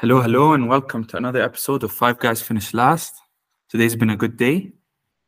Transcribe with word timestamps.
Hello, 0.00 0.20
hello, 0.20 0.52
and 0.52 0.68
welcome 0.68 1.06
to 1.06 1.16
another 1.16 1.40
episode 1.40 1.82
of 1.82 1.90
Five 1.90 2.18
Guys 2.18 2.42
Finish 2.42 2.74
Last. 2.74 3.14
Today's 3.70 3.96
been 3.96 4.10
a 4.10 4.16
good 4.16 4.36
day, 4.36 4.70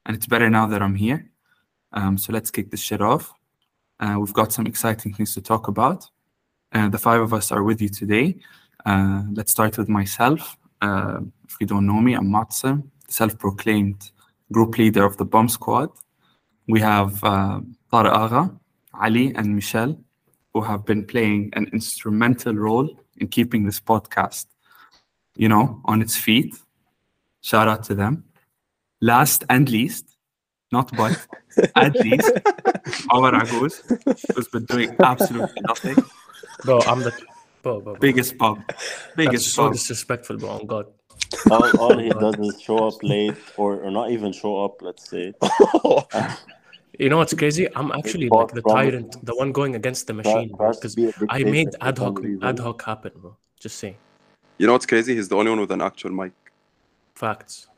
and 0.05 0.15
it's 0.15 0.27
better 0.27 0.51
now 0.51 0.67
that 0.67 0.83
I'm 0.83 0.95
here. 0.95 1.31
Um, 1.95 2.19
so 2.19 2.35
let's 2.35 2.51
kick 2.51 2.71
this 2.71 2.83
shit 2.83 3.01
off. 3.01 3.33
Uh, 3.99 4.17
we've 4.19 4.35
got 4.35 4.53
some 4.53 4.67
exciting 4.67 5.15
things 5.15 5.33
to 5.33 5.41
talk 5.41 5.69
about. 5.69 6.11
Uh, 6.71 6.91
the 6.91 6.99
five 6.99 7.23
of 7.23 7.33
us 7.33 7.51
are 7.51 7.63
with 7.63 7.81
you 7.81 7.89
today. 7.89 8.37
Uh, 8.85 9.23
let's 9.33 9.53
start 9.53 9.79
with 9.79 9.89
myself. 9.89 10.59
Uh, 10.83 11.21
if 11.49 11.57
you 11.63 11.67
don't 11.67 11.87
know 11.87 12.03
me, 12.03 12.13
I'm 12.13 12.29
Moatassim, 12.29 12.91
self-proclaimed 13.09 14.11
group 14.53 14.77
leader 14.77 15.07
of 15.07 15.17
the 15.17 15.25
Bomb 15.25 15.49
Squad. 15.49 15.89
We 16.67 16.81
have 16.81 17.25
uh, 17.25 17.61
Tarek 17.91 18.59
Ali, 18.93 19.35
and 19.35 19.55
Michel, 19.55 19.99
who 20.53 20.61
have 20.61 20.85
been 20.85 21.07
playing 21.07 21.55
an 21.55 21.71
instrumental 21.73 22.53
role 22.53 23.01
in 23.17 23.29
keeping 23.29 23.65
this 23.65 23.81
podcast, 23.81 24.45
you 25.39 25.49
know, 25.49 25.81
on 25.87 26.03
its 26.03 26.17
feet. 26.17 26.55
Shout 27.41 27.69
out 27.69 27.85
to 27.85 27.95
them. 27.95 28.25
Last 29.01 29.45
and 29.49 29.69
least, 29.71 30.05
not 30.73 30.95
but, 30.97 31.17
at 31.77 31.95
least, 32.05 32.31
Omar 33.13 33.33
Agouz, 33.33 33.75
who's 34.35 34.49
been 34.49 34.65
doing 34.67 34.95
absolutely 35.03 35.63
nothing. 35.63 35.97
Bro, 36.65 36.81
I'm 36.83 37.01
the 37.01 37.13
bro, 37.63 37.81
bro, 37.81 37.95
bro. 37.95 38.01
Biggest 38.01 38.37
bum. 38.37 38.65
That's 38.67 39.13
Biggest 39.17 39.55
so 39.55 39.65
bum. 39.65 39.73
disrespectful, 39.73 40.37
bro. 40.39 40.49
On 40.51 40.67
God. 40.67 40.87
all, 41.51 41.81
all 41.81 41.99
he 41.99 42.11
does 42.25 42.35
is 42.41 42.61
show 42.61 42.89
up 42.89 42.95
late 43.03 43.37
or, 43.57 43.81
or 43.85 43.91
not 43.91 44.11
even 44.11 44.33
show 44.33 44.65
up, 44.65 44.83
let's 44.83 45.09
say. 45.09 45.33
You 46.99 47.09
know 47.09 47.19
what's 47.19 47.33
crazy? 47.33 47.69
I'm 47.77 47.93
actually 47.93 48.29
Far 48.29 48.43
like 48.43 48.55
the 48.55 48.63
tyrant, 48.63 49.25
the 49.25 49.37
one 49.37 49.53
going 49.53 49.77
against 49.77 50.09
the 50.09 50.15
machine, 50.15 50.49
bro. 50.49 50.73
tries 50.73 50.81
to 50.81 50.81
Because 50.81 50.97
be 50.97 51.05
a 51.07 51.13
I 51.31 51.45
made 51.45 51.69
ad 51.81 51.97
hoc 51.99 52.19
ad 52.43 52.59
hoc 52.59 52.83
happen, 52.83 53.13
bro. 53.15 53.37
Just 53.61 53.79
saying. 53.79 53.97
You 54.59 54.67
know 54.67 54.73
what's 54.75 54.87
crazy? 54.87 55.15
He's 55.15 55.29
the 55.29 55.37
only 55.37 55.51
one 55.51 55.61
with 55.61 55.71
an 55.71 55.81
actual 55.83 56.11
mic. 56.11 56.33
Facts. 57.15 57.69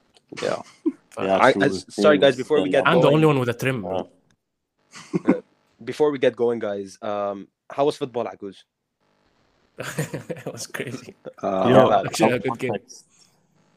Yeah. 0.43 0.57
Facts. 1.11 1.19
Yeah, 1.19 1.37
I- 1.37 1.55
I- 1.65 1.69
sorry, 1.69 2.19
guys, 2.19 2.37
before 2.37 2.63
we 2.63 2.71
get 2.71 2.87
I'm 2.87 3.01
the 3.01 3.09
only 3.11 3.27
one 3.27 3.39
with 3.39 3.49
a 3.49 3.55
trim, 3.55 3.85
Yeah. 3.85 4.03
bro. 5.23 5.43
Before 5.85 6.11
we 6.11 6.19
get 6.19 6.37
going, 6.37 6.59
guys, 6.59 6.99
um, 7.01 7.49
how 7.71 7.87
was 7.87 7.97
football, 7.97 8.27
Agouz? 8.27 8.65
it 9.79 10.53
was 10.53 10.67
crazy. 10.67 11.15
Uh, 11.43 11.69
Yo, 11.73 11.89
bad. 11.89 12.07
Actually, 12.07 12.33
a 12.33 12.39
good 12.39 12.59
game. 12.59 12.73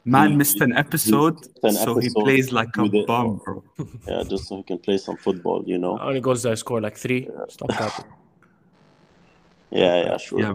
Man 0.04 0.30
He- 0.32 0.36
missed 0.36 0.60
an 0.60 0.72
he- 0.72 0.76
episode, 0.76 1.38
an 1.62 1.72
so 1.72 1.98
he 1.98 2.10
plays 2.10 2.52
like 2.52 2.76
a 2.76 2.82
with 2.82 2.94
it. 2.94 3.06
bum, 3.06 3.40
bro. 3.42 3.64
Yeah, 4.06 4.22
just 4.28 4.48
so 4.48 4.58
he 4.58 4.62
can 4.64 4.78
play 4.78 4.98
some 4.98 5.16
football, 5.16 5.64
you 5.66 5.78
know? 5.78 5.96
How 5.96 6.08
many 6.08 6.20
goals 6.20 6.42
did 6.42 6.52
I 6.52 6.56
score? 6.56 6.78
Like 6.80 6.98
three? 6.98 7.26
Stop 7.48 7.70
capping. 7.70 8.04
Yeah, 9.70 10.02
yeah, 10.04 10.16
sure. 10.18 10.40
Yeah, 10.40 10.54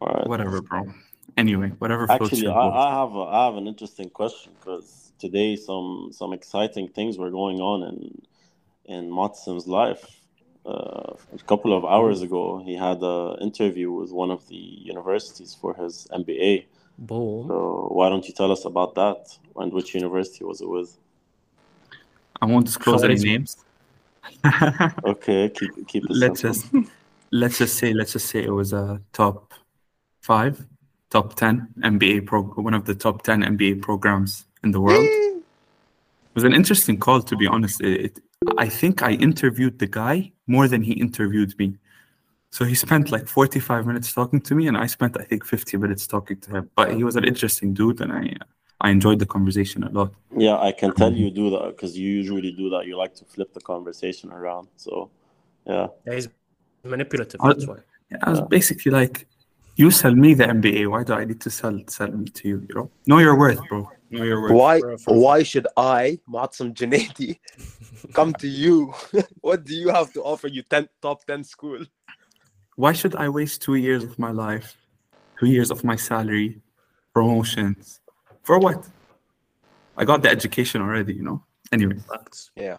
All 0.00 0.08
right. 0.08 0.26
whatever, 0.26 0.60
bro. 0.60 0.92
Anyway, 1.36 1.68
whatever 1.78 2.10
Actually, 2.10 2.46
I, 2.46 2.52
boat. 2.52 2.72
I 2.72 3.00
have 3.00 3.14
a, 3.14 3.20
I 3.20 3.44
have 3.46 3.56
an 3.56 3.66
interesting 3.66 4.10
question 4.10 4.52
because 4.58 5.12
today 5.18 5.56
some 5.56 6.10
some 6.12 6.32
exciting 6.32 6.88
things 6.88 7.18
were 7.18 7.30
going 7.30 7.60
on 7.60 7.82
in 7.82 8.22
in 8.86 9.10
Moatassim's 9.10 9.66
life. 9.66 10.20
Uh, 10.66 11.14
a 11.32 11.38
couple 11.46 11.76
of 11.76 11.84
hours 11.84 12.20
ago, 12.22 12.62
he 12.64 12.74
had 12.74 13.02
an 13.02 13.36
interview 13.40 13.90
with 13.90 14.10
one 14.12 14.30
of 14.30 14.46
the 14.48 14.56
universities 14.56 15.56
for 15.58 15.74
his 15.74 16.06
MBA. 16.12 16.66
Boom. 16.98 17.48
So 17.48 17.88
why 17.92 18.10
don't 18.10 18.26
you 18.28 18.34
tell 18.34 18.52
us 18.52 18.64
about 18.66 18.94
that 18.96 19.38
and 19.56 19.72
which 19.72 19.94
university 19.94 20.44
was 20.44 20.60
it 20.60 20.68
with? 20.68 20.96
I 22.42 22.46
won't 22.46 22.66
disclose 22.66 23.02
any 23.04 23.16
names. 23.16 23.56
Okay, 25.04 25.48
keep 25.48 25.88
keep 25.88 26.04
it 26.04 26.10
let's 26.10 26.40
simple. 26.40 26.60
just 26.80 26.90
let's 27.32 27.58
just 27.58 27.76
say 27.78 27.92
let's 27.92 28.12
just 28.12 28.26
say 28.26 28.42
it 28.42 28.50
was 28.52 28.72
a 28.72 29.00
top 29.12 29.54
five, 30.20 30.66
top 31.10 31.34
ten 31.34 31.68
MBA 31.82 32.26
pro 32.26 32.42
one 32.42 32.74
of 32.74 32.84
the 32.84 32.94
top 32.94 33.22
ten 33.22 33.42
MBA 33.42 33.80
programs 33.82 34.46
in 34.64 34.70
the 34.70 34.80
world. 34.80 35.04
It 35.04 36.34
was 36.34 36.44
an 36.44 36.54
interesting 36.54 36.98
call 36.98 37.20
to 37.22 37.36
be 37.36 37.46
honest. 37.46 37.80
It, 37.80 38.00
it- 38.06 38.20
I 38.56 38.70
think 38.70 39.02
I 39.02 39.10
interviewed 39.12 39.78
the 39.78 39.86
guy 39.86 40.32
more 40.46 40.66
than 40.66 40.80
he 40.82 40.92
interviewed 40.94 41.52
me. 41.58 41.76
So 42.48 42.64
he 42.64 42.74
spent 42.74 43.12
like 43.12 43.28
45 43.28 43.86
minutes 43.86 44.14
talking 44.14 44.40
to 44.40 44.54
me, 44.54 44.66
and 44.66 44.78
I 44.78 44.86
spent 44.86 45.14
I 45.20 45.24
think 45.24 45.44
50 45.44 45.76
minutes 45.76 46.06
talking 46.06 46.38
to 46.40 46.50
him. 46.56 46.70
But 46.74 46.94
he 46.96 47.04
was 47.04 47.16
an 47.16 47.24
interesting 47.24 47.74
dude, 47.74 48.00
and 48.00 48.10
I 48.10 48.34
I 48.80 48.88
enjoyed 48.90 49.18
the 49.18 49.26
conversation 49.26 49.84
a 49.84 49.90
lot. 49.90 50.14
Yeah, 50.34 50.56
I 50.58 50.72
can 50.72 50.94
tell 50.94 51.12
you 51.12 51.30
do 51.30 51.50
that 51.50 51.64
because 51.76 51.98
you 51.98 52.08
usually 52.08 52.50
do 52.52 52.70
that. 52.70 52.86
You 52.86 52.96
like 52.96 53.14
to 53.16 53.26
flip 53.26 53.52
the 53.52 53.60
conversation 53.60 54.32
around. 54.32 54.68
So, 54.76 55.10
yeah. 55.66 55.88
Yeah, 56.06 56.14
he's 56.14 56.28
manipulative. 56.82 57.42
Uh, 57.42 57.48
That's 57.48 57.66
why. 57.66 57.76
I 58.22 58.30
was 58.30 58.40
basically 58.48 58.90
like, 58.90 59.26
you 59.76 59.90
sell 59.90 60.14
me 60.14 60.34
the 60.34 60.44
MBA. 60.44 60.88
Why 60.90 61.04
do 61.04 61.14
I 61.14 61.24
need 61.24 61.40
to 61.42 61.50
sell 61.50 61.78
sell 61.86 62.10
me 62.10 62.26
to 62.26 62.48
you? 62.48 62.66
You 62.68 62.74
know, 62.74 62.90
know 63.06 63.18
your 63.18 63.36
worth, 63.38 63.60
bro. 63.68 63.88
Know 64.10 64.24
your 64.24 64.42
worth. 64.42 64.52
Why 64.52 64.80
for- 64.80 64.98
for- 64.98 65.18
why 65.20 65.42
should 65.42 65.66
I, 65.76 66.18
Moatassim 66.28 66.74
Janeti, 66.74 67.38
come 68.12 68.32
to 68.34 68.48
you? 68.48 68.92
what 69.40 69.64
do 69.64 69.74
you 69.74 69.88
have 69.88 70.12
to 70.14 70.22
offer 70.22 70.48
you 70.48 70.62
10 70.62 70.88
top 71.00 71.24
10 71.26 71.44
school? 71.44 71.84
Why 72.76 72.92
should 72.92 73.14
I 73.16 73.28
waste 73.28 73.62
two 73.62 73.74
years 73.76 74.04
of 74.04 74.18
my 74.18 74.30
life, 74.30 74.76
two 75.38 75.46
years 75.46 75.70
of 75.70 75.84
my 75.84 75.96
salary, 75.96 76.60
promotions, 77.14 78.00
for 78.42 78.58
what? 78.58 78.86
I 79.96 80.04
got 80.04 80.22
the 80.22 80.30
education 80.30 80.80
already. 80.82 81.14
You 81.14 81.22
know. 81.22 81.44
Anyway, 81.72 81.96
Facts. 82.08 82.50
Yeah. 82.56 82.78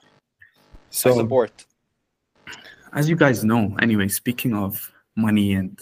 so 0.90 1.16
support. 1.16 1.66
as 2.94 3.08
you 3.10 3.16
guys 3.16 3.44
know, 3.44 3.76
anyway, 3.82 4.08
speaking 4.10 4.54
of 4.54 4.92
money 5.16 5.54
and 5.54 5.80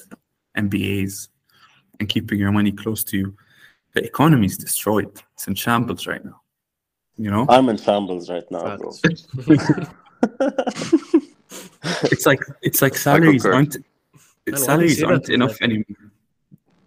MBAs 0.64 1.30
and 2.00 2.08
keeping 2.09 2.40
your 2.40 2.52
money 2.52 2.72
close 2.72 3.03
to 3.06 3.18
you, 3.18 3.36
the 3.94 4.03
economy 4.03 4.46
is 4.47 4.58
destroyed. 4.58 5.12
It's 5.34 5.47
in 5.47 5.56
shambles 5.56 6.08
right 6.08 6.24
now. 6.24 6.42
You 7.18 7.30
know. 7.31 7.46
I'm 7.50 7.68
in 7.70 7.78
shambles 7.78 8.30
right 8.30 8.50
now, 8.52 8.78
bro. 8.78 8.92
It's 12.14 12.25
like 12.25 12.42
it's 12.62 12.81
like 12.81 12.96
salaries 12.96 13.46
aren't 13.46 13.75
Man, 13.75 13.84
why 14.47 14.58
salaries 14.58 15.02
aren't 15.03 15.25
that? 15.25 15.34
enough 15.34 15.62
anymore. 15.62 15.86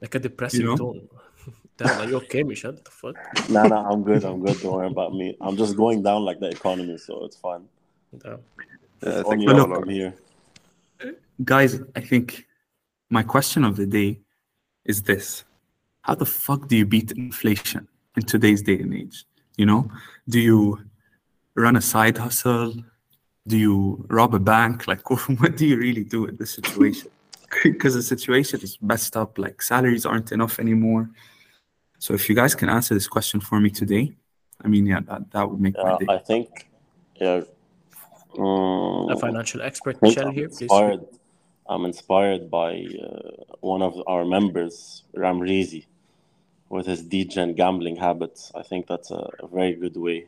Like 0.00 0.14
a 0.14 0.18
depressing 0.18 0.60
You 0.60 0.66
know? 0.66 0.76
tone. 0.76 1.08
Damn, 1.78 2.00
are 2.00 2.08
you 2.10 2.16
okay, 2.16 2.42
Michel? 2.42 2.72
What 2.72 2.84
the 2.84 2.90
fuck? 2.90 3.16
Nah, 3.50 3.64
nah, 3.72 3.88
I'm 3.90 4.02
good. 4.02 4.22
I'm 4.24 4.40
good. 4.44 4.60
Don't 4.60 4.72
worry 4.74 4.86
about 4.88 5.14
me. 5.14 5.36
I'm 5.40 5.56
just 5.56 5.76
going 5.76 6.02
down 6.02 6.24
like 6.24 6.38
the 6.40 6.48
economy, 6.50 6.98
so 6.98 7.24
it's 7.24 7.36
fine. 7.36 7.64
Damn. 8.18 8.38
Yeah, 9.02 9.20
I 9.20 9.22
think 9.22 9.42
look- 9.42 9.56
all 9.68 9.74
up 9.76 9.82
are. 9.82 9.90
here. 9.90 10.14
Guys, 11.44 11.80
I 11.96 12.00
think 12.00 12.46
my 13.12 13.22
question 13.22 13.62
of 13.62 13.76
the 13.76 13.86
day 13.86 14.18
is 14.86 15.02
this. 15.02 15.44
How 16.00 16.14
the 16.14 16.26
fuck 16.26 16.66
do 16.66 16.76
you 16.76 16.86
beat 16.86 17.12
inflation 17.12 17.86
in 18.16 18.22
today's 18.24 18.62
day 18.62 18.78
and 18.80 18.94
age? 18.94 19.24
You 19.56 19.66
know? 19.66 19.90
Do 20.28 20.40
you 20.40 20.80
run 21.54 21.76
a 21.76 21.80
side 21.80 22.16
hustle? 22.16 22.74
Do 23.46 23.56
you 23.58 24.06
rob 24.08 24.34
a 24.34 24.40
bank? 24.40 24.86
Like 24.92 25.08
what 25.40 25.56
do 25.58 25.66
you 25.66 25.76
really 25.76 26.04
do 26.04 26.20
in 26.26 26.36
this 26.36 26.52
situation? 26.58 27.10
Because 27.62 27.94
the 27.94 28.02
situation 28.14 28.60
is 28.62 28.78
messed 28.80 29.14
up, 29.14 29.36
like 29.36 29.60
salaries 29.60 30.06
aren't 30.06 30.32
enough 30.32 30.58
anymore. 30.58 31.10
So 31.98 32.14
if 32.14 32.22
you 32.30 32.34
guys 32.34 32.54
can 32.54 32.70
answer 32.70 32.94
this 32.94 33.06
question 33.06 33.40
for 33.40 33.60
me 33.60 33.68
today, 33.68 34.04
I 34.64 34.68
mean, 34.68 34.86
yeah, 34.86 35.00
that, 35.08 35.30
that 35.32 35.44
would 35.50 35.60
make 35.60 35.76
Yeah, 35.76 35.84
my 35.84 35.98
day. 35.98 36.06
I 36.08 36.18
think. 36.30 36.48
Yeah. 37.20 37.42
Um, 38.38 39.10
A 39.10 39.16
financial 39.26 39.60
expert, 39.60 39.96
I 39.96 39.98
Michel 40.02 40.30
here, 40.30 40.48
please. 40.48 40.62
inspired. 40.62 41.04
I'm 41.68 41.84
inspired 41.84 42.50
by 42.50 42.84
uh, 43.02 43.54
one 43.60 43.82
of 43.82 44.00
our 44.06 44.24
members, 44.24 45.04
Ramrizi, 45.16 45.86
with 46.68 46.86
his 46.86 47.02
degen 47.02 47.54
gambling 47.54 47.96
habits. 47.96 48.50
I 48.54 48.62
think 48.62 48.86
that's 48.86 49.10
a, 49.10 49.28
a 49.40 49.46
very 49.46 49.74
good 49.74 49.96
way. 49.96 50.26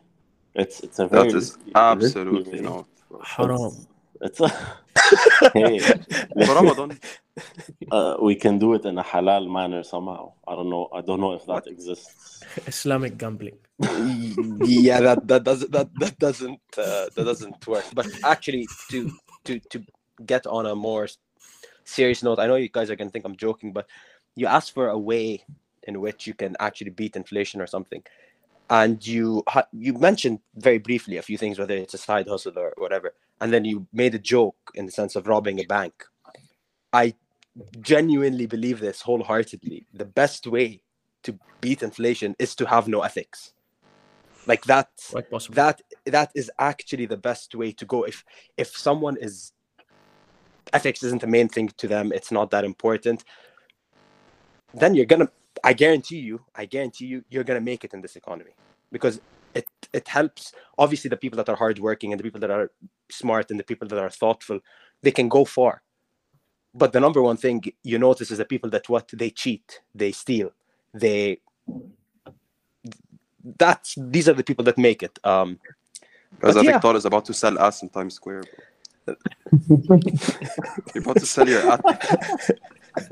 It's 0.54 0.80
it's 0.80 0.98
a 0.98 1.06
very 1.08 1.30
That 1.32 1.36
is 1.36 1.56
risky- 1.56 1.72
absolutely 1.74 2.60
risky 2.60 2.60
not. 2.60 2.86
Haram. 3.22 3.86
It's 4.20 4.40
a 4.40 4.48
hey, 5.54 5.80
Ramadan, 6.36 6.98
uh, 7.90 8.16
we 8.22 8.36
can 8.36 8.58
do 8.58 8.74
it 8.74 8.84
in 8.84 8.96
a 8.96 9.02
halal 9.02 9.50
manner 9.50 9.82
somehow. 9.82 10.32
I 10.46 10.54
don't 10.54 10.70
know. 10.70 10.88
I 10.94 11.00
don't 11.00 11.20
know 11.20 11.32
if 11.32 11.44
that 11.46 11.66
exists. 11.66 12.40
Islamic 12.66 13.18
gambling. 13.18 13.58
yeah, 14.64 15.00
that 15.00 15.26
that 15.26 15.42
doesn't 15.44 15.72
that 15.72 15.88
that 15.98 16.18
doesn't 16.18 16.60
uh, 16.78 17.06
that 17.14 17.24
doesn't 17.24 17.66
work. 17.66 17.84
But 17.92 18.06
actually, 18.22 18.66
to 18.90 19.10
to 19.44 19.58
to 19.70 19.84
get 20.24 20.46
on 20.46 20.66
a 20.66 20.74
more 20.76 21.08
serious 21.84 22.22
note, 22.22 22.38
I 22.38 22.46
know 22.46 22.56
you 22.56 22.68
guys 22.68 22.90
are 22.90 22.96
gonna 22.96 23.10
think 23.10 23.24
I'm 23.24 23.36
joking, 23.36 23.72
but 23.72 23.86
you 24.36 24.46
asked 24.46 24.72
for 24.72 24.88
a 24.88 24.98
way 24.98 25.44
in 25.84 26.00
which 26.00 26.26
you 26.26 26.34
can 26.34 26.56
actually 26.60 26.90
beat 26.90 27.16
inflation 27.16 27.60
or 27.60 27.66
something, 27.66 28.02
and 28.70 29.04
you 29.06 29.42
ha- 29.48 29.68
you 29.72 29.92
mentioned 29.94 30.40
very 30.56 30.78
briefly 30.78 31.16
a 31.16 31.22
few 31.22 31.38
things, 31.38 31.58
whether 31.58 31.74
it's 31.74 31.94
a 31.94 31.98
side 31.98 32.28
hustle 32.28 32.58
or 32.58 32.72
whatever, 32.78 33.14
and 33.40 33.52
then 33.52 33.64
you 33.64 33.86
made 33.92 34.14
a 34.14 34.18
joke 34.18 34.56
in 34.74 34.86
the 34.86 34.92
sense 34.92 35.16
of 35.16 35.26
robbing 35.28 35.60
a 35.60 35.64
bank. 35.64 36.04
I 36.92 37.14
genuinely 37.80 38.46
believe 38.46 38.80
this 38.80 39.02
wholeheartedly. 39.02 39.86
The 39.92 40.04
best 40.04 40.46
way 40.46 40.82
to 41.24 41.38
beat 41.60 41.82
inflation 41.82 42.34
is 42.38 42.54
to 42.56 42.66
have 42.66 42.88
no 42.88 43.00
ethics. 43.02 43.52
Like 44.46 44.64
that 44.64 44.90
that 45.50 45.80
that 46.06 46.30
is 46.34 46.50
actually 46.58 47.06
the 47.06 47.16
best 47.16 47.54
way 47.54 47.72
to 47.72 47.84
go 47.86 48.04
if 48.04 48.24
if 48.56 48.76
someone 48.76 49.16
is 49.16 49.52
ethics 50.72 51.02
isn't 51.02 51.20
the 51.20 51.26
main 51.26 51.48
thing 51.48 51.68
to 51.76 51.88
them 51.88 52.12
it's 52.12 52.32
not 52.32 52.50
that 52.50 52.64
important 52.64 53.24
then 54.74 54.94
you're 54.94 55.06
gonna 55.06 55.28
I 55.62 55.72
guarantee 55.72 56.18
you, 56.18 56.42
I 56.54 56.66
guarantee 56.66 57.06
you, 57.06 57.24
you're 57.30 57.44
gonna 57.44 57.60
make 57.60 57.84
it 57.84 57.94
in 57.94 58.00
this 58.00 58.16
economy 58.16 58.52
because 58.92 59.20
it 59.54 59.66
it 59.92 60.08
helps. 60.08 60.52
Obviously, 60.78 61.08
the 61.08 61.16
people 61.16 61.36
that 61.38 61.48
are 61.48 61.56
hardworking 61.56 62.12
and 62.12 62.18
the 62.18 62.24
people 62.24 62.40
that 62.40 62.50
are 62.50 62.70
smart 63.10 63.50
and 63.50 63.60
the 63.60 63.64
people 63.64 63.88
that 63.88 63.98
are 63.98 64.10
thoughtful, 64.10 64.60
they 65.02 65.12
can 65.12 65.28
go 65.28 65.44
far. 65.44 65.82
But 66.74 66.92
the 66.92 67.00
number 67.00 67.22
one 67.22 67.36
thing 67.36 67.62
you 67.84 67.98
notice 67.98 68.30
is 68.30 68.38
the 68.38 68.44
people 68.44 68.70
that 68.70 68.88
what 68.88 69.08
they 69.12 69.30
cheat, 69.30 69.80
they 69.94 70.12
steal, 70.12 70.52
they. 70.92 71.40
That's 73.58 73.94
these 73.98 74.28
are 74.28 74.34
the 74.34 74.44
people 74.44 74.64
that 74.64 74.78
make 74.78 75.02
it. 75.02 75.18
Um, 75.24 75.60
But 76.40 76.56
I 76.56 76.62
yeah. 76.62 76.72
think 76.72 76.82
Todd 76.82 76.96
is 76.96 77.04
about 77.04 77.24
to 77.26 77.34
sell 77.34 77.58
us 77.58 77.82
in 77.82 77.88
Times 77.90 78.14
Square. 78.14 78.42
Bro. 78.44 78.73
You're 79.68 81.02
about 81.02 81.16
to 81.16 81.26
sell 81.26 81.48
your 81.48 81.60
ethics. 81.72 82.50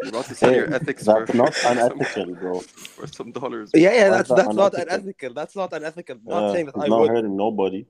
You're 0.00 0.08
about 0.10 0.24
to 0.26 0.34
sell 0.34 0.54
your 0.54 0.72
ethics 0.74 1.04
for, 1.04 1.26
That's 1.26 1.34
not 1.34 1.54
for 1.54 1.60
some- 1.74 1.78
unethical, 1.92 2.34
bro. 2.36 2.60
for 2.60 3.06
some 3.06 3.32
dollars. 3.32 3.70
yeah, 3.74 3.92
yeah, 3.92 4.08
Why 4.10 4.16
that's 4.18 4.30
is 4.30 4.36
that 4.36 4.44
that's 4.46 4.56
not 4.56 4.72
unethical? 4.74 4.94
unethical. 4.94 5.34
That's 5.34 5.56
not 5.56 5.72
unethical. 5.72 6.16
Not 6.24 6.42
Uh, 6.44 6.52
saying 6.52 6.66
that 6.66 6.74
it's 6.76 6.84
I 6.84 6.88
not 6.88 7.00
would, 7.00 7.10
hurting 7.10 7.36
nobody. 7.36 7.86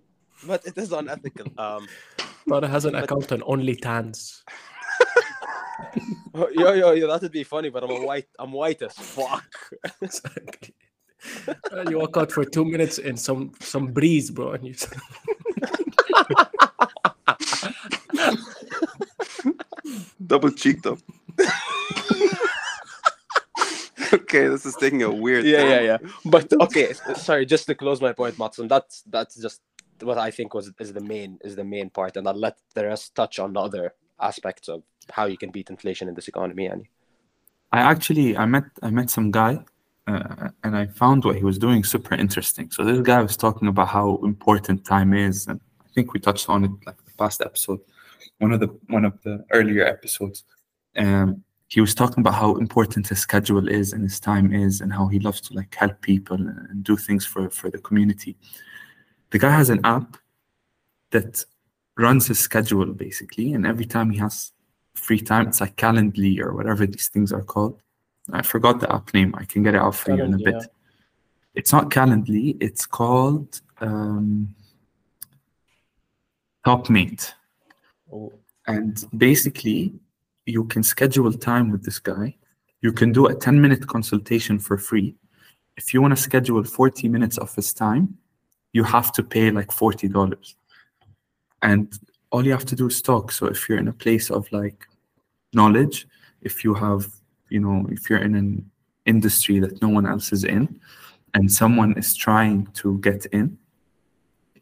but 0.46 0.66
it 0.66 0.76
is 0.78 0.92
unethical. 0.92 1.46
Um, 1.58 1.86
Brother 2.46 2.68
has 2.68 2.84
an 2.86 2.92
But- 2.92 3.04
account 3.04 3.30
on 3.32 3.40
OnlyTans. 3.42 4.42
yo, 6.34 6.72
yo, 6.72 6.92
yo, 6.92 7.06
that 7.08 7.22
would 7.22 7.32
be 7.32 7.44
funny, 7.44 7.68
but 7.70 7.84
I'm 7.84 7.90
a 7.90 8.00
white. 8.06 8.26
I'm 8.38 8.52
white 8.52 8.82
as 8.82 8.94
fuck. 8.94 9.44
Exactly. 10.00 10.74
You 11.88 11.98
walk 12.00 12.16
out 12.16 12.32
for 12.32 12.44
two 12.44 12.64
minutes 12.64 12.98
in 12.98 13.16
some 13.16 13.52
some 13.60 13.92
breeze, 13.92 14.30
bro, 14.32 14.52
and 14.52 14.66
you. 14.66 14.74
Double 20.26 20.50
cheeked 20.50 20.86
up. 20.86 20.98
okay, 24.12 24.48
this 24.48 24.66
is 24.66 24.76
taking 24.76 25.02
a 25.02 25.10
weird. 25.10 25.44
yeah, 25.44 25.64
yeah, 25.64 25.80
yeah. 25.80 25.98
But 26.24 26.52
okay, 26.60 26.92
sorry. 27.16 27.46
Just 27.46 27.66
to 27.66 27.74
close 27.74 28.00
my 28.00 28.12
point, 28.12 28.36
Moatassim. 28.36 28.68
That's 28.68 29.02
that's 29.02 29.36
just 29.36 29.60
what 30.00 30.18
I 30.18 30.30
think 30.30 30.54
was 30.54 30.72
is 30.80 30.92
the 30.92 31.00
main 31.00 31.38
is 31.42 31.56
the 31.56 31.64
main 31.64 31.90
part, 31.90 32.16
and 32.16 32.28
I'll 32.28 32.34
let 32.34 32.58
the 32.74 32.86
rest 32.86 33.14
touch 33.14 33.38
on 33.38 33.52
the 33.52 33.60
other 33.60 33.94
aspects 34.20 34.68
of 34.68 34.82
how 35.10 35.26
you 35.26 35.36
can 35.36 35.50
beat 35.50 35.70
inflation 35.70 36.08
in 36.08 36.14
this 36.14 36.28
economy. 36.28 36.66
And 36.66 36.86
I 37.72 37.80
actually 37.80 38.36
I 38.36 38.46
met 38.46 38.64
I 38.82 38.90
met 38.90 39.10
some 39.10 39.30
guy 39.30 39.64
uh, 40.06 40.48
and 40.64 40.76
I 40.76 40.86
found 40.86 41.24
what 41.24 41.36
he 41.36 41.44
was 41.44 41.58
doing 41.58 41.84
super 41.84 42.14
interesting. 42.14 42.70
So 42.70 42.84
this 42.84 43.00
guy 43.00 43.22
was 43.22 43.36
talking 43.36 43.68
about 43.68 43.88
how 43.88 44.20
important 44.24 44.84
time 44.84 45.14
is, 45.14 45.46
and 45.46 45.60
I 45.80 45.88
think 45.94 46.12
we 46.12 46.20
touched 46.20 46.48
on 46.48 46.64
it 46.64 46.70
like 46.86 47.04
the 47.04 47.11
past 47.22 47.38
episode, 47.48 47.80
one 48.38 48.52
of 48.56 48.60
the 48.60 48.70
one 48.96 49.04
of 49.10 49.14
the 49.24 49.34
earlier 49.58 49.84
episodes. 49.94 50.44
Um, 50.96 51.28
he 51.74 51.80
was 51.80 51.94
talking 51.94 52.20
about 52.20 52.34
how 52.42 52.56
important 52.56 53.08
his 53.08 53.20
schedule 53.20 53.66
is 53.66 53.94
and 53.94 54.02
his 54.02 54.20
time 54.20 54.48
is, 54.66 54.80
and 54.82 54.92
how 54.92 55.06
he 55.12 55.18
loves 55.18 55.40
to 55.42 55.54
like 55.54 55.74
help 55.74 55.96
people 56.00 56.36
and 56.36 56.84
do 56.90 56.96
things 56.96 57.24
for 57.32 57.50
for 57.50 57.68
the 57.70 57.82
community. 57.88 58.32
The 59.30 59.38
guy 59.38 59.52
has 59.60 59.70
an 59.70 59.80
app 59.84 60.08
that 61.10 61.44
runs 62.06 62.26
his 62.26 62.38
schedule 62.38 62.90
basically, 63.06 63.52
and 63.54 63.66
every 63.66 63.86
time 63.94 64.10
he 64.10 64.18
has 64.18 64.52
free 64.94 65.20
time. 65.20 65.48
It's 65.48 65.60
like 65.60 65.76
Calendly 65.76 66.40
or 66.40 66.54
whatever 66.54 66.86
these 66.86 67.08
things 67.08 67.32
are 67.32 67.42
called. 67.42 67.80
I 68.32 68.42
forgot 68.42 68.80
the 68.80 68.92
app 68.92 69.12
name. 69.14 69.34
I 69.36 69.44
can 69.44 69.62
get 69.62 69.74
it 69.74 69.80
out 69.80 69.94
for 69.94 70.14
you 70.14 70.22
in 70.22 70.34
a 70.34 70.38
bit. 70.38 70.54
yeah. 70.54 70.66
It's 71.54 71.72
not 71.72 71.90
Calendly. 71.90 72.56
It's 72.60 72.86
called 72.86 73.60
um, 73.80 74.54
Topmate. 76.64 77.32
Oh, 78.12 78.32
And 78.66 79.04
basically, 79.16 79.92
you 80.46 80.64
can 80.64 80.82
schedule 80.82 81.32
time 81.32 81.70
with 81.70 81.84
this 81.84 81.98
guy. 81.98 82.36
You 82.80 82.92
can 82.92 83.12
do 83.12 83.26
a 83.26 83.34
10 83.34 83.60
minute 83.60 83.86
consultation 83.86 84.58
for 84.58 84.76
free. 84.76 85.14
If 85.76 85.94
you 85.94 86.02
want 86.02 86.16
to 86.16 86.22
schedule 86.22 86.62
40 86.62 87.08
minutes 87.08 87.38
of 87.38 87.54
his 87.54 87.72
time, 87.72 88.16
you 88.72 88.84
have 88.84 89.12
to 89.12 89.22
pay 89.22 89.50
like 89.50 89.68
$40. 89.68 90.54
And 91.62 91.98
all 92.30 92.44
you 92.44 92.52
have 92.52 92.64
to 92.66 92.76
do 92.76 92.86
is 92.86 93.02
talk. 93.02 93.32
So 93.32 93.46
if 93.46 93.68
you're 93.68 93.78
in 93.78 93.88
a 93.88 93.92
place 93.92 94.30
of 94.30 94.50
like 94.52 94.86
knowledge, 95.52 96.06
if 96.40 96.64
you 96.64 96.74
have, 96.74 97.06
you 97.48 97.60
know, 97.60 97.86
if 97.90 98.08
you're 98.08 98.22
in 98.22 98.34
an 98.34 98.70
industry 99.06 99.58
that 99.60 99.80
no 99.82 99.88
one 99.88 100.06
else 100.06 100.32
is 100.32 100.44
in, 100.44 100.80
and 101.34 101.50
someone 101.50 101.96
is 101.96 102.14
trying 102.14 102.66
to 102.74 102.98
get 102.98 103.26
in, 103.26 103.58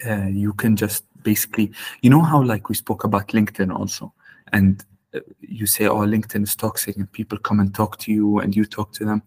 uh, 0.06 0.26
you 0.26 0.52
can 0.52 0.76
just 0.76 1.04
basically, 1.22 1.72
you 2.02 2.10
know 2.10 2.22
how 2.22 2.42
like 2.42 2.68
we 2.68 2.74
spoke 2.74 3.04
about 3.04 3.28
LinkedIn 3.28 3.74
also, 3.74 4.12
and 4.52 4.84
uh, 5.14 5.20
you 5.40 5.66
say, 5.66 5.86
oh, 5.86 5.98
LinkedIn 6.00 6.42
is 6.42 6.56
toxic, 6.56 6.96
and 6.96 7.10
people 7.12 7.38
come 7.38 7.60
and 7.60 7.74
talk 7.74 7.98
to 7.98 8.12
you, 8.12 8.38
and 8.38 8.54
you 8.54 8.64
talk 8.64 8.92
to 8.94 9.04
them. 9.04 9.22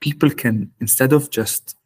People 0.00 0.30
can 0.30 0.70
instead 0.80 1.12
of 1.12 1.30
just 1.30 1.76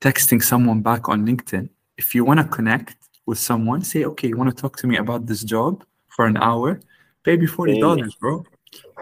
texting 0.00 0.42
someone 0.42 0.82
back 0.82 1.08
on 1.08 1.26
LinkedIn, 1.26 1.68
if 1.96 2.14
you 2.14 2.24
want 2.24 2.40
to 2.40 2.46
connect 2.46 2.96
with 3.26 3.38
someone, 3.38 3.82
say, 3.82 4.04
okay, 4.04 4.28
you 4.28 4.36
want 4.36 4.50
to 4.50 4.60
talk 4.60 4.76
to 4.76 4.86
me 4.86 4.96
about 4.96 5.26
this 5.26 5.42
job 5.44 5.84
for 6.08 6.26
an 6.26 6.36
hour, 6.36 6.80
pay 7.22 7.36
me 7.36 7.46
forty 7.46 7.80
dollars, 7.80 8.14
bro. 8.16 8.44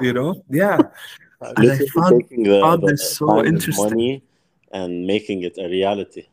You 0.00 0.12
know, 0.12 0.44
yeah. 0.50 0.78
And 1.40 1.70
I 1.70 1.78
found, 1.94 2.24
the, 2.28 2.60
found 2.60 2.82
the 2.82 2.88
this 2.88 3.16
so 3.16 3.44
interesting. 3.44 3.84
money 3.84 4.22
and 4.72 5.06
making 5.06 5.42
it 5.42 5.56
a 5.58 5.68
reality. 5.68 6.26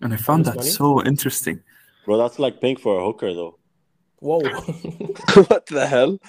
And 0.00 0.12
I 0.14 0.16
found 0.16 0.44
This 0.44 0.48
that 0.54 0.56
money? 0.56 0.70
so 0.70 1.04
interesting. 1.04 1.60
Bro, 2.04 2.18
that's 2.18 2.38
like 2.38 2.60
paying 2.60 2.76
for 2.76 2.98
a 3.00 3.04
hooker 3.04 3.34
though. 3.34 3.58
whoa! 4.20 4.42
what 5.48 5.66
the 5.66 5.86
hell? 5.86 6.18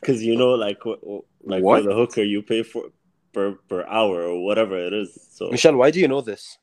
Because 0.00 0.22
you 0.22 0.36
know, 0.36 0.50
like, 0.50 0.78
wh- 0.84 1.02
wh- 1.02 1.26
like 1.48 1.62
What? 1.64 1.82
for 1.82 1.88
the 1.88 1.94
hooker, 1.94 2.22
you 2.22 2.42
pay 2.42 2.62
for 2.62 2.84
per 3.32 3.52
per 3.68 3.84
hour 3.86 4.22
or 4.22 4.44
whatever 4.44 4.76
it 4.78 4.92
is. 4.92 5.10
So 5.32 5.48
Michel, 5.50 5.74
why 5.76 5.90
do 5.90 5.98
you 5.98 6.06
know 6.06 6.20
this? 6.20 6.58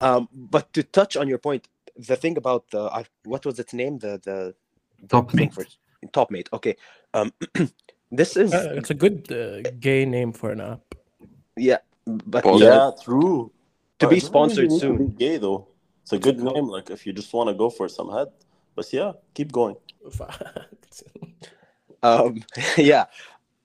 Um, 0.00 0.28
but 0.32 0.70
to 0.74 0.82
touch 0.82 1.16
on 1.16 1.28
your 1.28 1.38
point, 1.38 1.66
the 1.96 2.14
thing 2.16 2.36
about 2.36 2.70
the 2.70 2.82
I, 2.92 3.04
what 3.24 3.46
was 3.46 3.58
its 3.58 3.72
name? 3.72 3.98
The 3.98 4.20
the 4.22 4.54
Top 5.08 5.30
thing 5.30 5.48
mate. 5.48 5.54
for 5.54 5.64
top 6.12 6.30
mate. 6.30 6.48
Okay, 6.52 6.76
um, 7.14 7.32
this 8.12 8.36
is 8.36 8.52
Uh, 8.52 8.74
it's 8.76 8.90
a 8.90 8.94
good 8.94 9.30
uh, 9.32 9.62
gay 9.80 10.04
name 10.04 10.32
for 10.32 10.50
an 10.50 10.60
app. 10.60 10.82
yeah, 11.56 11.78
but 12.06 12.44
Pause. 12.44 12.60
yeah, 12.62 12.90
true. 13.02 13.50
To 14.00 14.08
be 14.08 14.20
sponsored 14.20 14.70
really 14.70 14.80
to 14.80 14.80
soon. 14.80 14.98
be 14.98 15.06
Gay 15.18 15.38
though, 15.38 15.68
it's 16.02 16.12
a 16.12 16.18
good 16.18 16.40
name. 16.40 16.68
Like 16.68 16.90
if 16.90 17.06
you 17.06 17.12
just 17.14 17.32
want 17.34 17.48
to 17.48 17.54
go 17.54 17.70
for 17.70 17.88
some 17.88 18.10
head. 18.12 18.28
But 18.76 18.92
yeah, 18.92 19.12
keep 19.34 19.52
going. 19.52 19.76
Um 22.02 22.44
yeah 22.78 23.06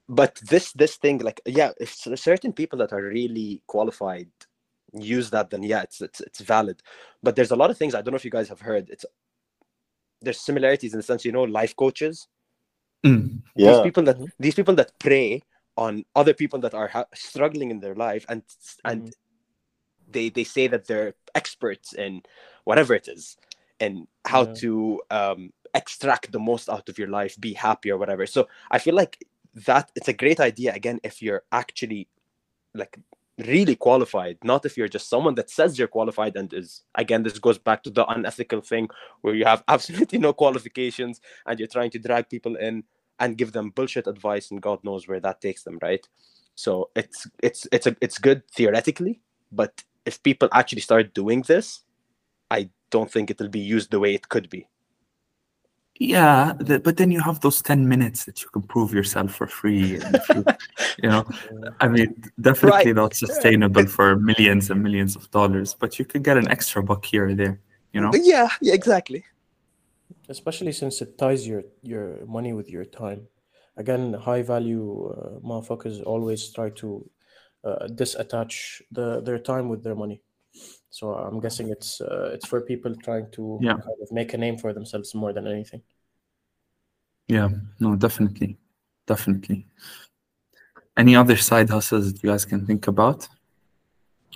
but 0.09 0.39
this 0.49 0.71
this 0.73 0.97
thing 0.97 1.19
like 1.19 1.41
yeah 1.45 1.71
if 1.79 1.93
certain 1.95 2.53
people 2.53 2.79
that 2.79 2.93
are 2.93 3.01
really 3.03 3.61
qualified 3.67 4.29
use 4.93 5.29
that 5.31 5.49
then 5.49 5.63
yeah 5.63 5.81
it's 5.83 6.01
it's, 6.01 6.21
it's 6.21 6.41
valid 6.41 6.81
but 7.23 7.35
there's 7.35 7.51
a 7.51 7.55
lot 7.55 7.71
of 7.71 7.77
things 7.77 7.95
i 7.95 8.01
don't 8.01 8.11
know 8.13 8.17
if 8.17 8.25
you 8.25 8.31
guys 8.31 8.49
have 8.49 8.61
heard 8.61 8.89
it's 8.89 9.05
there's 10.21 10.39
similarities 10.39 10.93
in 10.93 10.99
the 10.99 11.03
sense 11.03 11.25
you 11.25 11.31
know 11.31 11.43
life 11.43 11.75
coaches 11.75 12.27
Mm. 13.05 13.41
these 13.55 13.79
Yeah, 13.79 13.81
people 13.81 14.03
that 14.03 14.19
these 14.39 14.55
people 14.55 14.75
that 14.75 14.97
prey 14.99 15.41
on 15.77 16.05
other 16.15 16.33
people 16.33 16.59
that 16.59 16.73
are 16.73 16.87
ha- 16.89 17.05
struggling 17.13 17.71
in 17.71 17.79
their 17.81 17.95
life 17.95 18.25
and 18.29 18.43
and 18.85 19.13
they 20.13 20.29
they 20.29 20.43
say 20.43 20.67
that 20.67 20.87
they're 20.87 21.13
experts 21.35 21.93
in 21.93 22.21
whatever 22.63 22.93
it 22.93 23.07
is 23.07 23.37
and 23.79 24.07
how 24.25 24.43
Yeah. 24.45 24.53
to 24.61 25.01
um 25.11 25.53
extract 25.75 26.31
the 26.31 26.39
most 26.39 26.69
out 26.69 26.87
of 26.89 26.97
your 26.99 27.07
life 27.09 27.33
be 27.39 27.53
happy 27.53 27.89
or 27.91 27.97
whatever 27.97 28.25
so 28.27 28.47
i 28.71 28.77
feel 28.77 28.95
like 28.95 29.25
that 29.67 29.91
it's 29.95 30.07
a 30.07 30.13
great 30.13 30.39
idea 30.39 30.71
again 30.73 30.99
if 31.03 31.21
you're 31.21 31.43
actually 31.51 32.07
like 32.75 32.97
really 33.39 33.75
qualified 33.75 34.37
not 34.43 34.65
if 34.65 34.77
you're 34.77 34.87
just 34.87 35.09
someone 35.09 35.33
that 35.35 35.49
says 35.49 35.77
you're 35.79 35.87
qualified 35.87 36.35
and 36.35 36.53
is 36.53 36.83
again 36.95 37.23
this 37.23 37.39
goes 37.39 37.57
back 37.57 37.81
to 37.83 37.89
the 37.89 38.05
unethical 38.07 38.61
thing 38.61 38.87
where 39.21 39.33
you 39.33 39.45
have 39.45 39.63
absolutely 39.75 40.19
no 40.19 40.31
qualifications 40.33 41.19
and 41.47 41.57
you're 41.59 41.67
trying 41.67 41.89
to 41.89 41.99
drag 41.99 42.29
people 42.29 42.55
in 42.57 42.83
and 43.19 43.37
give 43.37 43.51
them 43.51 43.71
bullshit 43.71 44.05
advice 44.07 44.51
and 44.51 44.61
god 44.61 44.79
knows 44.83 45.07
where 45.07 45.19
that 45.19 45.41
takes 45.41 45.63
them 45.63 45.79
right 45.81 46.07
so 46.55 46.89
it's 46.95 47.27
it's 47.41 47.67
it's 47.71 47.87
a, 47.87 47.95
it's 48.01 48.19
good 48.19 48.43
theoretically 48.49 49.19
but 49.51 49.83
if 50.05 50.21
people 50.23 50.49
actually 50.51 50.81
start 50.81 51.13
doing 51.13 51.41
this 51.43 51.81
i 52.51 52.69
don't 52.89 53.11
think 53.11 53.29
it'll 53.29 53.49
be 53.49 53.59
used 53.59 53.91
the 53.91 53.99
way 53.99 54.13
it 54.13 54.29
could 54.29 54.49
be 54.49 54.67
Yeah, 55.99 56.53
the, 56.59 56.79
but 56.79 56.97
then 56.97 57.11
you 57.11 57.21
have 57.21 57.39
those 57.41 57.61
10 57.61 57.87
minutes 57.87 58.25
that 58.25 58.41
you 58.41 58.49
can 58.49 58.63
prove 58.63 58.93
yourself 58.93 59.35
for 59.35 59.47
free. 59.47 59.95
And 59.95 60.19
you, 60.33 60.43
you 61.03 61.09
know, 61.09 61.23
I 61.79 61.87
mean, 61.87 62.15
definitely 62.41 62.93
Right. 62.93 62.95
not 62.95 63.15
sustainable 63.15 63.85
for 63.85 64.15
millions 64.17 64.71
and 64.71 64.81
millions 64.81 65.15
of 65.15 65.29
dollars, 65.29 65.75
but 65.75 65.99
you 65.99 66.05
could 66.05 66.23
get 66.23 66.37
an 66.37 66.49
extra 66.49 66.81
buck 66.81 67.05
here 67.05 67.27
or 67.29 67.35
there, 67.35 67.61
you 67.93 68.01
know? 68.01 68.11
yeah 68.13 68.49
yeah 68.59 68.73
exactly 68.73 69.23
especially 70.29 70.71
since 70.71 71.01
it 71.01 71.17
ties 71.17 71.47
your 71.47 71.63
your 71.81 72.25
money 72.25 72.53
with 72.53 72.69
your 72.69 72.85
time. 72.85 73.27
Again, 73.75 74.13
high 74.13 74.41
value 74.43 75.09
uh, 75.09 75.39
motherfuckers 75.39 76.03
always 76.05 76.49
try 76.51 76.69
to 76.81 77.09
uh, 77.63 77.87
disattach 77.87 78.81
the, 78.91 79.21
their 79.21 79.39
time 79.39 79.69
with 79.69 79.83
their 79.83 79.95
money. 79.95 80.21
So 80.89 81.13
I'm 81.13 81.39
guessing 81.39 81.69
it's 81.69 82.01
uh, 82.01 82.31
it's 82.33 82.45
for 82.45 82.61
people 82.61 82.95
trying 82.95 83.31
to 83.31 83.59
Yeah. 83.61 83.73
kind 83.73 83.99
of 84.01 84.11
make 84.11 84.33
a 84.33 84.37
name 84.37 84.57
for 84.57 84.73
themselves 84.73 85.15
more 85.15 85.33
than 85.33 85.47
anything. 85.47 85.81
Yeah, 87.27 87.49
no, 87.79 87.95
definitely. 87.95 88.57
Definitely. 89.07 89.65
Any 90.95 91.15
other 91.15 91.37
side 91.37 91.69
hustles 91.69 92.13
that 92.13 92.21
you 92.23 92.29
guys 92.29 92.45
can 92.45 92.65
think 92.65 92.87
about? 92.87 93.27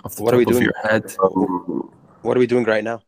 Off 0.04 0.16
the 0.16 0.24
What 0.24 0.32
top 0.32 0.36
are 0.36 0.38
we 0.38 0.44
of 0.46 0.52
doing? 0.52 0.64
your 0.64 0.78
head. 0.84 1.04
Um, 1.24 1.92
What 2.22 2.36
are 2.38 2.40
we 2.40 2.48
doing 2.48 2.66
right 2.66 2.84
now? 2.84 3.02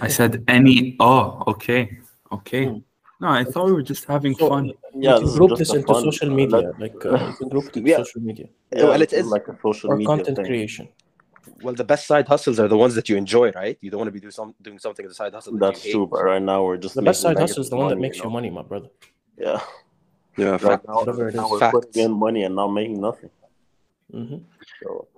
I 0.00 0.08
said 0.08 0.44
any. 0.46 0.96
Oh, 1.00 1.42
okay, 1.46 1.98
okay. 2.30 2.64
Hmm. 2.66 2.78
No, 3.20 3.28
I 3.28 3.44
thought 3.44 3.66
we 3.66 3.72
were 3.72 3.82
just 3.82 4.04
having 4.06 4.34
So, 4.34 4.48
fun. 4.48 4.66
you 4.66 4.74
Yeah, 4.94 5.14
can 5.14 5.22
this 5.24 5.30
is 5.32 5.36
group 5.38 5.56
this 5.58 5.74
into 5.74 5.86
fun- 5.92 6.02
social 6.04 6.30
uh, 6.32 6.34
media, 6.34 6.56
let- 6.56 6.80
like 6.80 7.04
uh, 7.04 7.26
you 7.28 7.34
can 7.38 7.48
group 7.48 7.66
it 7.68 7.76
into 7.76 7.90
Yeah. 7.90 7.96
social 7.98 8.22
media 8.22 8.46
yeah, 8.74 8.84
well, 8.84 9.02
it's 9.02 9.12
like 9.36 9.48
a 9.48 9.56
social 9.62 9.90
or 9.90 9.96
media 9.96 10.06
content 10.06 10.36
thing. 10.36 10.46
creation. 10.46 10.88
Well, 11.62 11.74
the 11.74 11.84
best 11.84 12.06
side 12.06 12.26
hustles 12.28 12.58
are 12.60 12.68
the 12.68 12.76
ones 12.76 12.94
that 12.94 13.08
you 13.10 13.16
enjoy, 13.16 13.50
right? 13.52 13.76
You 13.82 13.90
don't 13.90 13.98
want 13.98 14.08
to 14.08 14.12
be 14.12 14.20
do 14.20 14.30
some, 14.30 14.54
doing 14.62 14.78
something 14.78 15.04
as 15.04 15.12
a 15.12 15.14
side 15.14 15.34
hustle. 15.34 15.58
That's 15.58 15.84
you 15.84 15.92
true, 15.92 16.06
but 16.06 16.22
right 16.24 16.40
now 16.40 16.64
we're 16.64 16.78
just 16.78 16.94
The 16.94 17.02
best 17.02 17.20
side 17.20 17.38
hustle 17.38 17.62
is 17.62 17.70
the 17.70 17.76
one 17.76 17.88
that 17.88 17.98
makes 17.98 18.18
you 18.18 18.24
know? 18.24 18.30
money, 18.30 18.50
my 18.50 18.62
brother. 18.62 18.88
Yeah, 19.36 19.60
Yeah, 20.38 20.50
right 20.52 20.60
fact. 20.60 20.88
now, 20.88 20.94
Whatever 21.00 21.28
it 21.28 21.34
now 21.34 21.50
we're 21.50 21.70
putting 21.70 22.04
in 22.04 22.12
money 22.12 22.44
and 22.44 22.54
not 22.54 22.68
making 22.68 23.00
nothing. 23.00 23.30
Mm-hmm. 24.14 24.38
So 24.82 25.08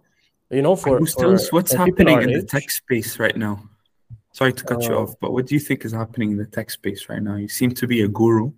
You 0.50 0.62
know, 0.62 0.74
for, 0.76 0.98
Who's 0.98 1.14
for, 1.14 1.38
what's 1.54 1.72
happening 1.72 2.16
our 2.16 2.22
in 2.22 2.32
the 2.32 2.42
tech 2.42 2.68
space 2.70 3.18
right 3.18 3.36
now? 3.36 3.62
Sorry 4.32 4.52
to 4.52 4.64
cut 4.64 4.78
uh, 4.78 4.88
you 4.88 4.94
off, 4.94 5.14
but 5.20 5.32
what 5.32 5.46
do 5.46 5.54
you 5.54 5.60
think 5.60 5.84
is 5.84 5.92
happening 5.92 6.32
in 6.32 6.38
the 6.38 6.46
tech 6.46 6.70
space 6.70 7.08
right 7.08 7.22
now? 7.22 7.36
You 7.36 7.48
seem 7.48 7.72
to 7.74 7.86
be 7.86 8.02
a 8.02 8.08
guru. 8.08 8.52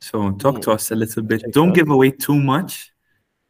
So 0.00 0.30
talk 0.32 0.54
yeah, 0.54 0.60
to 0.60 0.70
hmm. 0.70 0.76
us 0.76 0.90
a 0.90 0.94
little 0.94 1.22
bit. 1.22 1.42
Don't 1.52 1.72
give 1.72 1.90
away 1.90 2.12
too 2.12 2.38
much, 2.38 2.92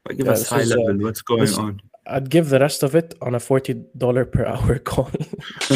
but 0.04 0.16
give 0.16 0.26
yeah, 0.26 0.32
us 0.32 0.48
high 0.48 0.60
is, 0.60 0.72
uh, 0.72 0.76
level. 0.76 1.02
Uh, 1.02 1.06
what's 1.06 1.22
going 1.22 1.40
this, 1.40 1.58
on? 1.58 1.80
I'd 2.06 2.30
give 2.30 2.48
the 2.48 2.58
rest 2.58 2.82
of 2.82 2.94
it 2.94 3.14
on 3.20 3.34
a 3.34 3.38
$40 3.38 4.32
per 4.32 4.46
hour 4.46 4.78
call. 4.90 5.10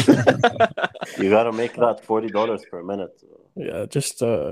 you 1.17 1.29
got 1.29 1.43
to 1.43 1.53
make 1.53 1.75
that 1.75 2.01
$40 2.05 2.69
per 2.69 2.83
minute. 2.83 3.21
Yeah, 3.55 3.85
just 3.85 4.21
uh, 4.21 4.51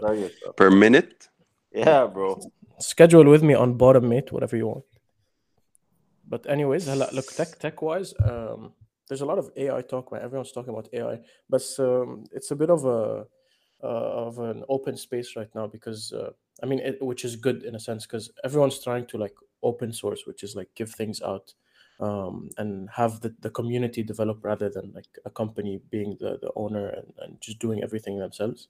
per 0.55 0.71
minute? 0.71 1.27
Yeah, 1.73 2.05
bro. 2.05 2.39
Schedule 2.79 3.25
with 3.25 3.43
me 3.43 3.53
on 3.53 3.73
bottom, 3.73 4.07
mate, 4.07 4.31
whatever 4.31 4.55
you 4.55 4.67
want. 4.67 4.85
But, 6.29 6.49
anyways, 6.49 6.87
look, 6.87 7.31
tech, 7.33 7.59
tech 7.59 7.81
wise, 7.81 8.13
um, 8.23 8.71
there's 9.07 9.21
a 9.21 9.25
lot 9.25 9.37
of 9.37 9.51
AI 9.55 9.81
talk, 9.81 10.11
man. 10.11 10.21
Everyone's 10.21 10.51
talking 10.51 10.73
about 10.73 10.89
AI, 10.93 11.19
but 11.49 11.63
um, 11.79 12.25
it's 12.31 12.51
a 12.51 12.55
bit 12.55 12.69
of 12.69 12.85
a 12.85 13.25
uh, 13.83 14.25
of 14.27 14.39
an 14.39 14.63
open 14.69 14.95
space 14.95 15.35
right 15.35 15.53
now 15.53 15.67
because 15.67 16.13
uh, 16.13 16.31
I 16.61 16.65
mean, 16.65 16.79
it, 16.79 17.01
which 17.01 17.25
is 17.25 17.35
good 17.35 17.63
in 17.63 17.75
a 17.75 17.79
sense 17.79 18.05
because 18.05 18.31
everyone's 18.43 18.81
trying 18.81 19.05
to 19.07 19.17
like 19.17 19.35
open 19.61 19.91
source, 19.91 20.25
which 20.25 20.43
is 20.43 20.55
like 20.55 20.69
give 20.75 20.91
things 20.91 21.21
out 21.21 21.53
um, 21.99 22.49
and 22.57 22.89
have 22.91 23.19
the, 23.21 23.33
the 23.41 23.49
community 23.49 24.03
develop 24.03 24.43
rather 24.43 24.69
than 24.69 24.91
like 24.93 25.07
a 25.25 25.29
company 25.29 25.81
being 25.89 26.17
the, 26.19 26.37
the 26.41 26.51
owner 26.55 26.87
and, 26.89 27.13
and 27.19 27.41
just 27.41 27.59
doing 27.59 27.83
everything 27.83 28.19
themselves. 28.19 28.67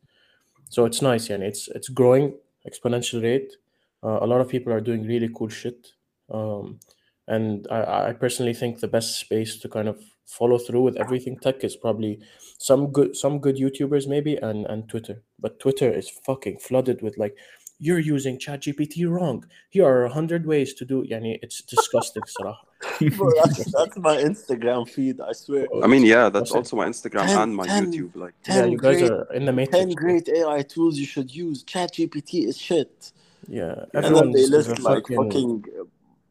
So 0.70 0.86
it's 0.86 1.02
nice, 1.02 1.30
and 1.30 1.44
it's 1.44 1.68
it's 1.70 1.90
growing 1.90 2.36
exponential 2.68 3.22
rate. 3.22 3.58
Uh, 4.04 4.20
a 4.22 4.28
lot 4.28 4.42
of 4.42 4.50
people 4.50 4.74
are 4.74 4.82
doing 4.82 5.06
really 5.06 5.30
cool 5.36 5.50
shit. 5.50 5.92
Um, 6.32 6.80
and 7.28 7.68
I, 7.70 8.10
I 8.10 8.14
personally 8.14 8.54
think 8.54 8.80
the 8.80 8.88
best 8.88 9.20
space 9.20 9.58
to 9.58 9.70
kind 9.70 9.88
of 9.88 10.02
follow 10.26 10.58
through 10.58 10.82
with 10.82 10.98
everything. 10.98 11.38
Tech 11.38 11.64
is 11.64 11.76
probably 11.76 12.20
some 12.58 12.92
good 12.92 13.16
some 13.16 13.40
good 13.40 13.58
youtubers 13.58 14.08
maybe 14.08 14.36
and 14.38 14.66
and 14.68 14.88
twitter. 14.90 15.22
But 15.40 15.60
twitter 15.60 15.92
is 15.92 16.10
fucking 16.10 16.60
flooded 16.60 17.02
with 17.02 17.18
like 17.18 17.36
you're 17.80 18.00
using 18.00 18.40
chat 18.40 18.62
gpt 18.62 19.10
wrong. 19.10 19.46
Here 19.70 19.86
are 19.86 20.04
100 20.04 20.46
ways 20.46 20.74
to 20.76 20.86
do 20.86 21.04
yani 21.04 21.40
it's 21.42 21.62
disgusting 21.62 22.24
Bro, 23.18 23.32
that's, 23.42 23.72
that's, 23.72 23.98
my 23.98 24.18
instagram 24.18 24.90
feed 24.90 25.20
i 25.22 25.32
swear. 25.32 25.68
I 25.84 25.88
mean 25.88 26.04
yeah 26.04 26.30
that's 26.30 26.52
also 26.52 26.76
my 26.76 26.88
instagram 26.88 27.28
ten, 27.28 27.40
and 27.40 27.56
my 27.56 27.66
ten, 27.66 27.92
youtube 27.92 28.16
like 28.16 28.34
yeah 28.48 28.66
you 28.66 28.78
guys 28.78 29.00
great, 29.00 29.12
are 29.12 29.34
in 29.34 29.46
the 29.46 29.54
matrix 29.54 29.78
10 29.78 29.92
great 29.92 30.30
ai 30.30 30.62
tools 30.64 30.98
you 30.98 31.06
should 31.06 31.34
use. 31.34 31.64
Chat 31.64 31.94
gpt 31.94 32.46
is 32.48 32.58
shit. 32.58 33.12
Yeah 33.48 33.86
and 33.94 34.16
then 34.16 34.32
they 34.32 34.46
list 34.48 34.80
like 34.80 35.08
fucking, 35.08 35.18
fucking 35.18 35.64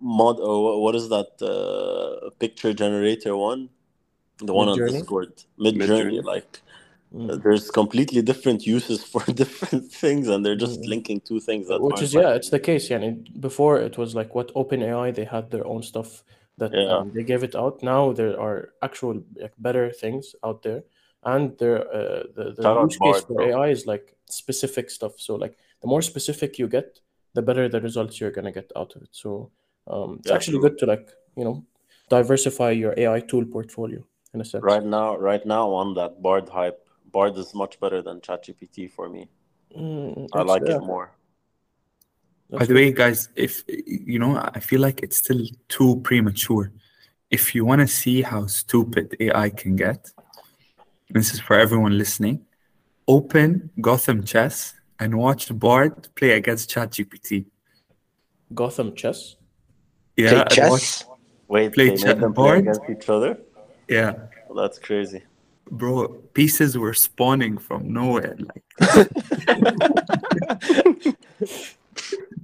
mod 0.00 0.40
or 0.40 0.82
what 0.82 0.94
is 0.94 1.08
that 1.08 1.30
uh, 1.40 2.30
picture 2.38 2.72
generator 2.72 3.36
one? 3.36 3.68
The 4.46 4.52
one 4.52 4.68
on 4.68 4.78
Midjourney? 4.78 4.92
Discord. 4.98 5.32
Midjourney. 5.58 6.22
Like 6.24 6.60
Mm. 7.14 7.42
there's 7.42 7.70
completely 7.70 8.22
different 8.22 8.66
uses 8.66 9.04
for 9.12 9.20
different 9.42 9.92
things 9.92 10.28
and 10.28 10.38
they're 10.44 10.56
just 10.66 10.80
Mm. 10.80 10.88
linking 10.88 11.20
two 11.20 11.40
things 11.40 11.68
that 11.68 11.78
which 11.82 11.92
aren't 11.96 12.04
is 12.04 12.14
yeah 12.14 12.30
it's 12.38 12.48
the 12.48 12.58
case 12.70 12.88
yeah 12.90 13.00
and 13.08 13.28
before 13.48 13.74
it 13.88 13.98
was 13.98 14.14
like 14.14 14.30
what 14.34 14.48
OpenAI 14.54 15.14
they 15.14 15.26
had 15.26 15.50
their 15.50 15.66
own 15.72 15.82
stuff 15.82 16.24
that 16.56 16.72
Yeah. 16.72 16.88
um, 16.92 17.12
they 17.14 17.22
gave 17.32 17.42
it 17.48 17.54
out 17.54 17.82
now 17.82 18.02
there 18.18 18.34
are 18.46 18.58
actual 18.80 19.14
like 19.42 19.52
better 19.58 19.86
things 20.02 20.24
out 20.42 20.62
there 20.62 20.82
and 21.32 21.44
there 21.58 21.78
uh, 21.98 22.22
the, 22.36 22.44
the 22.56 22.64
use 22.84 22.96
case 22.96 23.20
Bard, 23.20 23.24
for 23.26 23.34
bro. 23.34 23.44
AI 23.48 23.68
is 23.76 23.82
like 23.86 24.06
specific 24.40 24.86
stuff 24.96 25.14
so 25.26 25.34
like 25.44 25.54
the 25.82 25.88
more 25.92 26.00
specific 26.12 26.58
you 26.58 26.66
get 26.66 26.88
the 27.34 27.42
better 27.42 27.68
the 27.68 27.80
results 27.88 28.14
you're 28.20 28.30
gonna 28.38 28.52
get 28.60 28.72
out 28.74 28.96
of 28.96 29.02
it 29.02 29.12
so 29.12 29.50
um, 29.92 30.16
it's 30.20 30.30
Yeah, 30.30 30.36
actually 30.36 30.60
true. 30.60 30.70
good 30.70 30.78
to 30.78 30.86
like 30.86 31.06
you 31.36 31.44
know 31.44 31.56
diversify 32.08 32.70
your 32.82 32.94
AI 32.96 33.20
tool 33.20 33.44
portfolio 33.44 34.02
in 34.34 34.40
a 34.40 34.44
sense 34.44 34.62
Right 34.64 34.84
now, 34.84 35.16
right 35.16 35.44
now 35.44 35.70
on 35.70 35.94
that 35.94 36.22
Bard 36.22 36.48
hype, 36.48 36.80
Bard 37.12 37.36
is 37.36 37.54
much 37.54 37.78
better 37.80 38.00
than 38.02 38.20
ChatGPT 38.20 38.90
for 38.90 39.08
me. 39.08 39.28
Mm, 39.76 40.28
I 40.32 40.42
like 40.42 40.62
yeah, 40.66 40.76
it 40.76 40.82
more. 40.82 41.12
By 42.50 42.58
the 42.60 42.66
good. 42.66 42.74
way, 42.74 42.92
guys, 42.92 43.28
if 43.36 43.62
you 43.68 44.18
know, 44.18 44.36
I 44.54 44.60
feel 44.60 44.80
like 44.80 45.00
it's 45.02 45.18
still 45.18 45.42
too 45.68 46.00
premature. 46.04 46.72
If 47.30 47.54
you 47.54 47.64
want 47.64 47.80
to 47.80 47.86
see 47.86 48.20
how 48.22 48.46
stupid 48.46 49.16
AI 49.18 49.48
can 49.50 49.74
get, 49.76 50.10
this 51.10 51.32
is 51.32 51.40
for 51.40 51.58
everyone 51.58 51.96
listening. 51.96 52.44
Open 53.08 53.70
Gotham 53.80 54.22
Chess 54.24 54.74
and 54.98 55.16
watch 55.18 55.48
Bard 55.58 56.08
play 56.14 56.32
against 56.32 56.70
ChatGPT. 56.70 57.46
Gotham 58.54 58.94
chess 58.94 59.36
Yeah, 60.16 60.44
Play 60.44 60.56
chess. 60.56 60.70
watch- 60.70 61.04
Wait, 61.48 61.72
Play 61.74 61.88
they 61.90 61.96
chat 61.96 62.16
made 62.16 62.20
them 62.22 62.34
play 62.34 62.58
against 62.58 62.82
each 62.90 63.08
other? 63.08 63.38
Yeah, 63.88 64.14
Well, 64.48 64.62
that's 64.62 64.78
crazy. 64.78 65.22
bro. 65.70 66.08
Pieces 66.34 66.76
were 66.78 66.94
spawning 66.94 67.58
from 67.58 67.92
nowhere. 67.92 68.36
Like 68.38 68.64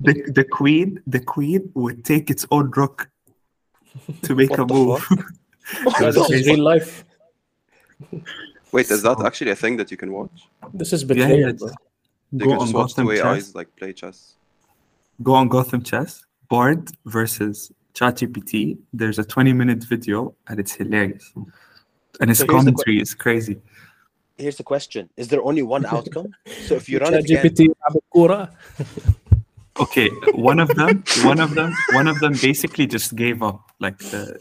the 0.01 0.15
the 0.39 0.45
queen, 0.51 1.01
the 1.07 1.21
queen 1.21 1.71
would 1.75 2.05
take 2.05 2.31
its 2.31 2.47
own 2.51 2.71
rook 2.71 3.11
to 4.23 4.35
make 4.35 4.51
What 4.51 4.61
a 4.61 4.67
move. 4.67 5.07
It 5.87 6.01
was 6.01 6.29
this 6.29 6.47
real 6.47 6.63
life 6.63 7.05
wait, 8.73 8.91
is 8.91 9.03
that 9.03 9.17
oh. 9.19 9.27
actually 9.27 9.51
a 9.51 9.57
thing 9.57 9.77
that 9.77 9.91
you 9.91 9.97
can 9.97 10.13
watch? 10.13 10.49
this 10.75 10.93
is 10.93 11.03
yeah, 11.03 11.09
betrayal 11.09 11.39
yeah, 11.39 11.53
bro. 11.53 11.71
You 12.33 12.39
Go 12.39 12.45
can 12.51 12.53
on 12.55 12.61
just 12.61 12.75
watch 12.75 12.95
Gotham 12.95 13.07
two 13.07 13.17
Chess. 13.17 13.25
AIs 13.25 13.55
like 13.55 13.75
play 13.77 13.93
chess. 13.93 14.35
go 15.23 15.35
on 15.35 15.49
Gotham 15.49 15.83
Chess, 15.83 16.25
Bard 16.49 16.91
versus 17.07 17.73
ChatGPT, 17.99 18.79
there's 18.93 19.19
a 19.19 19.25
20 19.25 19.53
minute 19.53 19.83
video 19.83 20.35
and 20.47 20.61
it's 20.61 20.75
hilarious. 20.75 21.31
Hmm. 21.35 21.43
And 22.21 22.31
his 22.31 22.39
so 22.39 22.47
commentary 22.47 23.01
is 23.01 23.15
crazy. 23.15 23.61
Here's 24.37 24.57
the 24.57 24.63
question 24.63 25.11
Is 25.17 25.29
there 25.29 25.43
only 25.43 25.63
one 25.63 25.85
outcome? 25.97 26.29
so 26.67 26.75
if 26.77 26.89
you 26.89 26.99
run 26.99 27.13
ChatGPT, 27.13 27.71
again... 28.15 28.49
okay, 29.81 30.09
one 30.35 30.61
of 30.61 30.69
them, 30.69 31.03
one 31.25 31.41
of 31.41 31.55
them, 31.55 31.75
one 31.93 32.07
of 32.07 32.19
them 32.21 32.35
basically 32.41 32.87
just 32.87 33.17
gave 33.17 33.43
up. 33.43 33.73
Like, 33.81 33.99
the, 33.99 34.41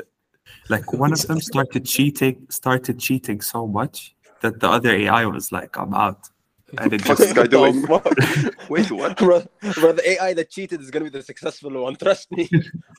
like 0.69 0.93
one 0.93 1.13
of 1.13 1.21
them 1.23 1.39
started 1.39 1.85
cheating, 1.85 2.45
started 2.49 2.99
cheating 2.99 3.41
so 3.41 3.65
much 3.65 4.15
that 4.41 4.59
the 4.59 4.69
other 4.69 4.91
AI 4.91 5.25
was 5.25 5.51
like, 5.51 5.77
I'm 5.77 5.93
out. 5.95 6.29
and 6.77 6.93
it 6.93 7.03
this 7.03 7.19
just 7.19 7.35
guy 7.35 7.47
doing? 7.47 7.81
Wait, 8.69 8.91
what? 8.91 9.17
bro, 9.25 9.43
bro, 9.75 9.91
the 9.93 10.03
AI 10.11 10.33
that 10.33 10.49
cheated 10.49 10.81
is 10.81 10.91
gonna 10.91 11.05
be 11.05 11.11
the 11.11 11.21
successful 11.21 11.71
one. 11.81 11.95
Trust 11.95 12.31
me, 12.31 12.49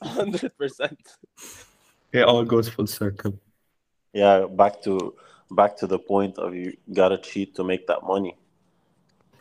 hundred 0.01 0.57
percent. 0.57 0.99
it 2.11 2.23
all 2.23 2.43
goes 2.43 2.67
full 2.67 2.87
circle. 2.87 3.39
Yeah, 4.13 4.47
back 4.49 4.81
to 4.83 5.13
back 5.51 5.77
to 5.77 5.87
the 5.87 5.99
point 5.99 6.39
of 6.39 6.55
you 6.55 6.75
gotta 6.91 7.19
cheat 7.19 7.55
to 7.55 7.63
make 7.63 7.85
that 7.87 8.03
money. 8.03 8.35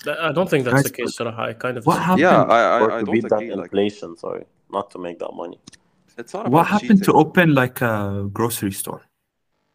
I 0.07 0.31
don't 0.33 0.49
think 0.49 0.65
that's 0.65 0.83
the 0.83 0.91
Guys, 0.91 0.97
case, 0.97 1.17
Sarah. 1.17 1.35
I 1.37 1.55
kind 1.55 1.77
of 1.79 1.87
What 1.87 2.01
happened? 2.01 2.21
Yeah, 2.21 2.43
I, 2.43 2.81
or 2.81 2.93
I, 2.93 2.97
I 2.97 3.01
to 3.01 3.05
don't 3.07 3.15
beat 3.15 3.29
that 3.29 3.37
agree. 3.37 3.55
Like, 3.55 3.65
inflation, 3.65 4.17
sorry. 4.17 4.45
Not 4.71 4.91
to 4.93 4.99
make 4.99 5.19
that 5.19 5.33
money. 5.35 5.59
it's 6.17 6.35
not 6.35 6.43
about 6.43 6.53
what 6.53 6.67
happened 6.67 7.03
to 7.05 7.13
open 7.15 7.55
like 7.55 7.81
a 7.81 8.29
grocery 8.33 8.73
store? 8.73 9.08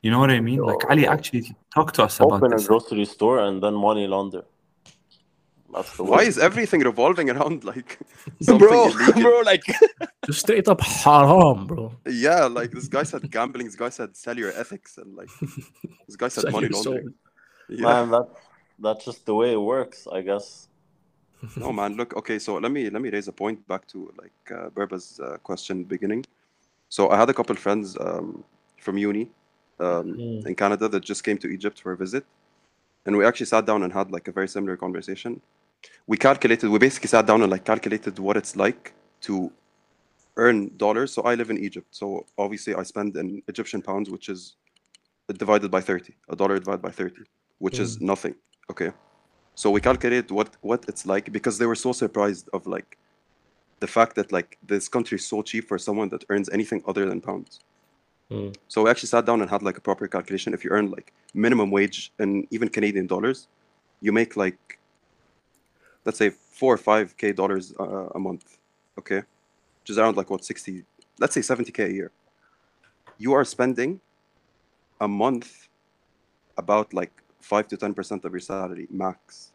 You 0.03 0.11
know 0.11 0.19
what 0.19 0.31
I 0.31 0.41
mean? 0.41 0.59
Like 0.59 0.83
Ali, 0.89 1.07
actually 1.07 1.55
talk 1.73 1.93
to 1.93 2.03
us 2.03 2.19
about 2.19 2.43
Open 2.43 2.53
a 2.53 2.61
grocery 2.61 3.05
store 3.05 3.39
and 3.39 3.63
then 3.63 3.73
money 3.73 4.05
launder. 4.05 4.43
That's 5.73 5.95
the 5.95 6.03
Why 6.03 6.23
is 6.23 6.37
everything 6.37 6.81
revolving 6.81 7.29
around 7.29 7.63
like 7.63 7.97
something 8.41 8.67
Bro, 8.67 8.89
illegal? 8.89 9.21
bro, 9.21 9.39
like 9.45 9.63
just 10.25 10.41
straight 10.41 10.67
up 10.67 10.81
haram, 10.81 11.67
bro. 11.67 11.95
Yeah, 12.05 12.45
like 12.45 12.71
this 12.71 12.89
guy 12.89 13.03
said 13.03 13.31
gambling, 13.31 13.65
this 13.65 13.77
guy 13.77 13.89
said 13.89 14.15
sell 14.17 14.37
your 14.37 14.51
ethics, 14.51 14.97
and 14.97 15.15
like 15.15 15.29
this 16.07 16.17
guy 16.17 16.27
said 16.27 16.51
money 16.51 16.67
laundering. 16.67 17.13
Yeah. 17.69 17.83
Man, 17.83 18.11
that 18.11 18.27
that's 18.79 19.05
just 19.05 19.25
the 19.25 19.33
way 19.33 19.53
it 19.53 19.61
works, 19.61 20.05
I 20.11 20.19
guess. 20.21 20.67
No 21.55 21.71
man, 21.71 21.95
look, 21.95 22.13
okay, 22.17 22.39
so 22.39 22.55
let 22.57 22.73
me 22.73 22.89
let 22.89 23.01
me 23.01 23.09
raise 23.09 23.29
a 23.29 23.33
point 23.33 23.65
back 23.69 23.87
to 23.87 24.11
like 24.21 24.51
uh, 24.51 24.69
Berba's 24.69 25.21
uh, 25.21 25.37
question 25.43 25.85
beginning. 25.85 26.25
So 26.89 27.09
I 27.09 27.17
had 27.17 27.29
a 27.29 27.33
couple 27.33 27.55
friends 27.55 27.97
um, 28.01 28.43
from 28.81 28.97
uni 28.97 29.31
um, 29.79 30.17
Mm. 30.17 30.45
in 30.47 30.55
Canada 30.55 30.87
that 30.89 31.03
just 31.03 31.23
came 31.23 31.37
to 31.37 31.47
Egypt 31.47 31.79
for 31.79 31.91
a 31.93 31.97
visit, 31.97 32.25
and 33.05 33.17
we 33.17 33.25
actually 33.25 33.45
sat 33.47 33.65
down 33.65 33.83
and 33.83 33.91
had 33.93 34.11
like 34.11 34.27
a 34.27 34.31
very 34.31 34.47
similar 34.47 34.77
conversation. 34.77 35.41
We 36.07 36.17
calculated, 36.17 36.69
we 36.69 36.79
basically 36.79 37.09
sat 37.09 37.25
down 37.25 37.41
and 37.41 37.51
like 37.51 37.65
calculated 37.65 38.17
what 38.19 38.37
it's 38.37 38.55
like 38.55 38.93
to 39.21 39.51
earn 40.37 40.71
dollars. 40.77 41.13
So 41.13 41.21
I 41.23 41.35
live 41.35 41.49
in 41.49 41.57
Egypt. 41.57 41.87
So 41.91 42.25
obviously 42.37 42.73
I 42.75 42.83
spend 42.83 43.15
in 43.17 43.43
Egyptian 43.47 43.81
pounds, 43.81 44.09
which 44.09 44.29
is 44.29 44.55
divided 45.27 45.69
by 45.71 45.81
30, 45.81 46.13
a 46.29 46.35
dollar 46.35 46.59
divided 46.59 46.81
by 46.81 46.89
30, 46.91 47.23
which 47.59 47.79
is 47.79 48.01
nothing. 48.01 48.35
Okay. 48.71 48.91
So 49.55 49.69
we 49.69 49.81
calculated 49.81 50.31
what 50.31 50.49
what 50.61 50.85
it's 50.87 51.05
like 51.05 51.31
because 51.31 51.57
they 51.57 51.65
were 51.65 51.75
so 51.75 51.91
surprised 51.91 52.49
of 52.53 52.65
like 52.65 52.97
the 53.79 53.87
fact 53.87 54.15
that 54.15 54.31
like 54.31 54.57
this 54.65 54.87
country 54.87 55.17
is 55.17 55.25
so 55.25 55.41
cheap 55.41 55.67
for 55.67 55.77
someone 55.77 56.09
that 56.09 56.23
earns 56.29 56.49
anything 56.49 56.81
other 56.87 57.05
than 57.05 57.21
pounds. 57.21 57.59
Mm. 58.33 58.55
So 58.67 58.83
we 58.83 58.89
actually 58.91 59.11
sat 59.15 59.25
down 59.29 59.41
and 59.41 59.49
had 59.55 59.61
like 59.61 59.77
a 59.77 59.81
proper 59.89 60.05
calculation. 60.15 60.49
If 60.57 60.61
you 60.65 60.71
earn 60.71 60.87
like 60.97 61.07
minimum 61.45 61.69
wage 61.77 62.11
and 62.21 62.31
even 62.55 62.67
Canadian 62.77 63.07
dollars, 63.13 63.47
you 64.05 64.11
make 64.11 64.31
like 64.45 64.79
let's 66.05 66.17
say 66.17 66.29
four 66.59 66.73
or 66.73 66.81
five 66.91 67.07
k 67.21 67.31
dollars 67.31 67.65
uh, 67.79 68.17
a 68.17 68.19
month, 68.27 68.45
okay, 68.99 69.21
which 69.79 69.89
is 69.93 69.97
around 69.99 70.17
like 70.17 70.29
what 70.33 70.43
sixty, 70.43 70.83
let's 71.19 71.33
say 71.37 71.43
seventy 71.51 71.71
k 71.71 71.79
a 71.91 71.93
year. 71.99 72.11
You 73.17 73.33
are 73.37 73.45
spending 73.45 74.01
a 74.99 75.07
month 75.07 75.69
about 76.57 76.93
like 76.93 77.13
five 77.51 77.67
to 77.67 77.77
ten 77.77 77.93
percent 77.93 78.25
of 78.25 78.31
your 78.35 78.45
salary 78.53 78.87
max, 79.03 79.51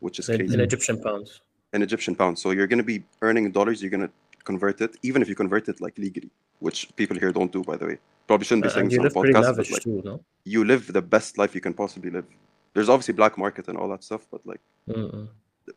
which 0.00 0.18
is 0.18 0.28
In, 0.28 0.38
crazy 0.38 0.54
in 0.54 0.60
Egyptian 0.60 0.96
pounds. 1.06 1.40
in 1.74 1.82
Egyptian 1.82 2.14
pounds. 2.14 2.40
So 2.42 2.52
you're 2.52 2.70
going 2.72 2.84
to 2.86 2.90
be 2.94 2.98
earning 3.20 3.50
dollars. 3.58 3.82
You're 3.82 3.94
going 3.98 4.08
to 4.08 4.14
convert 4.50 4.80
it, 4.80 4.96
even 5.02 5.20
if 5.22 5.28
you 5.28 5.34
convert 5.34 5.68
it 5.68 5.80
like 5.80 5.96
legally, 5.98 6.30
which 6.60 6.78
people 6.96 7.16
here 7.22 7.32
don't 7.32 7.52
do, 7.52 7.62
by 7.62 7.76
the 7.76 7.86
way. 7.90 7.98
Probably 8.26 8.44
shouldn't 8.46 8.64
be 8.64 8.70
saying 8.70 8.86
and 8.86 8.90
this 8.90 8.98
on 8.98 9.04
live 9.04 9.12
pretty 9.14 9.32
podcast, 9.34 9.56
but 9.56 9.70
like 9.70 9.82
too, 9.82 10.02
no? 10.04 10.20
you 10.44 10.64
live 10.64 10.92
the 10.92 11.02
best 11.02 11.36
life 11.38 11.54
you 11.54 11.60
can 11.60 11.74
possibly 11.74 12.10
live. 12.10 12.24
There's 12.72 12.88
obviously 12.88 13.14
black 13.14 13.36
market 13.38 13.68
and 13.68 13.76
all 13.78 13.88
that 13.90 14.02
stuff, 14.02 14.26
but 14.30 14.40
like 14.46 14.60
Mm-mm. 14.88 15.28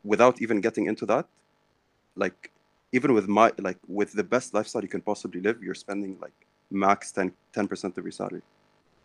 without 0.03 0.41
even 0.41 0.61
getting 0.61 0.85
into 0.87 1.05
that, 1.07 1.25
like 2.15 2.51
even 2.93 3.13
with 3.13 3.27
my 3.27 3.51
like 3.59 3.77
with 3.87 4.13
the 4.13 4.23
best 4.23 4.53
lifestyle 4.53 4.81
you 4.81 4.87
can 4.87 5.01
possibly 5.01 5.41
live, 5.41 5.61
you're 5.61 5.75
spending 5.75 6.17
like 6.21 6.33
max 6.71 7.11
10 7.11 7.31
percent 7.67 7.97
of 7.97 8.03
your 8.05 8.11
salary. 8.11 8.41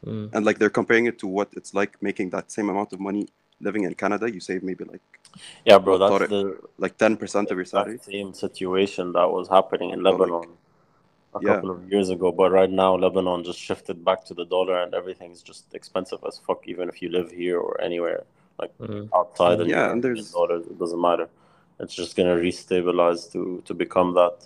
Mm. 0.07 0.31
And 0.35 0.45
like 0.47 0.59
they're 0.59 0.71
comparing 0.71 1.07
it 1.07 1.19
to 1.21 1.27
what 1.27 1.49
it's 1.57 1.75
like 1.75 2.01
making 2.03 2.31
that 2.31 2.51
same 2.51 2.69
amount 2.71 2.93
of 2.93 3.01
money 3.01 3.29
living 3.61 3.85
in 3.85 3.95
Canada. 3.95 4.33
You 4.33 4.41
save 4.41 4.63
maybe 4.63 4.85
like 4.85 5.01
Yeah, 5.65 5.79
bro, 5.79 5.99
that's 5.99 6.11
Thought 6.11 6.23
it- 6.23 6.31
the 6.31 6.59
like 6.79 6.97
10 6.97 7.17
percent 7.17 7.51
of 7.51 7.57
your 7.57 7.65
salary. 7.65 7.99
same 7.99 8.33
situation 8.35 9.13
that 9.13 9.29
was 9.31 9.49
happening 9.49 9.91
in 9.91 10.03
So, 10.03 10.11
like, 10.11 10.19
Lebanon 10.21 10.49
a 11.35 11.39
yeah. 11.41 11.55
couple 11.55 11.71
of 11.71 11.91
years 11.91 12.09
ago. 12.11 12.31
But 12.33 12.51
right 12.53 12.71
now, 12.71 12.95
Lebanon 12.97 13.45
just 13.45 13.59
shifted 13.59 14.05
back 14.05 14.25
to 14.27 14.35
the 14.35 14.45
dollar, 14.45 14.83
and 14.83 14.95
everything's 14.95 15.43
just 15.43 15.75
expensive 15.75 16.19
as 16.27 16.39
fuck. 16.47 16.61
Even 16.67 16.89
if 16.89 17.01
you 17.03 17.09
live 17.09 17.31
here 17.31 17.59
or 17.59 17.81
anywhere 17.81 18.25
Mm. 18.81 19.09
outside, 19.13 19.61
and 19.61 19.69
Yeah, 19.69 19.91
and 19.91 20.05
there's- 20.05 20.31
dollars, 20.33 20.67
it 20.67 20.79
doesn't 20.79 21.01
matter. 21.01 21.29
It's 21.81 21.95
just 21.95 22.15
gonna 22.17 22.37
restabilize 22.37 23.33
to 23.33 23.61
to 23.65 23.75
become 23.75 24.15
that. 24.15 24.37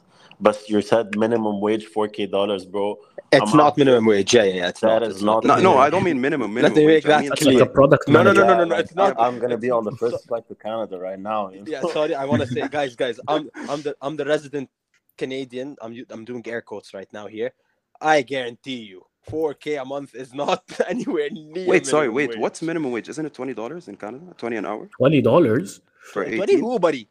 But 0.40 0.57
you 0.71 0.81
said 0.81 1.16
minimum 1.19 1.61
wage 1.61 1.85
four 1.95 2.09
k 2.09 2.25
dollars, 2.26 2.64
bro. 2.64 2.99
It's 3.33 3.50
I'm 3.52 3.57
not 3.59 3.66
out 3.66 3.76
minimum 3.76 4.07
wage. 4.07 4.33
Yeah, 4.33 4.45
yeah, 4.45 4.55
yeah. 4.61 4.69
It's 4.69 4.81
That 4.81 5.00
not. 5.00 5.02
is 5.02 5.16
it's 5.16 5.23
not- 5.23 5.45
No, 5.45 5.57
no, 5.69 5.76
I 5.78 5.90
don't 5.90 6.05
mean 6.05 6.19
minimum. 6.21 6.55
Let 6.55 6.62
Minimum 6.62 6.78
me 6.78 6.87
wage. 6.87 7.05
make 7.05 7.14
I 7.14 7.21
mean, 7.23 7.31
clear. 7.33 7.59
like 7.61 7.69
a 7.69 7.73
product 7.78 8.09
No, 8.09 8.23
no, 8.23 8.33
no, 8.33 8.40
manager. 8.45 8.47
no, 8.47 8.57
no, 8.57 8.64
no, 8.64 8.76
it's 8.76 8.95
not. 8.95 9.21
I'm 9.21 9.38
gonna 9.43 9.59
be 9.59 9.71
on 9.78 9.85
the 9.85 9.93
first 10.02 10.26
flight 10.28 10.47
to 10.49 10.55
Canada 10.55 10.99
right 10.99 11.19
now. 11.19 11.50
You 11.50 11.59
know? 11.61 11.64
Yeah, 11.66 11.83
sorry. 11.93 12.14
I 12.14 12.25
want 12.25 12.40
to 12.43 12.49
say, 12.49 12.66
guys, 12.69 12.95
guys. 12.97 13.19
I'm, 13.28 13.50
I'm 13.71 13.83
the, 13.83 13.93
I'm 14.00 14.16
the 14.16 14.25
resident 14.25 14.71
Canadian. 15.17 15.77
I'm, 15.83 15.93
u- 15.93 16.07
I'm 16.11 16.25
doing 16.25 16.43
air 16.47 16.61
quotes 16.63 16.95
right 16.95 17.11
now 17.13 17.27
here. 17.27 17.53
I 18.01 18.23
guarantee 18.23 18.77
you, 18.85 19.03
4k 19.31 19.81
a 19.81 19.85
month 19.85 20.15
is 20.15 20.35
not 20.35 20.63
anywhere 20.89 21.31
near. 21.31 21.67
Wait, 21.67 21.87
sorry, 21.87 22.09
wait. 22.09 22.31
wage. 22.31 22.39
What's 22.39 22.63
minimum 22.63 22.93
wage? 22.93 23.09
Isn't 23.09 23.27
it 23.27 23.35
twenty 23.35 23.55
dollars 23.55 23.89
in 23.89 23.97
Canada? 23.97 24.35
Twenty 24.37 24.57
an 24.57 24.67
hour 24.67 24.89
Twenty 24.99 25.21
dollars. 25.23 25.81
for 26.13 26.25
What 26.25 26.49
eighteen? 26.51 26.61
who, 26.61 26.79
buddy? 26.79 27.09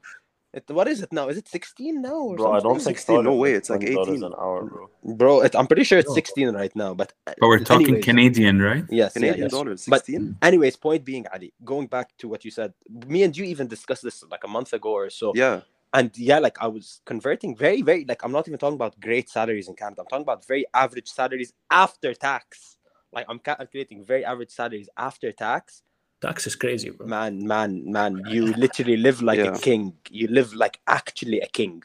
It, 0.54 0.64
what 0.70 0.88
is 0.88 1.02
it 1.02 1.12
now? 1.12 1.28
Is 1.28 1.36
it 1.38 1.50
16 1.50 2.02
now? 2.02 2.16
Or 2.16 2.36
Bro, 2.38 2.52
I 2.54 2.60
don't 2.62 2.76
think 2.76 2.98
16, 2.98 3.26
no 3.26 3.36
way, 3.36 3.52
it's 3.56 3.70
like 3.70 3.82
$20 3.82 4.04
18. 4.08 4.24
an 4.24 4.34
hour, 4.40 4.64
bro. 4.64 4.90
Bro, 5.04 5.42
it, 5.42 5.54
I'm 5.54 5.68
pretty 5.68 5.84
sure 5.84 6.00
it's 6.00 6.08
No. 6.08 6.16
16 6.16 6.52
right 6.56 6.74
now. 6.78 6.94
But 6.94 7.12
uh, 7.28 7.34
But 7.42 7.48
we're 7.50 7.60
talking 7.60 7.88
anyways, 7.88 8.06
Canadian, 8.06 8.62
right? 8.62 8.86
Yes, 8.90 9.12
yeah, 9.16 9.20
Canadian 9.20 9.40
yes. 9.48 9.52
dollars, 9.52 9.86
But- 9.86 10.06
sixteen. 10.06 10.38
Anyways, 10.42 10.78
point 10.78 11.04
being, 11.04 11.26
Ali, 11.34 11.52
going 11.66 11.88
back 11.88 12.16
to 12.20 12.30
what 12.30 12.46
you 12.46 12.52
said, 12.52 12.72
me 13.06 13.24
and 13.24 13.36
you 13.36 13.44
even 13.44 13.68
discussed 13.68 14.02
this 14.04 14.24
like 14.32 14.46
a 14.46 14.48
month 14.48 14.72
ago 14.72 14.92
or 14.94 15.10
so. 15.10 15.34
Yeah, 15.36 15.60
And 15.96 16.12
yeah, 16.18 16.40
like 16.40 16.58
I 16.62 16.68
was 16.68 17.02
converting 17.06 17.56
very, 17.56 17.82
very 17.82 18.06
like 18.06 18.22
I'm 18.26 18.34
not 18.34 18.48
even 18.50 18.60
talking 18.60 18.76
about 18.76 19.00
great 19.00 19.30
salaries 19.30 19.70
in 19.70 19.76
Canada. 19.76 20.02
I'm 20.02 20.08
talking 20.08 20.24
about 20.30 20.46
very 20.46 20.66
average 20.74 21.08
salaries 21.08 21.54
after 21.72 22.14
tax. 22.14 22.78
Like 23.14 23.26
I'm 23.30 23.40
calculating 23.40 24.04
very 24.04 24.26
average 24.26 24.52
salaries 24.52 24.90
after 24.98 25.32
tax. 25.32 25.84
Tax 26.22 26.48
is 26.48 26.56
crazy, 26.56 26.90
bro. 26.90 27.08
Man, 27.08 27.48
man, 27.48 27.90
man, 27.90 28.24
you 28.28 28.54
literally 28.66 28.98
live 28.98 29.22
like 29.22 29.40
Yeah. 29.40 29.56
a 29.56 29.60
king. 29.60 29.94
You 30.10 30.28
live 30.28 30.54
like 30.54 30.82
actually 30.88 31.40
a 31.42 31.48
king. 31.48 31.84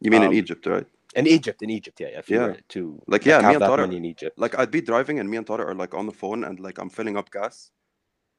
you 0.00 0.10
mean 0.10 0.22
in 0.22 0.28
Um, 0.30 0.34
Egypt, 0.42 0.66
right? 0.66 0.86
In 1.14 1.26
Egypt, 1.28 1.62
in 1.62 1.70
Egypt, 1.70 2.00
yeah. 2.00 2.08
If 2.20 2.30
you 2.30 2.36
Yeah. 2.38 2.46
were 2.48 2.60
to 2.76 3.02
Like, 3.06 3.26
yeah, 3.26 3.40
me 3.40 3.54
and 3.54 3.62
that 3.62 3.70
Tarek- 3.70 3.96
in 3.96 4.04
Egypt. 4.06 4.38
Like 4.38 4.58
I'd 4.58 4.70
be 4.72 4.80
driving 4.80 5.20
and 5.20 5.28
me 5.30 5.36
and 5.36 5.46
Tarek 5.46 5.66
are 5.66 5.74
like 5.84 5.94
on 5.94 6.06
the 6.06 6.12
phone 6.22 6.42
and 6.44 6.58
like 6.58 6.78
I'm 6.78 6.90
filling 6.90 7.16
up 7.18 7.30
gas, 7.30 7.70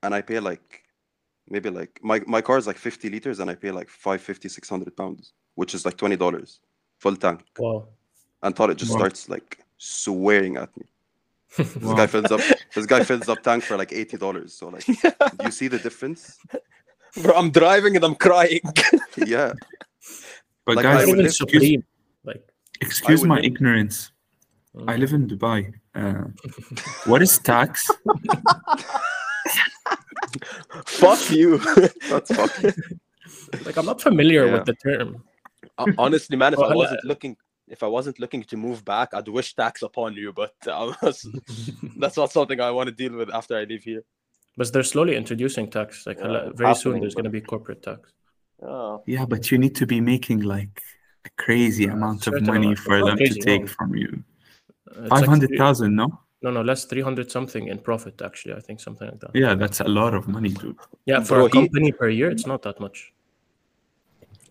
and 0.03 0.15
I 0.15 0.21
pay 0.21 0.39
like 0.39 0.82
maybe 1.49 1.69
like 1.69 1.99
my 2.03 2.21
my 2.27 2.41
car 2.41 2.57
is 2.57 2.67
like 2.67 2.77
50 2.77 3.09
liters 3.09 3.39
and 3.39 3.49
I 3.49 3.55
pay 3.55 3.71
like 3.71 3.89
550, 3.89 4.49
600 4.49 4.95
pounds, 4.95 5.33
which 5.55 5.73
is 5.75 5.85
like 5.85 5.97
twenty 5.97 6.15
dollars 6.17 6.59
full 6.99 7.15
tank. 7.15 7.41
Wow. 7.59 7.87
And 8.43 8.55
Tarek 8.55 8.77
just 8.77 8.91
Wow. 8.91 8.97
starts 8.99 9.29
like 9.29 9.59
swearing 9.77 10.57
at 10.57 10.75
me. 10.77 10.85
This 11.57 11.75
Wow. 11.75 11.95
guy 11.95 12.07
fills 12.07 12.31
up 12.31 12.41
this 12.75 12.85
guy 12.85 13.03
fills 13.03 13.27
up 13.29 13.41
tank 13.43 13.63
for 13.63 13.77
like 13.77 13.91
eighty 13.93 14.17
dollars. 14.17 14.53
So 14.53 14.69
like, 14.69 14.85
do 14.85 15.43
you 15.45 15.51
see 15.51 15.67
the 15.67 15.79
difference? 15.79 16.37
Bro, 17.21 17.33
I'm 17.35 17.51
driving 17.51 17.95
and 17.95 18.03
I'm 18.05 18.15
crying. 18.15 18.61
Yeah. 19.17 19.53
But 20.65 20.77
Like, 20.77 20.83
guys, 20.83 21.07
would 21.07 21.19
excuse, 21.19 21.83
Like 22.23 22.43
excuse 22.81 23.23
my 23.23 23.35
live- 23.35 23.43
ignorance. 23.45 24.11
mm. 24.75 24.89
I 24.91 24.95
live 24.95 25.11
in 25.13 25.27
Dubai. 25.27 25.59
Uh, 25.93 26.25
what 27.05 27.21
is 27.21 27.37
tax? 27.37 27.91
Fuck 30.85 31.31
you. 31.31 31.57
That's 32.09 32.33
fucking 32.35 32.73
like 33.65 33.77
I'm 33.77 33.85
not 33.85 34.01
familiar 34.01 34.45
Yeah. 34.47 34.53
with 34.53 34.65
the 34.65 34.73
term. 34.75 35.23
Honestly, 35.97 36.37
man, 36.37 36.53
if 36.53 36.59
I 36.59 36.73
wasn't 36.75 37.03
looking, 37.05 37.37
if 37.67 37.83
I 37.83 37.87
wasn't 37.87 38.19
looking 38.19 38.43
to 38.43 38.57
move 38.57 38.83
back, 38.85 39.13
I'd 39.13 39.27
wish 39.27 39.55
tax 39.55 39.81
upon 39.81 40.13
you. 40.15 40.33
But 40.33 40.53
uh, 40.67 40.93
that's, 41.01 41.25
that's 41.97 42.17
not 42.17 42.31
something 42.31 42.59
I 42.59 42.71
want 42.71 42.87
to 42.89 42.95
deal 42.95 43.13
with 43.17 43.33
after 43.33 43.57
I 43.57 43.63
leave 43.63 43.83
here. 43.83 44.03
But 44.57 44.71
they're 44.71 44.83
slowly 44.83 45.15
introducing 45.15 45.69
tax. 45.69 46.05
Like 46.05 46.17
Yeah, 46.19 46.25
hala- 46.27 46.51
very 46.53 46.75
soon, 46.75 46.99
there's 46.99 47.15
bro. 47.15 47.23
going 47.23 47.31
to 47.33 47.39
be 47.39 47.41
corporate 47.41 47.81
tax. 47.83 48.11
Yeah. 48.61 48.97
Yeah, 49.07 49.25
but 49.25 49.49
you 49.51 49.57
need 49.57 49.75
to 49.77 49.85
be 49.87 49.99
making 49.99 50.41
like 50.41 50.81
a 51.25 51.29
crazy 51.37 51.85
amount 51.85 52.27
of 52.27 52.33
money 52.43 52.67
amount. 52.67 52.79
for 52.79 52.99
Not 52.99 53.17
them 53.17 53.27
to 53.27 53.33
take 53.39 53.61
no. 53.61 53.67
from 53.67 53.95
you. 53.95 54.23
Uh, 54.95 55.01
it's 55.03 55.11
like 55.11 55.25
hundred 55.25 55.47
three- 55.49 55.57
thousand, 55.57 55.95
no? 55.95 56.19
No, 56.43 56.51
no, 56.51 56.61
less 56.61 56.83
300 56.85 57.31
something 57.31 57.67
in 57.69 57.79
profit, 57.79 58.21
actually. 58.21 58.53
I 58.53 58.59
think 58.59 58.79
something 58.81 59.07
like 59.09 59.19
that. 59.21 59.31
Yeah, 59.33 59.55
that's 59.55 59.79
a 59.79 59.85
lot 59.85 60.13
of 60.13 60.27
money, 60.27 60.49
dude. 60.49 60.77
Yeah, 61.05 61.21
for 61.21 61.35
Bro, 61.37 61.45
a 61.45 61.49
he- 61.49 61.53
company 61.53 61.91
per 61.93 62.09
year, 62.09 62.29
it's 62.29 62.45
not 62.45 62.61
that 62.63 62.79
much. 62.81 63.13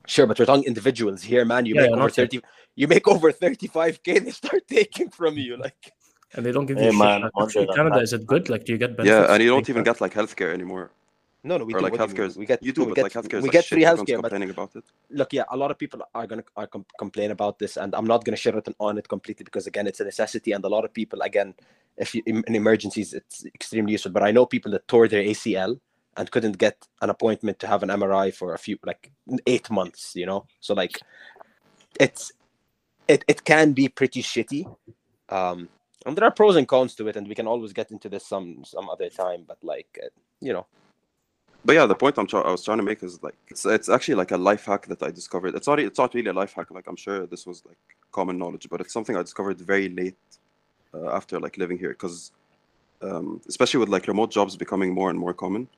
Sure, 0.06 0.26
but 0.26 0.38
we're 0.38 0.46
talking 0.46 0.64
individuals 0.64 1.22
here, 1.22 1.44
man. 1.44 1.66
You 1.66 1.74
Yeah, 1.74 1.82
make 1.82 1.90
yeah, 1.90 1.96
over 1.96 2.00
not 2.02 2.18
yet. 2.18 2.32
thirty. 2.32 2.40
You 2.74 2.88
make 2.88 3.06
over 3.06 3.30
thirty-five 3.30 4.02
k. 4.02 4.18
They 4.18 4.30
start 4.32 4.62
taking 4.68 5.10
from 5.10 5.36
you, 5.38 5.56
like. 5.56 5.92
And 6.34 6.44
they 6.46 6.50
don't 6.50 6.64
give 6.66 6.78
Hey, 6.78 6.86
you 6.86 6.92
shit 6.92 6.98
man, 6.98 7.20
back. 7.20 7.30
under 7.36 7.46
Actually, 7.46 7.66
Canada, 7.76 7.96
tax- 7.96 8.08
is 8.08 8.12
it 8.14 8.26
good? 8.26 8.48
Like, 8.48 8.64
do 8.64 8.72
you 8.72 8.78
get 8.78 8.96
benefits? 8.96 9.28
yeah, 9.28 9.32
and 9.34 9.42
you 9.42 9.50
don't 9.50 9.68
even 9.68 9.84
get 9.84 10.00
like 10.00 10.14
healthcare 10.14 10.52
anymore. 10.54 10.90
No, 11.44 11.56
no, 11.56 11.64
we 11.64 11.74
or 11.74 11.78
do. 11.78 11.84
like 11.84 11.92
what 11.92 12.08
do 12.08 12.16
you 12.16 12.28
healthcare? 12.28 12.36
We 12.36 12.46
get 12.46 12.62
you 12.62 12.72
do, 12.72 12.82
we 12.82 12.88
but 12.88 12.94
get, 12.94 13.02
like 13.02 13.12
healthcare 13.12 13.38
is 13.38 13.42
we 13.42 13.50
get 13.50 13.64
free 13.64 13.82
healthcare, 13.82 14.22
but 14.22 14.30
complaining 14.30 14.50
about 14.50 14.76
it. 14.76 14.84
look, 15.10 15.32
yeah, 15.32 15.42
a 15.50 15.56
lot 15.56 15.72
of 15.72 15.78
people 15.78 16.00
are 16.14 16.26
gonna 16.26 16.44
are 16.56 16.68
com- 16.68 16.86
complain 16.98 17.32
about 17.32 17.58
this, 17.58 17.76
and 17.76 17.94
I'm 17.94 18.06
not 18.06 18.24
gonna 18.24 18.36
share 18.36 18.56
it 18.56 18.68
on 18.78 18.98
it 18.98 19.08
completely 19.08 19.42
because 19.42 19.66
again, 19.66 19.88
it's 19.88 19.98
a 19.98 20.04
necessity, 20.04 20.52
and 20.52 20.64
a 20.64 20.68
lot 20.68 20.84
of 20.84 20.94
people, 20.94 21.20
again, 21.22 21.54
if 21.96 22.14
you 22.14 22.22
in 22.26 22.44
in 22.46 22.54
emergencies, 22.54 23.12
it's 23.12 23.44
extremely 23.44 23.92
useful. 23.92 24.12
But 24.12 24.22
I 24.22 24.30
know 24.30 24.46
people 24.46 24.70
that 24.72 24.86
tore 24.86 25.08
their 25.08 25.22
ACL 25.22 25.80
and 26.16 26.30
couldn't 26.30 26.58
get 26.58 26.86
an 27.00 27.10
appointment 27.10 27.58
to 27.58 27.66
have 27.66 27.82
an 27.82 27.88
MRI 27.88 28.32
for 28.32 28.54
a 28.54 28.58
few 28.58 28.78
like 28.84 29.10
eight 29.46 29.68
months, 29.68 30.12
you 30.14 30.26
know. 30.26 30.46
So 30.60 30.74
like, 30.74 31.00
it's 31.98 32.30
it 33.08 33.24
it 33.26 33.44
can 33.44 33.72
be 33.72 33.88
pretty 33.88 34.22
shitty. 34.22 34.64
Um, 35.28 35.68
and 36.04 36.16
there 36.16 36.24
are 36.24 36.30
pros 36.30 36.56
and 36.56 36.68
cons 36.68 36.94
to 36.96 37.08
it, 37.08 37.16
and 37.16 37.26
we 37.26 37.34
can 37.34 37.48
always 37.48 37.72
get 37.72 37.90
into 37.90 38.08
this 38.08 38.26
some 38.26 38.62
some 38.64 38.88
other 38.88 39.08
time. 39.08 39.44
But 39.46 39.58
like, 39.62 39.98
uh, 40.02 40.08
you 40.40 40.52
know, 40.52 40.66
But 41.64 41.74
yeah, 41.74 41.86
the 41.86 41.94
point 41.94 42.18
I'm 42.18 42.26
try- 42.26 42.40
I 42.40 42.50
was 42.50 42.64
trying 42.64 42.78
to 42.78 42.82
make 42.84 43.02
is 43.02 43.22
like 43.22 43.36
it's 43.48 43.64
it's 43.64 43.88
actually 43.88 44.16
like 44.16 44.32
a 44.32 44.36
life 44.36 44.64
hack 44.64 44.86
that 44.86 45.02
I 45.02 45.10
discovered. 45.10 45.54
It's 45.54 45.66
not 45.68 45.78
it's 45.78 45.98
not 45.98 46.12
really 46.14 46.30
a 46.30 46.32
life 46.32 46.54
hack. 46.54 46.70
Like 46.70 46.86
I'm 46.88 46.96
sure 46.96 47.26
this 47.26 47.46
was 47.46 47.62
like 47.66 47.78
common 48.10 48.36
knowledge, 48.38 48.68
but 48.68 48.80
it's 48.80 48.92
something 48.92 49.16
I 49.16 49.22
discovered 49.22 49.58
very 49.60 49.88
late 49.88 50.16
uh, 50.94 51.08
after 51.18 51.38
like 51.38 51.56
living 51.58 51.78
here 51.78 51.90
because 51.90 52.32
um, 53.02 53.40
especially 53.48 53.80
with 53.80 53.88
like 53.88 54.06
remote 54.08 54.30
jobs 54.30 54.56
becoming 54.56 54.92
more 54.92 55.10
and 55.10 55.18
more 55.18 55.34
common. 55.34 55.68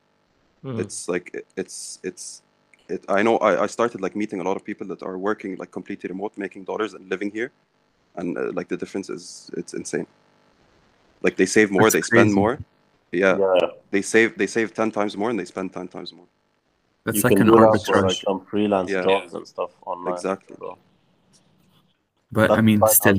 Mhm. 0.64 0.80
It's 0.80 1.08
like 1.08 1.30
it- 1.34 1.46
it's 1.56 1.98
it's 2.02 2.42
it. 2.88 3.04
I 3.08 3.22
know 3.22 3.36
I, 3.38 3.64
I 3.64 3.66
started 3.66 4.00
like 4.00 4.16
meeting 4.16 4.40
a 4.40 4.44
lot 4.44 4.56
of 4.56 4.64
people 4.64 4.86
that 4.86 5.02
are 5.02 5.18
working 5.18 5.56
like 5.56 5.70
completely 5.70 6.08
remote, 6.08 6.32
making 6.36 6.64
dollars 6.64 6.94
and 6.94 7.08
living 7.10 7.30
here, 7.30 7.50
and 8.16 8.38
uh, 8.38 8.52
like 8.52 8.68
the 8.68 8.76
difference 8.76 9.08
is 9.10 9.50
it's 9.56 9.74
insane. 9.74 10.06
Like 11.22 11.36
they 11.36 11.46
save 11.46 11.70
more, 11.70 11.82
That's 11.82 11.94
they 11.94 12.02
spend 12.02 12.32
more. 12.34 12.58
Yeah, 13.14 13.37
Yeah. 13.38 13.68
they 13.90 14.03
save 14.03 14.37
they 14.38 14.46
save 14.46 14.72
ten 14.74 14.90
times 14.90 15.16
more 15.16 15.31
and 15.31 15.38
they 15.38 15.44
spend 15.44 15.72
ten 15.72 15.88
times 15.88 16.12
more. 16.12 16.27
That's 17.05 17.18
you 17.18 17.22
like 17.24 17.33
can 17.37 17.42
an 17.42 17.46
do 17.55 17.61
that 17.61 17.83
for 17.87 18.03
like 18.03 18.05
arbitrage. 18.05 18.24
some 18.24 18.40
freelance 18.50 18.90
Yeah. 18.90 19.03
jobs 19.05 19.35
and 19.35 19.46
stuff 19.46 19.70
online. 19.87 20.14
Exactly. 20.14 20.57
Bro. 20.59 20.79
But 22.33 22.50
I 22.50 22.61
mean, 22.61 22.81
still, 22.88 23.18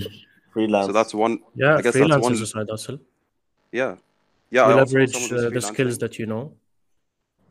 freelance. 0.52 0.88
So 0.88 0.92
that's 0.92 1.14
one. 1.14 1.40
Yeah, 1.56 1.74
I 1.74 1.76
guess 1.78 1.84
that's 1.86 1.98
freelance 1.98 2.24
one- 2.24 2.34
is 2.34 2.42
a 2.42 2.48
side 2.48 2.68
hustle. 2.70 3.00
Yeah, 3.72 3.96
yeah. 4.50 4.68
you 4.68 4.74
I 4.74 4.76
leverage 4.76 5.16
uh, 5.32 5.50
the 5.50 5.62
skills 5.62 5.98
that 6.00 6.18
you 6.20 6.26
know. 6.26 6.54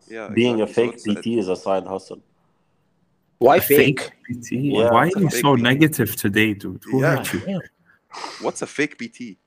Yeah, 0.09 0.29
being 0.29 0.61
a 0.61 0.67
fake 0.67 0.99
So 0.99 1.15
PT 1.15 1.27
is 1.39 1.49
a 1.49 1.57
side 1.57 1.87
hustle. 1.87 2.21
Why 3.39 3.57
a 3.57 3.61
fake? 3.61 4.01
PT. 4.27 4.53
Yeah, 4.53 4.91
Why 4.91 5.09
are 5.09 5.21
you 5.21 5.31
so 5.31 5.57
PT. 5.57 5.63
negative 5.63 6.15
today, 6.17 6.53
dude? 6.55 6.83
Who 6.85 7.01
Yeah. 7.01 7.17
hurt 7.17 7.33
you? 7.35 7.41
Yeah. 7.47 7.59
What's 8.43 8.61
a 8.63 8.67
fake 8.67 8.95
PT? 8.99 9.39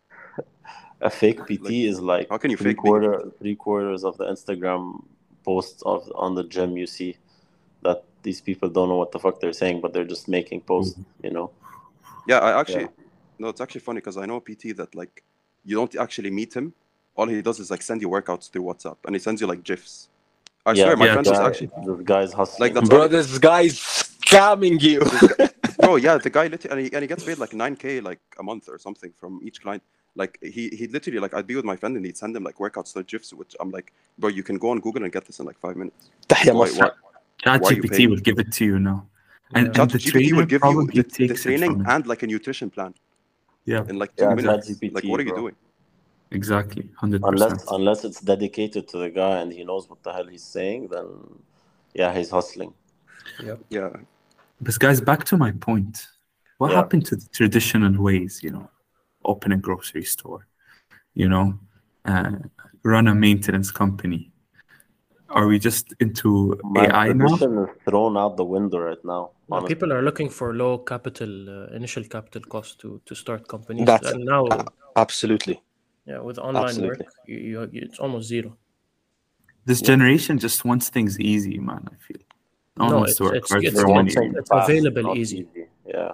A 1.02 1.10
fake 1.10 1.46
PT 1.48 1.62
Like, 1.62 1.74
is 1.92 2.02
like 2.02 2.32
how 2.32 2.38
can 2.38 2.52
you 2.52 2.58
three 2.58 2.74
fake 2.74 2.82
being 2.84 2.98
a 2.98 3.02
quarter 3.02 3.32
three 3.40 3.56
quarters 3.56 4.04
of 4.04 4.18
the 4.18 4.26
Instagram 4.26 5.04
posts 5.46 5.84
of 5.84 6.12
on 6.16 6.36
the 6.36 6.44
gym 6.44 6.78
you 6.78 6.88
see 6.88 7.18
that 7.84 8.04
these 8.24 8.42
people 8.42 8.70
don't 8.70 8.90
know 8.90 8.98
what 8.98 9.12
the 9.12 9.20
fuck 9.20 9.40
they're 9.40 9.54
saying, 9.54 9.82
but 9.82 9.94
they're 9.94 10.06
just 10.06 10.28
making 10.28 10.62
posts, 10.62 11.00
mm-hmm. 11.00 11.04
you 11.24 11.32
know. 11.32 11.52
Yeah, 12.28 12.40
I 12.40 12.60
actually 12.60 12.90
no, 13.40 13.50
it's 13.50 13.62
actually 13.62 13.82
funny 13.82 14.00
because 14.00 14.18
I 14.18 14.26
know 14.26 14.38
a 14.38 14.42
PT 14.42 14.76
that 14.78 14.96
like 14.96 15.24
you 15.66 15.76
don't 15.76 15.96
actually 15.98 16.32
meet 16.32 16.56
him. 16.56 16.74
All 17.16 17.28
he 17.28 17.42
does 17.42 17.60
is 17.60 17.72
like 17.72 17.82
send 17.82 18.02
you 18.02 18.10
workouts 18.10 18.52
through 18.52 18.64
WhatsApp, 18.64 18.98
and 19.06 19.16
he 19.16 19.20
sends 19.20 19.42
you 19.42 19.48
like 19.48 19.64
gifs. 19.64 20.10
I 20.66 20.74
Yeah, 20.74 20.84
swear, 20.84 20.98
my 20.98 21.08
yeah, 21.08 21.14
friend 21.14 21.26
this 21.26 21.32
was 21.32 21.40
actually, 21.40 21.72
this 21.86 22.02
guy's 22.04 22.34
hustling. 22.34 22.70
Like, 22.70 22.74
that's 22.76 22.90
Bro, 22.90 23.02
all- 23.04 23.10
this 23.10 23.38
guy's 23.40 23.80
scamming 23.80 24.82
you. 24.82 25.02
bro. 25.80 25.96
Yeah, 25.98 26.18
the 26.18 26.30
guy 26.30 26.48
literally, 26.48 26.72
and 26.78 26.88
he, 26.88 26.94
and 26.94 27.02
he 27.04 27.08
gets 27.08 27.24
paid 27.24 27.38
like 27.38 27.54
nine 27.54 27.76
k 27.76 28.02
like 28.02 28.20
a 28.40 28.44
month 28.44 28.70
or 28.70 28.78
something 28.78 29.14
from 29.18 29.40
each 29.44 29.62
client. 29.62 29.84
Like 30.18 30.40
he 30.42 30.70
he 30.70 30.88
literally 30.88 31.20
like 31.20 31.34
I'd 31.34 31.48
be 31.48 31.56
with 31.56 31.66
my 31.66 31.76
friend 31.76 31.96
and 31.96 32.06
he'd 32.06 32.18
send 32.18 32.36
him 32.36 32.44
like 32.44 32.58
workouts 32.58 32.96
or 32.98 33.04
gifs, 33.04 33.32
which 33.34 33.56
I'm 33.60 33.72
like, 33.72 33.94
bro, 34.18 34.30
you 34.30 34.44
can 34.44 34.58
go 34.58 34.72
on 34.72 34.80
Google 34.80 35.04
and 35.04 35.14
get 35.14 35.26
this 35.26 35.40
in 35.40 35.46
like 35.46 35.60
five 35.60 35.76
minutes. 35.76 36.10
Why, 36.46 36.62
why, 37.44 37.58
would 37.58 38.24
give 38.24 38.40
it 38.40 38.52
to 38.54 38.66
you 38.66 38.80
now. 38.80 39.06
And, 39.54 39.74
yeah. 39.74 39.82
and 39.84 39.92
the 39.92 40.00
GPT 40.00 40.36
would 40.36 40.50
give 40.50 40.62
you 40.64 40.88
the, 40.88 41.28
the 41.28 41.34
training 41.36 41.86
and 41.88 42.08
like 42.08 42.24
a 42.24 42.28
nutrition 42.28 42.70
plan. 42.70 42.94
Yeah. 43.66 43.86
In 43.88 44.00
like 44.00 44.16
two 44.16 44.26
yeah, 44.26 44.34
minutes. 44.34 44.70
GPT, 44.70 44.94
like 44.94 45.04
what 45.04 45.20
are 45.20 45.24
you 45.24 45.34
bro. 45.34 45.42
doing? 45.42 45.56
Exactly. 46.32 46.90
100%. 47.02 47.20
Unless 47.24 47.72
unless 47.72 48.04
it's 48.04 48.20
dedicated 48.20 48.88
to 48.90 48.98
the 48.98 49.10
guy 49.10 49.40
and 49.42 49.54
he 49.54 49.64
knows 49.64 49.88
what 49.90 50.02
the 50.04 50.12
hell 50.12 50.26
he's 50.26 50.44
saying, 50.44 50.88
then 50.88 51.08
yeah, 51.94 52.12
he's 52.18 52.32
hustling. 52.32 52.74
Yeah. 53.44 53.56
Yeah. 53.70 53.90
But 54.60 54.80
guys, 54.80 55.00
back 55.00 55.24
to 55.26 55.38
my 55.38 55.52
point. 55.52 56.08
What 56.58 56.72
yeah. 56.72 56.78
happened 56.78 57.06
to 57.06 57.16
the 57.16 57.28
traditional 57.32 58.02
ways, 58.02 58.42
you 58.42 58.50
know? 58.50 58.70
Open 59.28 59.52
a 59.52 59.58
grocery 59.58 60.04
store, 60.04 60.48
you 61.14 61.30
know, 61.30 61.54
uh, 62.06 62.32
run 62.84 63.08
a 63.08 63.16
maintenance 63.16 63.70
company? 63.72 64.32
Are 65.30 65.46
we 65.48 65.60
just 65.60 65.94
into 66.00 66.58
Man, 66.64 66.90
AI 66.92 67.12
now? 67.14 67.28
tradition 67.28 67.58
is 67.64 67.70
thrown 67.86 68.16
out 68.18 68.38
the 68.38 68.46
window 68.46 68.80
right 68.80 69.04
now. 69.04 69.32
Now, 69.50 69.62
people 69.62 69.92
are 69.94 70.02
looking 70.02 70.30
for 70.30 70.54
low 70.54 70.78
capital, 70.78 71.32
uh, 71.50 71.76
initial 71.76 72.04
capital 72.16 72.42
cost 72.54 72.80
to 72.82 73.02
to 73.06 73.14
start 73.16 73.48
companies. 73.48 73.86
That's- 73.86 74.14
and 74.14 74.24
now, 74.34 74.48
Absolutely. 74.96 75.62
yeah, 76.06 76.20
with 76.28 76.40
online 76.40 76.64
absolutely. 76.70 77.06
work, 77.06 77.14
you, 77.28 77.38
you, 77.52 77.70
you- 77.74 77.82
it's 77.88 78.00
almost 78.00 78.28
zero. 78.30 78.50
This 79.66 79.82
generation 79.82 80.38
just 80.40 80.64
wants 80.64 80.90
things 80.90 81.20
easy, 81.20 81.60
man. 81.60 81.84
I 81.94 81.96
feel. 82.08 82.24
No 82.78 82.84
one 82.86 82.92
No, 82.94 82.98
wants 83.00 83.16
to 83.18 83.24
it's- 83.26 83.52
it's- 83.52 83.64
it's- 83.68 83.74
for 83.74 83.88
They 83.88 83.94
want 83.94 84.08
money. 84.16 84.16
things 84.20 84.36
It's 84.42 84.50
available 84.62 85.04
not 85.10 85.18
easy. 85.18 85.42
Yeah. 85.96 86.12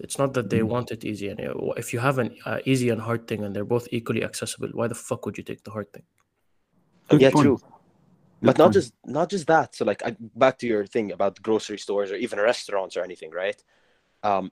It's 0.00 0.18
not 0.18 0.34
that 0.34 0.50
they 0.50 0.60
Mm. 0.60 0.68
want 0.68 0.90
it 0.90 1.04
easy. 1.04 1.28
And 1.28 1.40
uh, 1.40 1.54
if 1.76 1.92
you 1.92 2.00
have 2.00 2.18
an 2.18 2.36
uh, 2.44 2.58
easy 2.64 2.90
and 2.90 3.00
hard 3.00 3.26
thing 3.28 3.44
and 3.44 3.54
they're 3.54 3.64
both 3.64 3.86
equally 3.92 4.24
accessible, 4.24 4.68
why 4.72 4.88
the 4.88 4.94
fuck 4.94 5.24
would 5.24 5.38
you 5.38 5.44
take 5.44 5.62
the 5.64 5.70
hard 5.70 5.92
thing? 5.92 6.02
Good 7.08 7.20
yeah, 7.20 7.30
point. 7.30 7.44
true. 7.44 7.58
Good 8.42 8.46
but 8.48 8.58
not 8.58 8.72
just 8.72 8.92
not 9.06 9.30
just 9.30 9.46
that. 9.46 9.74
So 9.74 9.84
like 9.84 10.04
I, 10.04 10.16
back 10.34 10.58
to 10.58 10.66
your 10.66 10.86
thing 10.86 11.12
about 11.12 11.40
grocery 11.42 11.78
stores 11.78 12.10
or 12.10 12.16
even 12.16 12.40
restaurants 12.40 12.96
or 12.96 13.02
anything, 13.04 13.30
right? 13.30 13.62
Um, 14.22 14.50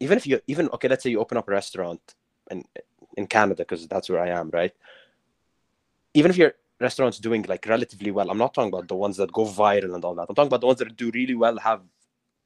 even 0.00 0.16
if 0.16 0.26
you 0.26 0.40
even 0.46 0.68
okay, 0.70 0.88
let's 0.88 1.02
say 1.02 1.10
you 1.10 1.20
open 1.20 1.36
up 1.38 1.48
a 1.48 1.52
restaurant 1.52 2.00
in 2.50 2.64
in 3.16 3.26
Canada 3.26 3.62
because 3.62 3.86
that's 3.88 4.08
where 4.08 4.20
I 4.20 4.28
am, 4.28 4.50
right? 4.50 4.72
Even 6.14 6.30
if 6.30 6.36
your 6.38 6.54
restaurant's 6.80 7.18
doing 7.18 7.42
like 7.48 7.66
relatively 7.66 8.10
well, 8.10 8.30
I'm 8.30 8.38
not 8.38 8.54
talking 8.54 8.72
about 8.72 8.88
the 8.88 8.94
ones 8.96 9.16
that 9.18 9.32
go 9.32 9.44
viral 9.44 9.94
and 9.94 10.04
all 10.04 10.14
that. 10.14 10.26
I'm 10.28 10.34
talking 10.34 10.46
about 10.48 10.60
the 10.60 10.66
ones 10.68 10.78
that 10.78 10.96
do 10.96 11.10
really 11.12 11.34
well, 11.34 11.58
have 11.58 11.82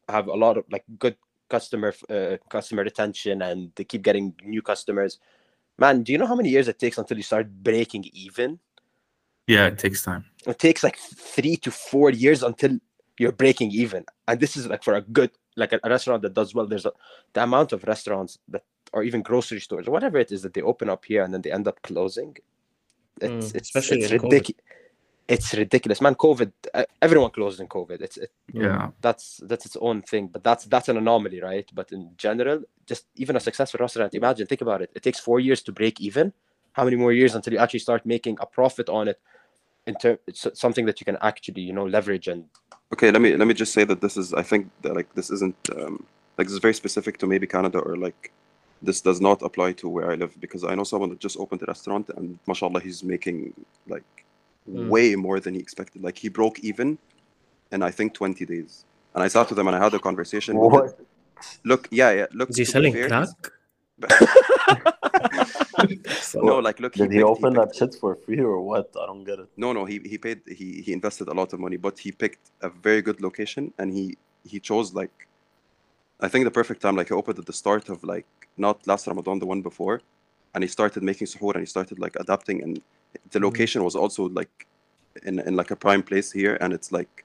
have 0.08 0.26
a 0.26 0.34
lot 0.34 0.58
of 0.58 0.64
like 0.70 0.84
good 0.98 1.16
customer 1.54 1.90
uh, 2.16 2.36
customer 2.56 2.82
retention, 2.90 3.36
and 3.48 3.58
they 3.76 3.84
keep 3.84 4.02
getting 4.08 4.26
new 4.54 4.62
customers. 4.72 5.12
Man, 5.82 6.02
do 6.04 6.12
you 6.12 6.18
know 6.18 6.30
how 6.32 6.38
many 6.42 6.50
years 6.56 6.68
it 6.68 6.78
takes 6.84 6.98
until 6.98 7.16
you 7.20 7.26
start 7.32 7.46
breaking 7.68 8.04
even? 8.26 8.58
Yeah, 9.46 9.66
it 9.72 9.78
takes 9.84 10.02
time. 10.10 10.24
it 10.46 10.58
takes 10.58 10.82
like 10.82 10.96
three 10.96 11.56
to 11.56 11.70
four 11.70 12.10
years 12.10 12.42
until 12.42 12.78
you're 13.18 13.32
breaking 13.32 13.70
even 13.70 14.04
and 14.26 14.40
this 14.40 14.56
is 14.56 14.66
like 14.66 14.82
for 14.82 14.94
a 14.94 15.02
good 15.02 15.30
like 15.56 15.72
a, 15.72 15.80
a 15.84 15.90
restaurant 15.90 16.22
that 16.22 16.34
does 16.34 16.54
well 16.54 16.66
there's 16.66 16.86
a 16.86 16.92
the 17.34 17.42
amount 17.42 17.72
of 17.72 17.84
restaurants 17.84 18.38
that 18.48 18.64
or 18.92 19.02
even 19.02 19.22
grocery 19.22 19.60
stores 19.60 19.86
or 19.86 19.90
whatever 19.90 20.18
it 20.18 20.32
is 20.32 20.42
that 20.42 20.54
they 20.54 20.62
open 20.62 20.88
up 20.88 21.04
here 21.04 21.22
and 21.22 21.32
then 21.32 21.42
they 21.42 21.52
end 21.52 21.68
up 21.68 21.80
closing 21.82 22.36
it's 23.20 23.52
Mm, 23.52 23.56
it's 23.56 23.68
especially 23.68 24.02
it's 24.02 24.12
ridiculous 24.12 24.62
it's 25.34 25.48
ridiculous. 25.62 25.98
Man 26.06 26.14
covid 26.26 26.50
uh, 26.78 26.84
everyone 27.06 27.30
closed 27.38 27.58
in 27.62 27.68
covid. 27.76 27.98
It's 28.06 28.16
it, 28.24 28.30
Yeah. 28.52 28.90
that's 29.06 29.26
that's 29.50 29.64
its 29.68 29.78
own 29.86 29.98
thing 30.10 30.24
but 30.34 30.40
that's 30.46 30.64
that's 30.72 30.88
an 30.92 30.96
anomaly 31.02 31.40
right? 31.50 31.68
But 31.78 31.86
in 31.96 32.02
general 32.26 32.58
just 32.90 33.04
even 33.22 33.34
a 33.36 33.40
successful 33.48 33.78
restaurant 33.84 34.14
imagine 34.22 34.46
think 34.46 34.62
about 34.68 34.80
it. 34.84 34.90
It 34.96 35.02
takes 35.06 35.20
four 35.28 35.38
years 35.46 35.60
to 35.66 35.72
break 35.80 35.96
even. 36.08 36.26
How 36.76 36.84
many 36.84 36.96
more 37.04 37.12
years 37.20 37.32
until 37.36 37.52
you 37.54 37.60
actually 37.64 37.84
start 37.88 38.02
making 38.16 38.34
a 38.44 38.46
profit 38.58 38.88
on 38.98 39.04
it 39.12 39.18
in 39.88 39.94
term 40.02 40.16
it's 40.30 40.46
something 40.64 40.86
that 40.88 40.96
you 41.00 41.04
can 41.10 41.18
actually 41.30 41.62
you 41.68 41.74
know 41.78 41.86
leverage 41.96 42.28
and 42.32 42.44
Okay, 42.94 43.10
let 43.10 43.22
me 43.24 43.30
let 43.40 43.48
me 43.50 43.54
just 43.62 43.72
say 43.76 43.84
that 43.90 44.00
this 44.04 44.16
is 44.22 44.34
I 44.42 44.44
think 44.50 44.62
that 44.82 44.94
like 44.98 45.10
this 45.18 45.28
isn't 45.36 45.60
um, 45.78 45.94
like 46.36 46.46
this 46.48 46.56
is 46.58 46.64
very 46.68 46.74
specific 46.82 47.14
to 47.20 47.26
maybe 47.32 47.46
Canada 47.56 47.78
or 47.78 47.96
like 48.06 48.22
this 48.88 49.00
does 49.08 49.20
not 49.28 49.38
apply 49.48 49.70
to 49.80 49.86
where 49.94 50.08
I 50.12 50.16
live 50.22 50.32
because 50.44 50.62
I 50.70 50.74
know 50.76 50.84
someone 50.84 51.10
that 51.12 51.20
just 51.26 51.38
opened 51.38 51.62
a 51.62 51.68
restaurant 51.74 52.06
and 52.16 52.26
mashallah 52.50 52.80
he's 52.86 53.00
making 53.14 53.36
like 53.94 54.10
Mm. 54.70 54.88
way 54.88 55.16
more 55.16 55.40
than 55.40 55.54
he 55.54 55.60
expected. 55.60 56.02
Like 56.04 56.16
he 56.18 56.28
broke 56.28 56.60
even 56.60 56.96
in 57.72 57.82
I 57.82 57.90
think 57.90 58.14
20 58.14 58.46
days. 58.46 58.84
And 59.14 59.22
I 59.24 59.28
sat 59.28 59.48
with 59.50 59.58
him 59.58 59.66
and 59.66 59.74
I 59.76 59.80
had 59.82 59.92
a 59.94 59.98
conversation. 59.98 60.56
What? 60.56 60.84
him. 60.84 61.06
Look, 61.64 61.88
yeah, 61.90 62.12
yeah. 62.12 62.26
Look, 62.32 62.50
Is 62.50 62.56
he 62.58 62.64
selling 62.64 62.92
fair, 62.92 63.08
crack? 63.08 63.28
he's- 65.88 66.34
No, 66.34 66.58
like 66.58 66.78
look, 66.80 66.92
Did 66.94 67.10
he 67.10 67.18
picked- 67.18 67.28
open 67.28 67.54
that 67.54 67.74
shit 67.74 67.94
for 68.00 68.14
free 68.24 68.40
or 68.40 68.60
what? 68.60 68.88
I 69.00 69.06
don't 69.06 69.24
get 69.24 69.38
it. 69.40 69.48
No, 69.56 69.72
no, 69.72 69.84
he 69.84 69.98
he 70.12 70.16
paid 70.18 70.40
he 70.46 70.80
he 70.86 70.92
invested 70.92 71.26
a 71.28 71.34
lot 71.34 71.52
of 71.52 71.58
money, 71.60 71.76
but 71.76 71.98
he 71.98 72.12
picked 72.12 72.50
a 72.60 72.68
very 72.68 73.02
good 73.02 73.20
location 73.20 73.72
and 73.78 73.92
he 73.92 74.16
he 74.44 74.60
chose 74.60 74.94
like 74.94 75.14
I 76.20 76.28
think 76.28 76.44
the 76.44 76.50
perfect 76.60 76.80
time 76.82 76.94
like 76.96 77.08
he 77.08 77.14
opened 77.14 77.38
at 77.38 77.46
the 77.46 77.52
start 77.52 77.88
of 77.88 78.04
like 78.04 78.26
not 78.56 78.86
last 78.86 79.06
Ramadan 79.06 79.38
the 79.40 79.46
one 79.46 79.62
before 79.62 80.00
and 80.54 80.62
he 80.64 80.68
started 80.68 81.02
making 81.02 81.26
suhoor 81.26 81.52
and 81.54 81.62
he 81.62 81.66
started 81.76 81.98
like 81.98 82.14
adapting 82.24 82.62
and 82.62 82.80
the 83.30 83.38
Mhm. 83.38 83.44
location 83.44 83.84
was 83.84 83.94
also 83.96 84.28
like 84.28 84.66
in 85.24 85.38
in 85.40 85.56
like 85.56 85.70
a 85.70 85.76
prime 85.76 86.02
place 86.02 86.32
here 86.32 86.56
and 86.60 86.72
it's 86.72 86.90
like 86.92 87.24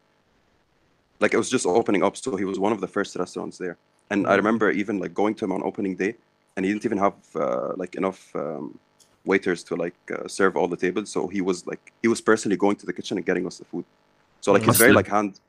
like 1.19 1.33
it 1.33 1.37
was 1.37 1.49
just 1.49 1.65
opening 1.65 2.03
up 2.03 2.15
so 2.15 2.35
he 2.35 2.45
was 2.45 2.59
one 2.59 2.71
of 2.71 2.81
the 2.81 2.87
first 2.87 3.15
restaurants 3.15 3.57
there. 3.57 3.77
And 4.11 4.27
I 4.27 4.33
Mhm. 4.33 4.37
remember 4.37 4.71
even 4.71 4.99
like 4.99 5.13
going 5.13 5.35
to 5.35 5.45
him 5.45 5.51
on 5.51 5.63
opening 5.63 5.95
day 5.95 6.15
and 6.55 6.65
he 6.65 6.71
didn't 6.71 6.85
even 6.85 6.97
have 6.97 7.15
uh, 7.35 7.73
like 7.75 7.95
enough 7.95 8.35
um, 8.35 8.79
waiters 9.25 9.63
to 9.65 9.75
like 9.75 9.97
uh, 10.11 10.27
serve 10.27 10.55
all 10.57 10.67
the 10.67 10.77
tables 10.77 11.09
so 11.11 11.27
he 11.27 11.41
was 11.41 11.65
like 11.67 11.91
he 12.01 12.07
was 12.07 12.21
personally 12.21 12.57
going 12.57 12.77
to 12.77 12.85
the 12.85 12.93
kitchen 12.93 13.17
and 13.17 13.25
getting 13.25 13.45
us 13.47 13.57
the 13.57 13.65
food. 13.65 13.85
So 14.41 14.51
like 14.53 14.63
he's 14.63 14.77
very 14.77 14.93
like 14.93 15.07
hand 15.07 15.39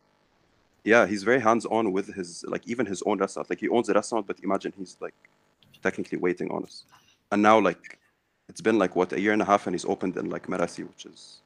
yeah 0.85 1.07
he's 1.07 1.23
very 1.23 1.41
hands 1.41 1.67
on 1.67 1.93
with 1.93 2.15
his 2.15 2.45
like 2.49 2.67
even 2.67 2.87
his 2.87 3.03
own 3.03 3.19
restaurant. 3.19 3.51
Like 3.51 3.61
he 3.61 3.69
owns 3.69 3.87
the 3.89 3.95
restaurant 3.95 4.27
but 4.27 4.39
imagine 4.41 4.73
he's 4.79 4.97
like 5.01 5.15
technically 5.83 6.19
waiting 6.19 6.51
on 6.51 6.65
us. 6.65 6.85
And 7.31 7.43
now 7.43 7.59
like 7.61 7.99
it's 8.49 8.61
been 8.61 8.79
like 8.79 8.97
what 8.97 9.13
a 9.13 9.21
year 9.21 9.33
and 9.33 9.43
a 9.43 9.45
half 9.45 9.67
and 9.67 9.75
he's 9.75 9.85
opened 9.85 10.17
in 10.17 10.31
like 10.31 10.47
Marasi 10.47 10.87
which 10.89 11.05
is 11.07 11.41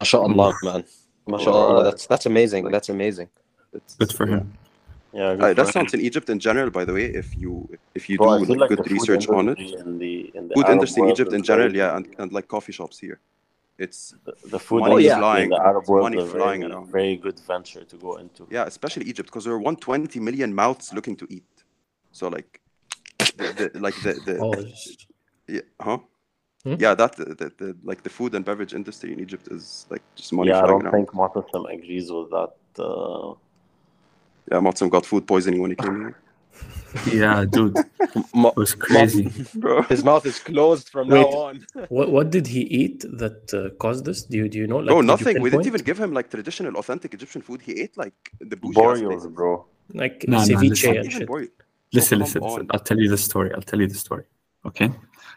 mashallah 0.00 0.54
man 0.62 0.84
mashallah 1.26 1.84
that's 1.84 2.06
that's 2.06 2.26
amazing 2.26 2.64
that's 2.70 2.88
amazing 2.88 3.28
it's 3.74 3.94
Good 3.94 4.12
for 4.12 4.26
him. 4.26 4.52
Yeah, 5.14 5.34
good 5.34 5.42
uh, 5.42 5.46
for 5.46 5.50
him. 5.50 5.56
restaurants 5.56 5.94
in 5.94 6.00
Egypt 6.00 6.28
in 6.30 6.38
general 6.38 6.70
by 6.70 6.84
the 6.84 6.92
way 6.92 7.06
if 7.22 7.36
you 7.36 7.68
if 7.94 8.08
you 8.08 8.18
Bro, 8.18 8.44
do 8.44 8.54
like, 8.54 8.58
like 8.60 8.68
good 8.70 8.84
the 8.84 8.94
research 8.94 9.28
on 9.28 9.48
it 9.48 9.58
industry 9.58 9.80
In 9.80 9.98
the, 9.98 10.32
in 10.34 10.48
the 10.48 10.54
food 10.54 10.64
Arab 10.66 10.76
industry 10.76 11.02
in 11.02 11.08
Egypt 11.10 11.32
in 11.32 11.42
general 11.42 11.74
yeah 11.74 11.96
and, 11.96 12.06
and 12.18 12.32
like 12.32 12.48
coffee 12.48 12.72
shops 12.72 12.98
here 12.98 13.20
it's 13.78 14.14
the, 14.24 14.34
the 14.50 14.58
food 14.58 14.80
money 14.80 14.92
industry 14.92 15.08
yeah. 15.08 15.18
flying 15.18 15.44
in 15.44 15.50
the 15.50 15.60
Arab 15.60 15.88
world 15.88 16.04
money 16.04 16.18
is 16.18 16.28
a 16.28 16.34
flying 16.36 16.60
very, 16.60 16.72
around 16.72 16.92
very 16.92 17.16
good 17.16 17.38
venture 17.40 17.84
to 17.84 17.96
go 17.96 18.16
into. 18.16 18.46
Yeah, 18.50 18.64
especially 18.64 19.06
Egypt, 19.06 19.28
because 19.28 19.44
there 19.44 19.54
are 19.54 19.58
120 19.58 20.20
million 20.20 20.54
mouths 20.54 20.92
looking 20.92 21.16
to 21.16 21.26
eat. 21.30 21.64
So 22.12 22.28
like, 22.28 22.60
the, 23.18 23.70
the, 23.72 23.80
like 23.80 23.94
the, 24.02 24.12
the 24.26 24.38
Oh, 24.40 24.54
yeah, 25.48 25.60
huh? 25.80 25.98
Hmm? 26.64 26.74
Yeah, 26.78 26.94
that 26.94 27.16
the, 27.16 27.24
the, 27.24 27.52
the 27.58 27.76
like 27.82 28.02
the 28.04 28.10
food 28.10 28.34
and 28.36 28.44
beverage 28.44 28.72
industry 28.72 29.12
in 29.12 29.18
Egypt 29.20 29.48
is 29.50 29.86
like 29.90 30.02
just 30.14 30.32
money 30.32 30.50
yeah, 30.50 30.62
I 30.62 30.66
don't 30.66 30.82
around. 30.86 30.92
think 30.92 31.10
Moatassim 31.10 31.64
agrees 31.74 32.10
with 32.10 32.30
that. 32.30 32.52
Uh, 32.78 33.34
Yeah, 34.50 34.60
Moatassim 34.60 34.88
got 34.90 35.04
food 35.04 35.26
poisoning 35.26 35.60
when 35.62 35.70
he 35.70 35.76
came 35.76 35.96
here. 36.02 36.16
Yeah, 37.22 37.44
dude, 37.48 37.78
it 38.14 38.56
was 38.56 38.74
crazy. 38.74 39.24
Bro, 39.54 39.82
his 39.94 40.04
mouth 40.04 40.24
is 40.26 40.38
closed 40.38 40.86
from 40.90 41.08
Wait. 41.08 41.20
now 41.22 41.38
on 41.48 41.54
what 41.96 42.08
what 42.16 42.26
did 42.30 42.46
he 42.46 42.60
eat 42.82 42.98
that 43.22 43.38
uh, 43.54 43.70
caused 43.82 44.04
this? 44.04 44.18
Do 44.30 44.36
you 44.36 44.46
do 44.52 44.58
you 44.58 44.66
know? 44.66 44.76
Like, 44.78 44.88
bro, 44.88 45.00
nothing. 45.00 45.40
We 45.40 45.48
didn't 45.50 45.66
even 45.72 45.80
give 45.90 45.98
him 45.98 46.12
like 46.18 46.28
traditional, 46.30 46.72
authentic 46.76 47.10
Egyptian 47.18 47.40
food. 47.46 47.62
He 47.62 47.72
ate 47.82 47.96
like 47.96 48.18
the 48.50 48.56
bougie 48.56 49.06
ass 49.14 49.26
bro. 49.26 49.50
like 50.02 50.16
No, 50.28 50.36
no, 50.38 50.44
ceviche 50.44 50.68
listen. 50.70 50.96
and 50.98 51.12
shit. 51.12 51.26
Bore- 51.26 51.48
Listen, 51.94 52.18
come 52.18 52.24
listen, 52.26 52.42
listen. 52.42 52.66
I'll 52.72 52.86
tell 52.90 52.98
you 53.04 53.08
the 53.16 53.18
story. 53.28 53.48
I'll 53.54 53.68
tell 53.70 53.80
you 53.80 53.88
the 53.94 54.00
story. 54.06 54.24
Okay. 54.66 54.88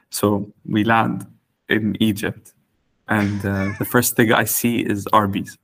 So 0.09 0.51
we 0.65 0.83
land 0.83 1.25
in 1.69 1.97
Egypt, 1.99 2.53
and 3.07 3.45
uh, 3.45 3.73
the 3.79 3.85
first 3.85 4.15
thing 4.15 4.31
I 4.31 4.45
see 4.45 4.79
is 4.79 5.07
Arby's. 5.13 5.57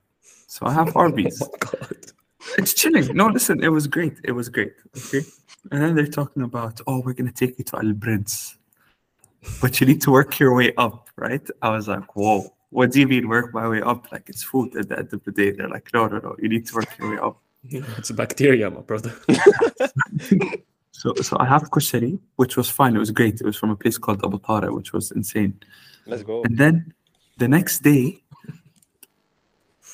So 0.47 0.65
I 0.65 0.73
have 0.73 0.95
Arby's. 0.95 1.41
It's 2.57 2.73
chilling. 2.73 3.15
No, 3.15 3.27
listen, 3.27 3.63
it 3.63 3.69
was 3.69 3.87
great. 3.87 4.17
It 4.23 4.31
was 4.31 4.49
great. 4.49 4.73
Okay. 4.97 5.21
And 5.71 5.81
then 5.81 5.95
they're 5.95 6.07
talking 6.07 6.41
about, 6.41 6.81
oh, 6.87 7.01
we're 7.01 7.13
gonna 7.13 7.31
take 7.31 7.57
you 7.59 7.63
to 7.65 7.77
Al 7.77 7.93
Prince, 7.93 8.57
but 9.61 9.79
you 9.79 9.87
need 9.87 10.01
to 10.01 10.11
work 10.11 10.39
your 10.39 10.55
way 10.55 10.73
up, 10.77 11.09
right? 11.15 11.47
I 11.61 11.69
was 11.69 11.87
like, 11.87 12.15
whoa, 12.15 12.51
what 12.71 12.91
do 12.91 12.99
you 12.99 13.07
mean 13.07 13.27
work 13.27 13.53
my 13.53 13.67
way 13.67 13.81
up? 13.81 14.11
Like 14.11 14.27
it's 14.27 14.43
food 14.43 14.75
at 14.75 14.89
the 14.89 14.99
end 14.99 15.13
of 15.13 15.23
the 15.23 15.31
day. 15.31 15.51
They're 15.51 15.69
like, 15.69 15.89
no, 15.93 16.07
no, 16.07 16.17
no, 16.17 16.35
you 16.39 16.49
need 16.49 16.65
to 16.67 16.75
work 16.75 16.89
your 16.97 17.11
way 17.11 17.19
up. 17.21 17.37
It's 17.99 18.09
a 18.09 18.15
bacteria, 18.15 18.71
my 18.71 18.81
brother. 18.81 19.13
So, 21.01 21.15
so 21.15 21.35
I 21.39 21.45
have 21.45 21.71
kushari, 21.71 22.19
which 22.35 22.55
was 22.55 22.69
fine. 22.69 22.95
It 22.95 22.99
was 22.99 23.09
great. 23.09 23.41
It 23.41 23.45
was 23.47 23.55
from 23.55 23.71
a 23.71 23.75
place 23.75 23.97
called 23.97 24.23
Abu 24.23 24.37
Tarek, 24.37 24.71
which 24.71 24.93
was 24.93 25.09
insane. 25.09 25.59
Let's 26.05 26.21
go. 26.21 26.43
And 26.43 26.55
then 26.55 26.93
the 27.39 27.47
next 27.47 27.79
day, 27.79 28.21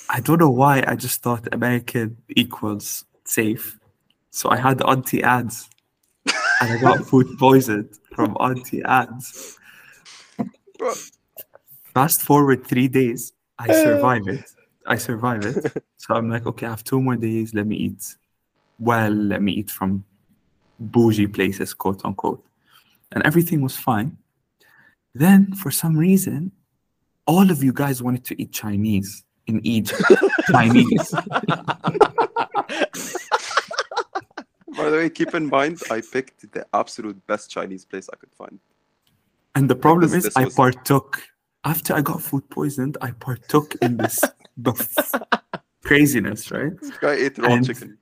I 0.10 0.20
don't 0.20 0.39
know 0.39 0.50
why 0.50 0.84
I 0.86 0.98
just 0.98 1.24
thought 1.24 1.48
American 1.54 2.17
equals 2.36 3.06
safe. 3.24 3.80
So 4.32 4.50
I 4.50 4.58
had 4.58 4.82
Auntie 4.82 5.24
Anne's, 5.24 5.70
and 6.60 6.74
I 6.74 6.78
got 6.82 7.06
food 7.06 7.28
poisoned 7.39 7.98
from 8.13 8.36
Auntie 8.41 8.84
Anne's. 8.84 9.58
Bro. 10.78 10.93
Fast 11.93 12.22
forward 12.22 12.67
three 12.67 12.89
days, 12.89 13.32
I 13.58 13.70
eh. 13.70 13.82
survive 13.82 14.28
it. 14.28 14.43
I 14.86 14.98
survive 14.98 15.46
it. 15.46 15.84
So 15.96 16.15
I'm 16.15 16.30
like, 16.30 16.46
okay, 16.46 16.65
I 16.65 16.70
have 16.72 16.84
two 16.84 17.02
more 17.02 17.15
days. 17.15 17.54
Let 17.54 17.65
me 17.65 17.78
eat. 17.78 18.17
Well, 18.78 19.12
let 19.12 19.41
me 19.41 19.54
eat 19.54 19.72
from 19.72 20.04
bougie 20.80 21.28
places, 21.28 21.74
quote 21.74 22.02
unquote. 22.06 22.44
And 23.12 23.24
everything 23.24 23.62
was 23.62 23.76
fine. 23.76 24.18
Then, 25.13 25.54
for 25.56 25.72
some 25.72 25.96
reason, 25.98 26.52
all 27.26 27.50
of 27.50 27.63
you 27.63 27.74
guys 27.74 28.04
wanted 28.04 28.24
to 28.26 28.42
eat 28.42 28.52
Chinese 28.52 29.24
in 29.48 29.60
Egypt. 29.66 30.02
Chinese. 30.52 31.12
By 34.76 34.90
the 34.92 34.98
way, 34.98 35.10
keep 35.10 35.34
in 35.34 35.48
mind, 35.50 35.82
I 35.90 36.02
picked 36.02 36.52
the 36.52 36.66
absolute 36.74 37.26
best 37.28 37.50
Chinese 37.50 37.86
place 37.86 38.10
I 38.13 38.18
could 38.18 38.32
find. 38.38 38.60
And 39.56 39.70
the 39.70 39.76
problem 39.76 40.12
this- 40.12 40.26
is, 40.26 40.36
I 40.36 40.46
was- 40.46 40.56
partook. 40.56 41.22
After 41.63 41.94
I 41.96 42.02
got 42.02 42.22
food 42.22 42.48
poisoned, 42.50 42.98
I 43.02 43.12
partook 43.12 43.76
in 43.82 43.98
this 43.98 44.24
buff 44.58 44.88
craziness, 45.84 46.50
right? 46.52 46.80
This 46.80 46.92
guy 46.98 47.13
ate 47.13 47.38
raw 47.40 47.54
And- 47.54 47.66
chicken. 47.66 47.98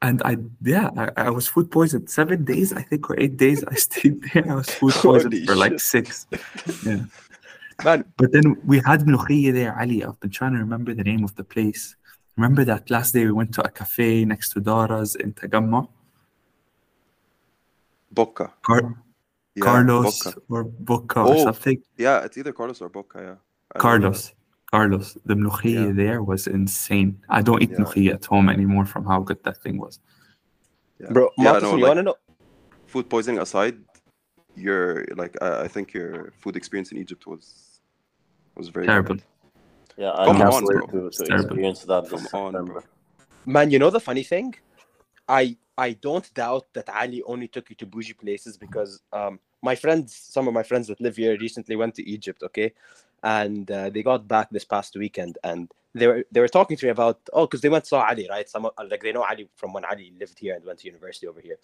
And 0.00 0.22
I, 0.24 0.36
yeah, 0.62 0.90
I, 0.96 1.26
I 1.26 1.30
was 1.30 1.48
food 1.48 1.70
poisoned. 1.70 2.08
Seven 2.08 2.44
days, 2.44 2.72
I 2.72 2.82
think, 2.82 3.10
or 3.10 3.18
eight 3.18 3.36
days, 3.36 3.64
I 3.64 3.74
stayed 3.86 4.22
there. 4.32 4.48
I 4.50 4.54
was 4.54 4.70
food 4.70 4.92
poisoned 4.94 5.34
Holy 5.34 5.46
for 5.46 5.56
like 5.56 5.80
six. 5.80 6.26
Yeah. 6.86 7.04
Man, 7.84 8.04
But 8.16 8.32
then 8.32 8.56
we 8.64 8.78
had 8.84 9.02
Mlokhiyya 9.02 9.52
there, 9.52 9.78
Ali. 9.78 10.02
I've 10.04 10.18
been 10.20 10.30
trying 10.30 10.52
to 10.52 10.58
remember 10.58 10.94
the 10.94 11.04
name 11.04 11.22
of 11.24 11.34
the 11.36 11.44
place. 11.44 11.94
Remember 12.36 12.64
that 12.64 12.90
last 12.90 13.12
day 13.14 13.24
we 13.24 13.32
went 13.32 13.54
to 13.54 13.64
a 13.66 13.70
cafe 13.70 14.24
next 14.24 14.50
to 14.54 14.60
Dara's 14.60 15.14
in 15.16 15.32
Tagamma? 15.32 15.88
Boca. 18.10 18.52
Car- 18.62 18.94
Yeah, 19.54 19.64
Carlos 19.64 20.22
Boca. 20.24 20.40
or 20.48 20.64
Boca 20.64 21.20
Oh, 21.20 21.32
or 21.32 21.38
something. 21.38 21.82
Yeah, 21.96 22.24
it's 22.24 22.36
either 22.38 22.52
Carlos 22.52 22.80
or 22.80 22.88
Boca, 22.88 23.18
yeah. 23.20 23.34
I 23.74 23.78
Carlos. 23.78 24.32
Carlos. 24.72 25.16
The 25.24 25.34
Mlokhiyya 25.34 25.86
Yeah. 25.86 25.92
there 25.92 26.22
was 26.22 26.46
insane. 26.46 27.20
I 27.28 27.42
don't 27.42 27.62
eat 27.62 27.70
Yeah. 27.70 27.78
Mlokhiyya 27.78 28.14
at 28.14 28.24
home 28.24 28.48
anymore 28.48 28.84
from 28.84 29.04
how 29.04 29.20
good 29.20 29.42
that 29.44 29.58
thing 29.62 29.78
was. 29.78 30.00
Yeah. 31.00 31.12
bro, 31.12 31.30
Yeah, 31.38 31.44
Marcus, 31.44 31.62
no, 31.62 31.70
you 31.76 31.82
like, 31.84 31.88
wanna 31.88 32.02
know? 32.02 32.16
food 32.86 33.08
poisoning 33.08 33.40
aside, 33.40 33.76
your 34.54 35.04
like 35.16 35.34
I 35.40 35.64
I 35.64 35.68
think 35.68 35.94
your 35.94 36.32
food 36.40 36.56
experience 36.56 36.90
in 36.92 36.98
Egypt 36.98 37.26
was 37.26 37.80
was 38.56 38.68
very 38.68 38.86
Terrible. 38.86 39.14
Good. 39.16 39.24
Yeah, 39.96 40.12
I 40.14 40.26
Come 40.26 40.38
can't 40.38 40.54
on, 40.54 40.64
bro. 40.64 40.86
to, 40.86 41.10
to 41.10 41.24
Terrible. 41.24 41.46
experience 41.46 41.82
that 41.84 42.08
Come 42.08 42.26
on, 42.32 42.52
bro. 42.66 42.82
Man, 43.46 43.70
you 43.70 43.78
know 43.78 43.90
the 43.90 44.00
funny 44.00 44.22
thing? 44.22 44.54
I 45.28 45.56
I 45.76 45.92
don't 45.92 46.26
doubt 46.34 46.66
that 46.74 46.88
Ali 46.88 47.22
only 47.22 47.48
took 47.48 47.70
you 47.70 47.76
to 47.76 47.86
bougie 47.86 48.14
places 48.14 48.58
because 48.58 49.00
um 49.12 49.40
my 49.62 49.74
friends, 49.74 50.14
some 50.14 50.46
of 50.48 50.54
my 50.54 50.62
friends 50.62 50.86
that 50.88 51.00
live 51.00 51.16
here 51.16 51.36
recently 51.38 51.76
went 51.76 51.94
to 51.96 52.02
Egypt, 52.08 52.42
okay, 52.42 52.72
and 53.22 53.70
uh, 53.70 53.90
they 53.90 54.02
got 54.02 54.26
back 54.28 54.48
this 54.50 54.64
past 54.64 54.96
weekend 54.96 55.38
and 55.44 55.70
they 55.94 56.06
were 56.06 56.24
they 56.30 56.40
were 56.40 56.48
talking 56.48 56.76
to 56.76 56.86
me 56.86 56.90
about 56.90 57.18
oh 57.32 57.46
because 57.46 57.60
they 57.60 57.68
went 57.68 57.86
saw 57.86 58.06
Ali 58.06 58.26
right 58.30 58.48
some 58.48 58.68
like 58.90 59.02
they 59.02 59.12
know 59.12 59.24
Ali 59.24 59.48
from 59.56 59.72
when 59.72 59.84
Ali 59.84 60.12
lived 60.20 60.38
here 60.38 60.54
and 60.54 60.64
went 60.64 60.78
to 60.80 60.86
university 60.86 61.26
over 61.26 61.40
here, 61.40 61.56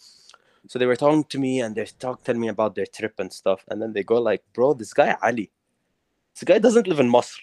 so 0.66 0.78
they 0.78 0.86
were 0.86 0.96
talking 0.96 1.24
to 1.24 1.38
me 1.38 1.60
and 1.60 1.74
they're 1.74 1.86
talk 1.86 2.24
telling 2.24 2.40
me 2.40 2.48
about 2.48 2.74
their 2.74 2.86
trip 2.86 3.14
and 3.18 3.32
stuff 3.32 3.64
and 3.68 3.80
then 3.80 3.92
they 3.92 4.02
go 4.02 4.20
like 4.20 4.42
bro 4.52 4.74
this 4.74 4.92
guy 4.94 5.16
Ali, 5.22 5.50
this 6.34 6.44
guy 6.44 6.58
doesn't 6.58 6.86
live 6.88 7.00
in 7.00 7.08
Masr, 7.10 7.40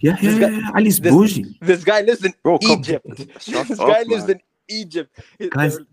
Yeah, 0.00 0.16
yeah, 0.20 0.30
This 0.30 0.38
guy- 0.38 0.50
yeah. 0.50 0.70
Ali's 0.76 1.00
this- 1.00 1.12
bougie. 1.12 1.58
this 1.60 1.84
guy 1.84 2.00
lives 2.02 2.24
in 2.24 2.32
Bro, 2.42 2.58
Egypt. 2.62 3.06
This 3.46 3.54
up, 3.80 3.88
guy 3.88 4.02
lives 4.02 4.26
man. 4.28 4.36
in 4.36 4.40
Egypt. 4.68 5.18
They 5.38 5.48
Guys- 5.48 5.74
were, 5.78 5.86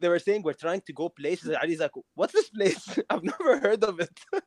they 0.00 0.08
were 0.08 0.18
saying 0.18 0.42
we're 0.42 0.54
trying 0.54 0.80
to 0.88 0.92
go 0.92 1.08
places. 1.10 1.48
And 1.48 1.56
Ali's 1.62 1.78
like, 1.80 1.92
"What's 2.14 2.32
this 2.32 2.48
place? 2.48 2.82
I've 3.10 3.22
never 3.22 3.58
heard 3.60 3.84
of 3.84 4.00
it." 4.00 4.10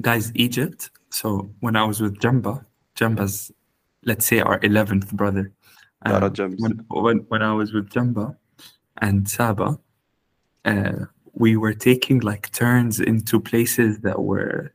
Guys, 0.00 0.32
Egypt. 0.34 0.90
So 1.10 1.50
when 1.60 1.76
I 1.76 1.84
was 1.84 2.00
with 2.00 2.18
Jamba, 2.18 2.64
Jamba's, 2.96 3.52
let's 4.04 4.26
say, 4.26 4.40
our 4.40 4.58
11th 4.60 5.12
brother. 5.12 5.52
Um, 6.06 6.32
when, 6.58 6.84
when, 6.90 7.18
when 7.28 7.42
I 7.42 7.52
was 7.54 7.72
with 7.72 7.88
Jamba 7.88 8.36
and 9.00 9.28
Saba, 9.28 9.78
uh, 10.64 10.92
we 11.32 11.56
were 11.56 11.74
taking 11.74 12.20
like 12.20 12.50
turns 12.52 13.00
into 13.00 13.40
places 13.40 13.98
that 14.00 14.22
were 14.22 14.72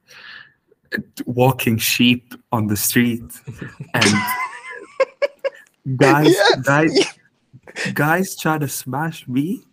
walking 1.26 1.78
sheep 1.78 2.34
on 2.52 2.68
the 2.68 2.76
street 2.76 3.22
and 3.94 4.06
guys 5.98 6.34
Yeah. 6.36 6.62
guys 6.64 7.00
guys 7.94 8.36
try 8.36 8.58
to 8.58 8.68
smash 8.68 9.28
me 9.28 9.64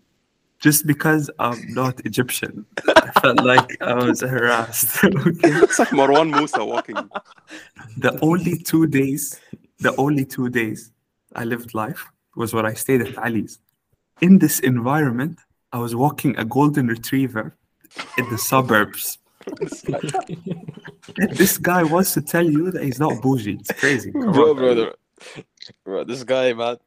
just 0.66 0.84
because 0.84 1.30
I'm 1.38 1.60
not 1.72 1.94
Egyptian. 2.04 2.66
I 2.88 3.10
felt 3.22 3.40
like 3.44 3.80
I 3.80 3.94
was 3.94 4.20
harassed. 4.20 5.04
okay? 5.04 5.54
It's 5.64 5.78
like 5.78 5.90
Marwan 5.90 6.28
Musa 6.36 6.64
walking. 6.64 6.96
The 7.98 8.18
only 8.20 8.58
two 8.58 8.88
days, 8.88 9.40
the 9.78 9.94
only 9.96 10.24
two 10.24 10.48
days 10.50 10.90
I 11.36 11.44
lived 11.44 11.72
life 11.72 12.02
was 12.34 12.52
when 12.52 12.66
I 12.66 12.74
stayed 12.74 13.02
at 13.02 13.16
Ali's. 13.16 13.60
In 14.20 14.40
this 14.40 14.58
environment, 14.58 15.38
I 15.72 15.78
was 15.78 15.94
walking 15.94 16.36
a 16.36 16.44
golden 16.44 16.88
retriever 16.88 17.56
in 18.18 18.28
the 18.32 18.38
suburbs. 18.38 19.18
This 21.40 21.56
guy 21.56 21.82
wants 21.84 22.12
to 22.14 22.20
tell 22.20 22.44
you 22.56 22.72
that 22.72 22.82
he's 22.82 22.98
not 22.98 23.22
bougie. 23.22 23.58
It's 23.60 23.72
crazy. 23.80 24.10
Come 24.10 24.30
on. 24.30 24.56
brother, 24.56 24.94
bro, 25.84 26.02
this 26.02 26.24
guy, 26.24 26.52
man. 26.52 26.78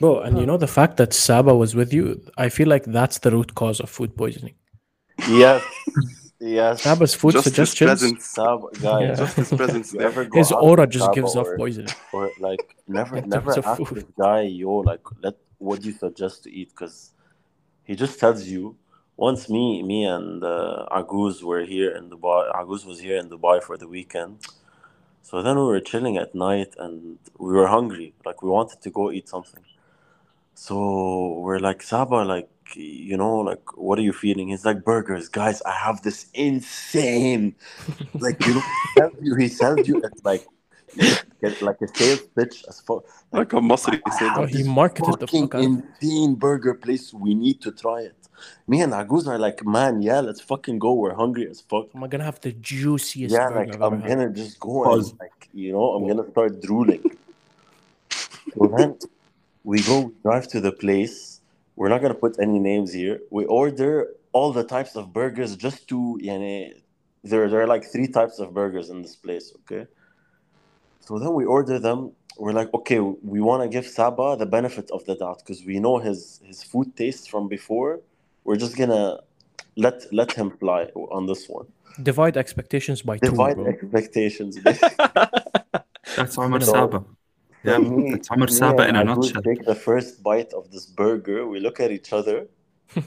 Bro, 0.00 0.20
and 0.20 0.38
you 0.38 0.46
know 0.46 0.56
the 0.56 0.66
fact 0.78 0.96
that 0.98 1.12
Saba 1.12 1.54
was 1.54 1.74
with 1.74 1.92
you, 1.92 2.20
I 2.36 2.48
feel 2.48 2.68
like 2.68 2.84
that's 2.84 3.18
the 3.18 3.30
root 3.30 3.54
cause 3.54 3.80
of 3.80 3.88
food 3.90 4.16
poisoning. 4.16 4.54
Yes, 5.28 5.62
yes. 6.40 6.82
Saba's 6.82 7.14
food 7.14 7.32
Just 7.32 7.44
his 7.46 7.54
suggestions, 7.54 8.00
presence. 8.00 8.24
Sab, 8.26 8.60
guys, 8.82 9.02
Yeah. 9.08 9.14
Just 9.14 9.36
his 9.36 9.50
presence 9.52 9.92
you 9.92 9.98
there. 10.00 10.08
ever 10.08 10.24
go 10.24 10.38
his 10.38 10.50
aura 10.52 10.86
just 10.86 11.04
Saba 11.06 11.14
gives 11.14 11.36
off 11.36 11.46
or- 11.46 11.56
poison. 11.56 11.86
or 12.12 12.30
like 12.40 12.76
never 12.88 13.16
In 13.18 13.28
never 13.28 13.54
terms 13.54 13.66
ask 13.66 13.78
food. 13.78 13.96
this 13.98 14.04
guy 14.18 14.40
yo 14.42 14.72
like 14.90 15.04
let 15.22 15.36
what 15.58 15.80
do 15.80 15.88
you 15.88 15.94
suggest 15.94 16.42
to 16.44 16.48
eat 16.52 16.68
because 16.70 17.12
he 17.84 17.94
just 17.94 18.18
tells 18.18 18.40
you 18.54 18.76
once 19.16 19.48
me 19.48 19.82
me 19.82 20.04
and 20.16 20.42
uh, 20.42 20.86
Agouz 20.90 21.42
were 21.42 21.64
here 21.74 21.90
in 21.98 22.10
Dubai 22.10 22.40
Agouz 22.60 22.84
was 22.90 22.98
here 23.06 23.16
in 23.22 23.26
Dubai 23.34 23.62
for 23.62 23.76
the 23.82 23.86
weekend 23.96 24.34
so 25.22 25.34
then 25.44 25.56
we 25.56 25.64
were 25.72 25.80
chilling 25.80 26.16
at 26.24 26.34
night 26.34 26.74
and 26.78 27.18
we 27.38 27.52
were 27.58 27.68
hungry 27.68 28.08
like 28.26 28.42
we 28.42 28.50
wanted 28.50 28.80
to 28.82 28.90
go 28.90 29.10
eat 29.16 29.28
something 29.28 29.62
so 30.54 31.38
we're 31.40 31.58
like 31.58 31.82
Saba 31.82 32.16
like 32.16 32.48
you 32.74 33.16
know 33.16 33.38
like 33.38 33.76
what 33.76 33.98
are 33.98 34.02
you 34.02 34.12
feeling 34.12 34.48
he's 34.48 34.64
like 34.64 34.84
burgers 34.84 35.28
guys 35.28 35.60
I 35.62 35.72
have 35.72 36.02
this 36.02 36.26
insane 36.32 37.54
like 38.20 38.44
you 38.46 38.54
know 38.54 38.60
he 38.60 39.00
sells 39.00 39.12
you, 39.20 39.34
he 39.36 39.48
sells 39.48 39.88
you 39.88 40.02
at 40.02 40.24
like 40.24 40.46
get 41.44 41.62
like 41.62 41.80
a 41.82 41.88
sales 41.88 42.26
pitch 42.36 42.64
as 42.68 42.80
fuck. 42.80 43.04
Like 43.32 43.52
a 43.52 43.56
Masri 43.56 44.00
I 44.06 44.10
said. 44.10 44.28
have 44.28 44.38
Oh, 44.38 44.46
he 44.46 44.62
marketed 44.62 45.20
the 45.20 45.26
fucking 45.26 45.48
fuck 45.48 45.54
out 45.56 45.64
of 45.64 45.74
it. 45.74 45.84
insane 46.02 46.34
burger 46.34 46.74
place. 46.74 47.12
We 47.12 47.34
need 47.34 47.60
to 47.62 47.72
try 47.72 48.00
it. 48.00 48.16
Me 48.66 48.80
and 48.80 48.92
Agouz 48.92 49.26
are 49.26 49.38
like, 49.38 49.64
man, 49.64 50.02
yeah, 50.02 50.20
let's 50.20 50.40
fucking 50.40 50.78
go. 50.78 50.94
We're 50.94 51.14
hungry 51.14 51.48
as 51.48 51.60
fuck. 51.60 51.88
Am 51.94 52.04
I 52.04 52.08
gonna 52.08 52.24
have 52.24 52.40
the 52.40 52.52
juiciest 52.52 53.34
Yeah, 53.34 53.48
burger 53.48 53.58
like 53.60 53.74
I've 53.74 53.82
I'm 53.82 53.94
ever 53.94 54.08
gonna 54.08 54.30
just 54.30 54.60
go 54.60 54.92
and 54.92 55.04
like 55.20 55.48
you 55.52 55.72
know, 55.72 55.92
I'm 55.94 56.06
gonna 56.06 56.30
start 56.30 56.60
drooling. 56.60 57.02
so 58.54 58.72
then 58.76 58.98
we 59.64 59.82
go 59.82 60.00
we 60.00 60.12
drive 60.22 60.46
to 60.48 60.60
the 60.60 60.72
place. 60.72 61.40
We're 61.76 61.88
not 61.88 62.00
gonna 62.02 62.14
put 62.14 62.38
any 62.38 62.58
names 62.58 62.92
here. 62.92 63.20
We 63.30 63.44
order 63.46 64.08
all 64.32 64.52
the 64.52 64.64
types 64.64 64.94
of 64.96 65.12
burgers 65.12 65.56
just 65.56 65.88
to 65.88 66.18
yani, 66.22 66.74
there 67.24 67.48
there 67.50 67.62
are 67.62 67.66
like 67.66 67.84
three 67.84 68.08
types 68.08 68.38
of 68.38 68.54
burgers 68.54 68.90
in 68.90 69.02
this 69.02 69.16
place, 69.16 69.52
okay? 69.60 69.86
So 71.00 71.18
then 71.18 71.32
we 71.34 71.44
order 71.44 71.78
them 71.78 72.12
we're 72.36 72.52
like, 72.52 72.72
okay, 72.74 72.98
we 73.00 73.40
want 73.40 73.62
to 73.62 73.68
give 73.68 73.86
Saba 73.86 74.36
the 74.36 74.46
benefit 74.46 74.90
of 74.90 75.04
the 75.04 75.14
doubt 75.14 75.38
because 75.38 75.64
we 75.64 75.78
know 75.78 75.98
his 75.98 76.40
his 76.44 76.62
food 76.62 76.96
taste 76.96 77.30
from 77.30 77.48
before. 77.48 78.00
We're 78.44 78.56
just 78.56 78.76
gonna 78.76 79.20
let 79.76 80.12
let 80.12 80.32
him 80.32 80.50
fly 80.50 80.84
on 80.94 81.26
this 81.26 81.48
one. 81.48 81.66
Divide 82.02 82.36
expectations 82.36 83.02
by 83.02 83.18
two, 83.18 83.30
Divide 83.30 83.58
expectations. 83.60 84.58
That's 86.16 86.36
Omar 86.38 86.60
So- 86.60 86.72
Saba. 86.72 87.04
Yeah, 87.64 87.78
me, 87.78 88.10
that's 88.12 88.30
Omar 88.30 88.46
me 88.46 88.52
Saba 88.52 88.88
in 88.88 88.96
a 88.96 89.00
Abdul 89.00 89.16
nutshell. 89.16 89.42
take 89.42 89.64
the 89.64 89.74
first 89.74 90.22
bite 90.22 90.52
of 90.52 90.70
this 90.70 90.86
burger. 90.86 91.46
We 91.46 91.60
look 91.60 91.80
at 91.80 91.90
each 91.90 92.12
other. 92.12 92.46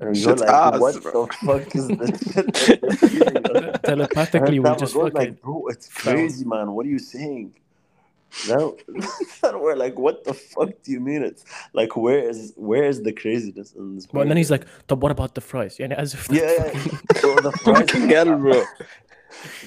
And 0.00 0.12
we 0.14 0.22
go 0.24 0.34
like, 0.34 0.48
ass, 0.48 0.78
what 0.78 1.02
bro." 1.02 1.26
the 1.26 1.32
fuck 1.46 1.74
is 1.74 1.88
this 2.00 2.32
shit 2.32 2.52
that 2.52 2.78
you're 2.80 3.10
feeding 3.10 3.46
us?" 3.68 3.80
Telepathically, 3.82 4.58
we 4.60 4.64
Saba 4.66 4.78
just 4.78 4.94
goes 4.94 5.10
fucking. 5.12 5.18
like, 5.18 5.42
bro, 5.42 5.66
it's 5.72 5.88
crazy, 5.88 6.44
man. 6.44 6.70
What 6.72 6.86
are 6.86 6.88
you 6.88 7.00
saying? 7.00 7.54
Then, 8.46 8.70
then 9.42 9.60
we're 9.60 9.74
like, 9.74 9.98
what 9.98 10.22
the 10.24 10.34
fuck 10.34 10.70
do 10.84 10.92
you 10.92 11.00
mean? 11.00 11.22
It's 11.24 11.44
like, 11.72 11.96
where 11.96 12.20
is 12.30 12.52
where 12.56 12.84
is 12.84 13.02
the 13.02 13.12
craziness 13.12 13.72
in 13.72 13.94
this? 13.96 14.06
But 14.06 14.28
then 14.28 14.36
he's 14.36 14.50
like, 14.52 14.66
"But 14.86 15.00
what 15.00 15.10
about 15.10 15.34
the 15.34 15.40
fries?" 15.40 15.78
Yeah, 15.80 15.88
as 16.04 16.14
if 16.14 16.28
yeah, 16.30 16.42
yeah. 16.42 17.20
Bro, 17.20 17.40
the 17.40 17.52
fries, 17.52 17.78
Fucking 17.90 18.08
hell, 18.08 18.36
bro. 18.38 18.62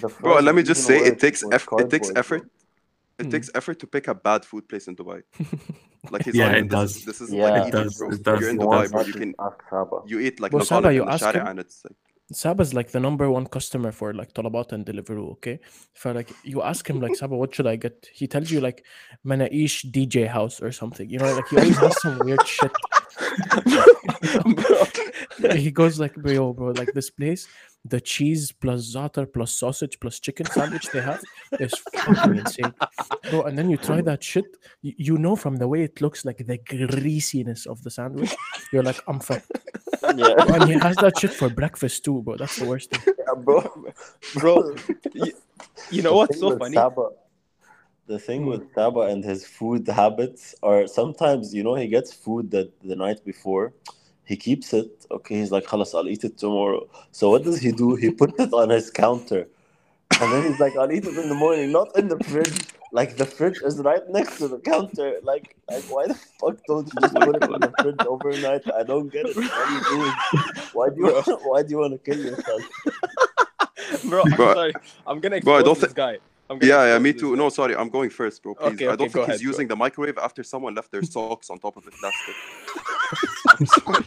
the 0.02 0.08
Bro, 0.22 0.40
let 0.48 0.56
me 0.56 0.64
just 0.64 0.86
say 0.86 0.98
it 1.00 1.20
takes 1.20 1.44
with 1.44 1.54
eff- 1.54 1.68
it 1.80 1.90
takes 1.90 2.10
effort. 2.16 2.50
Bro. 3.18 3.24
It 3.24 3.28
Hmm. 3.28 3.32
takes 3.32 3.50
effort 3.56 3.80
to 3.80 3.88
pick 3.88 4.08
a 4.08 4.16
bad 4.16 4.46
food 4.46 4.68
place 4.70 4.88
in 4.88 4.96
Dubai. 4.96 5.24
Like 6.12 6.24
he's 6.26 6.36
Yeah, 6.36 6.48
like, 6.48 6.58
it 6.58 6.70
this, 6.70 6.72
does. 6.72 7.06
This 7.06 7.22
is 7.22 7.34
Yeah, 7.34 7.50
like 7.50 7.68
it 7.68 7.72
does, 7.72 7.98
bro. 7.98 8.10
it 8.12 8.24
does, 8.24 8.40
You're 8.42 8.50
in 8.50 8.56
it 8.62 8.64
Dubai, 8.64 8.82
does. 8.82 8.92
bro. 8.92 9.02
You 9.02 9.14
can 9.14 9.34
ask 9.40 9.58
Saba. 9.70 9.98
you 10.06 10.20
eat 10.20 10.40
like 10.40 10.52
Well, 10.54 10.64
Maghalib 10.64 10.68
Saba, 10.68 10.90
in 10.90 11.06
the 11.06 11.12
ask 11.12 11.26
him- 11.36 11.48
and 11.48 11.60
it's 11.60 11.84
like 11.86 11.96
Saba's 12.32 12.74
like 12.74 12.90
the 12.92 13.00
number 13.00 13.30
one 13.30 13.46
customer 13.46 13.92
for 13.92 14.12
like 14.12 14.34
Talabat 14.34 14.72
and 14.72 14.84
Deliveroo, 14.84 15.34
okay? 15.34 15.60
For 15.94 16.12
like 16.12 16.32
you 16.44 16.64
ask 16.64 16.90
him 16.90 17.00
like 17.00 17.16
Saba, 17.16 17.36
what 17.38 17.54
should 17.54 17.68
I 17.68 17.76
get? 17.76 18.08
He 18.12 18.26
tells 18.28 18.50
you 18.50 18.60
like 18.62 18.84
Manaish 19.24 19.86
DJ 19.92 20.28
house 20.28 20.60
or 20.60 20.72
something. 20.72 21.08
You 21.08 21.20
know, 21.20 21.32
like 21.36 21.48
he 21.50 21.58
always 21.58 21.78
has 21.78 22.02
some 22.02 22.18
weird 22.26 22.46
shit. 22.48 22.72
he 25.56 25.72
goes 25.72 26.00
like, 26.00 26.16
bro, 26.16 26.54
bro, 26.54 26.72
like 26.72 26.94
this 26.94 27.10
place, 27.10 27.48
the 27.84 28.02
cheese 28.02 28.52
plus 28.52 28.94
za'atar 28.96 29.32
plus 29.32 29.52
sausage 29.54 30.00
plus 30.00 30.20
chicken 30.20 30.46
sandwich 30.48 30.88
they 30.92 31.02
have 31.02 31.22
is 31.60 31.74
fucking 31.94 32.38
insane. 32.38 32.74
Bro, 33.30 33.44
and 33.44 33.58
then 33.58 33.70
you 33.70 33.78
try 33.78 34.02
that 34.02 34.24
shit, 34.24 34.46
you, 34.82 34.94
you 34.98 35.18
know 35.18 35.36
from 35.36 35.56
the 35.58 35.68
way 35.68 35.84
it 35.84 36.02
looks 36.02 36.26
like 36.26 36.38
the 36.46 36.58
greasiness 36.58 37.66
of 37.66 37.84
the 37.84 37.92
sandwich, 37.92 38.36
you're 38.72 38.84
like, 38.84 39.02
I'm 39.08 39.20
fucked. 39.20 39.52
Yeah, 40.16 40.34
And 40.38 40.64
he 40.70 40.74
has 40.80 40.96
that 40.98 41.18
shit 41.18 41.32
for 41.32 41.50
breakfast 41.50 42.04
too, 42.06 42.22
bro. 42.22 42.38
That's 42.38 42.58
the 42.58 42.66
worst 42.66 42.92
thing. 42.92 43.16
yeah, 43.18 43.34
bro. 43.36 43.62
Bro, 44.36 44.76
you, 45.14 45.34
you 45.92 46.02
know 46.02 46.12
The 46.12 46.16
what's 46.16 46.40
so 46.40 46.58
funny? 46.58 46.76
Saba, 46.76 47.10
the 48.08 48.20
thing 48.20 48.44
hmm. 48.44 48.50
with 48.50 48.74
Saba 48.74 49.02
and 49.02 49.24
his 49.24 49.46
food 49.46 49.88
habits 49.88 50.56
are 50.62 50.88
sometimes, 50.88 51.54
you 51.54 51.64
know, 51.64 51.76
he 51.76 51.88
gets 51.88 52.14
food 52.14 52.52
that 52.52 52.72
the 52.84 52.96
night 52.96 53.24
before, 53.26 53.74
he 54.26 54.36
keeps 54.36 54.74
it. 54.74 55.06
Okay, 55.12 55.36
he's 55.40 55.52
like, 55.52 55.66
"Khalas, 55.66 55.94
I'll 55.98 56.08
eat 56.10 56.24
it 56.24 56.38
tomorrow." 56.38 56.88
So 57.12 57.30
what 57.30 57.44
does 57.44 57.60
he 57.60 57.72
do? 57.72 57.96
He 57.96 58.10
puts 58.12 58.40
it 58.40 58.52
on 58.54 58.70
his 58.70 58.90
counter, 58.90 59.48
and 60.22 60.32
then 60.34 60.44
he's 60.52 60.60
like, 60.60 60.76
"I'll 60.78 60.92
eat 60.92 61.06
it 61.06 61.18
in 61.18 61.30
the 61.30 61.36
morning, 61.36 61.72
not 61.72 61.98
in 61.98 62.08
the 62.08 62.20
fridge." 62.26 62.60
Like 62.92 63.18
the 63.18 63.26
fridge 63.26 63.60
is 63.62 63.78
right 63.80 64.02
next 64.10 64.38
to 64.38 64.48
the 64.48 64.60
counter. 64.60 65.20
Like, 65.24 65.56
like 65.70 65.84
why 65.94 66.08
the 66.08 66.14
fuck 66.40 66.58
don't 66.68 66.88
you 66.94 67.02
just 67.02 67.14
put 67.16 67.36
it 67.36 67.44
in 67.44 67.60
the 67.62 67.74
fridge 67.82 68.00
overnight? 68.08 68.62
I 68.74 68.84
don't 68.84 69.10
get 69.12 69.26
it. 69.26 69.36
What 69.36 69.52
are 69.52 69.72
you 69.74 69.82
doing? 69.94 70.14
Why 70.74 70.90
do 70.90 70.96
you 71.02 71.38
why 71.50 71.62
do 71.64 71.70
you 71.72 71.78
want 71.80 71.94
to 71.94 72.00
kill 72.00 72.24
yourself? 72.24 72.62
Bro, 74.10 74.24
I'm 74.24 74.36
Bro, 74.36 74.54
sorry. 74.54 74.74
I'm 75.08 75.20
gonna 75.20 75.42
bro, 75.42 75.56
I 75.58 75.62
don't 75.64 75.80
this 75.80 75.90
thi- 75.92 75.96
guy. 75.96 76.18
I'm 76.50 76.60
gonna 76.60 76.72
Yeah, 76.72 76.94
yeah, 76.94 77.00
me 77.00 77.12
too. 77.12 77.32
guy. 77.32 77.38
No, 77.42 77.50
sorry, 77.50 77.76
I'm 77.76 77.90
going 77.90 78.10
first, 78.12 78.42
bro. 78.44 78.54
Please. 78.56 78.74
Okay, 78.76 78.86
I 78.88 78.96
don't 78.96 79.08
go 79.12 79.14
think 79.14 79.16
ahead, 79.28 79.34
he's 79.34 79.42
bro. 79.42 79.52
using 79.52 79.68
the 79.68 79.76
microwave 79.76 80.18
after 80.18 80.44
someone 80.44 80.74
left 80.76 80.92
their 80.92 81.04
socks 81.04 81.50
on 81.50 81.58
top 81.60 81.76
of 81.76 81.84
the 81.84 81.92
plastic. 81.92 82.36
I'm 83.60 83.66
sorry. 83.78 84.06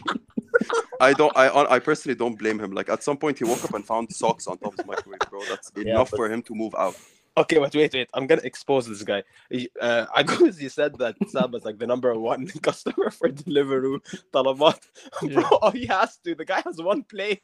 I 0.99 1.13
don't. 1.13 1.35
I 1.37 1.47
I 1.75 1.79
personally 1.79 2.15
don't 2.15 2.37
blame 2.37 2.59
him. 2.59 2.71
Like 2.71 2.89
at 2.89 3.03
some 3.03 3.17
point, 3.17 3.37
he 3.37 3.45
woke 3.45 3.63
up 3.63 3.73
and 3.73 3.85
found 3.85 4.11
socks 4.13 4.47
on 4.47 4.57
top 4.57 4.73
of 4.73 4.79
his 4.79 4.85
microwave, 4.87 5.19
bro. 5.29 5.41
That's 5.49 5.71
Yeah, 5.75 5.91
enough 5.93 6.11
but- 6.11 6.17
for 6.17 6.29
him 6.29 6.41
to 6.43 6.55
move 6.55 6.75
out. 6.77 6.95
Okay, 7.37 7.57
but 7.59 7.73
wait, 7.73 7.93
wait. 7.93 8.09
I'm 8.13 8.27
gonna 8.27 8.41
expose 8.43 8.85
this 8.87 9.03
guy. 9.03 9.23
He- 9.49 9.69
Uh, 9.79 10.05
I 10.13 10.23
guess 10.27 10.59
you 10.59 10.67
said 10.67 10.97
that 10.97 11.15
Sam 11.29 11.55
is 11.55 11.63
like 11.63 11.77
the 11.77 11.87
number 11.87 12.13
one 12.19 12.47
customer 12.61 13.11
for 13.11 13.29
Deliveroo, 13.29 13.99
Talabat. 14.33 14.81
Bro, 15.21 15.29
Yeah. 15.29 15.49
all 15.61 15.71
he 15.71 15.85
has 15.85 16.17
to. 16.25 16.35
The 16.35 16.43
guy 16.45 16.61
has 16.65 16.81
one 16.81 17.03
plate. 17.03 17.43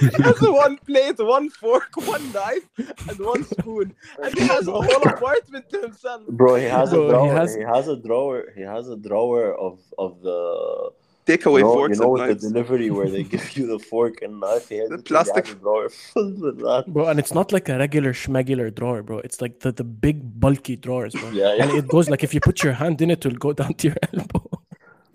He 0.00 0.22
has 0.22 0.40
one 0.64 0.76
plate, 0.78 1.18
one 1.18 1.48
fork, 1.50 1.90
one 1.96 2.32
knife, 2.32 2.66
and 3.08 3.18
one 3.18 3.44
spoon, 3.44 3.94
and 4.22 4.34
he 4.38 4.46
has 4.46 4.66
a 4.68 4.72
whole 4.72 5.02
apartment 5.08 5.68
to 5.70 5.80
himself. 5.80 6.22
Bro, 6.28 6.56
he 6.56 6.64
has 6.64 6.90
Bro, 6.90 7.06
a 7.06 7.08
drawer. 7.10 7.26
He 7.28 7.34
has- 7.34 7.56
has... 7.74 7.88
a 7.88 7.96
drawer. 7.96 8.44
He 8.56 8.62
has 8.62 8.88
a 8.88 8.96
drawer 8.96 9.54
of 9.58 9.78
of 9.98 10.20
the 10.22 10.90
Takeaway 11.26 11.60
you 11.60 11.64
know, 11.64 11.72
forks 11.72 11.96
you 11.98 12.04
know 12.04 12.16
and 12.16 12.28
with 12.28 12.40
the 12.40 12.48
delivery 12.48 12.90
where 12.90 13.08
they 13.08 13.22
give 13.34 13.56
you 13.56 13.66
the 13.66 13.78
fork 13.78 14.20
and 14.20 14.40
knife. 14.40 14.68
He 14.68 14.76
has, 14.76 14.90
The 14.90 14.98
plastic- 14.98 15.58
drawer 15.60 15.88
filled 15.88 16.38
with 16.40 16.58
that. 16.58 16.84
Bro, 16.88 17.06
and 17.08 17.18
it's 17.18 17.32
not 17.32 17.50
like 17.50 17.68
a 17.70 17.78
regular 17.78 18.12
schmegular 18.12 18.74
drawer, 18.74 19.02
bro. 19.02 19.18
It's 19.20 19.40
like 19.40 19.60
the, 19.60 19.72
the 19.72 19.84
big 19.84 20.38
bulky 20.38 20.76
drawers, 20.76 21.14
bro. 21.14 21.30
Yeah, 21.30 21.54
yeah. 21.54 21.62
And 21.62 21.70
it 21.78 21.88
goes 21.88 22.10
like 22.10 22.22
if 22.24 22.34
you 22.34 22.40
put 22.40 22.62
your 22.62 22.74
hand 22.74 23.00
in 23.00 23.10
it, 23.10 23.24
it'll 23.24 23.38
go 23.38 23.52
down 23.54 23.72
to 23.74 23.88
your 23.88 23.96
elbow. 24.12 24.50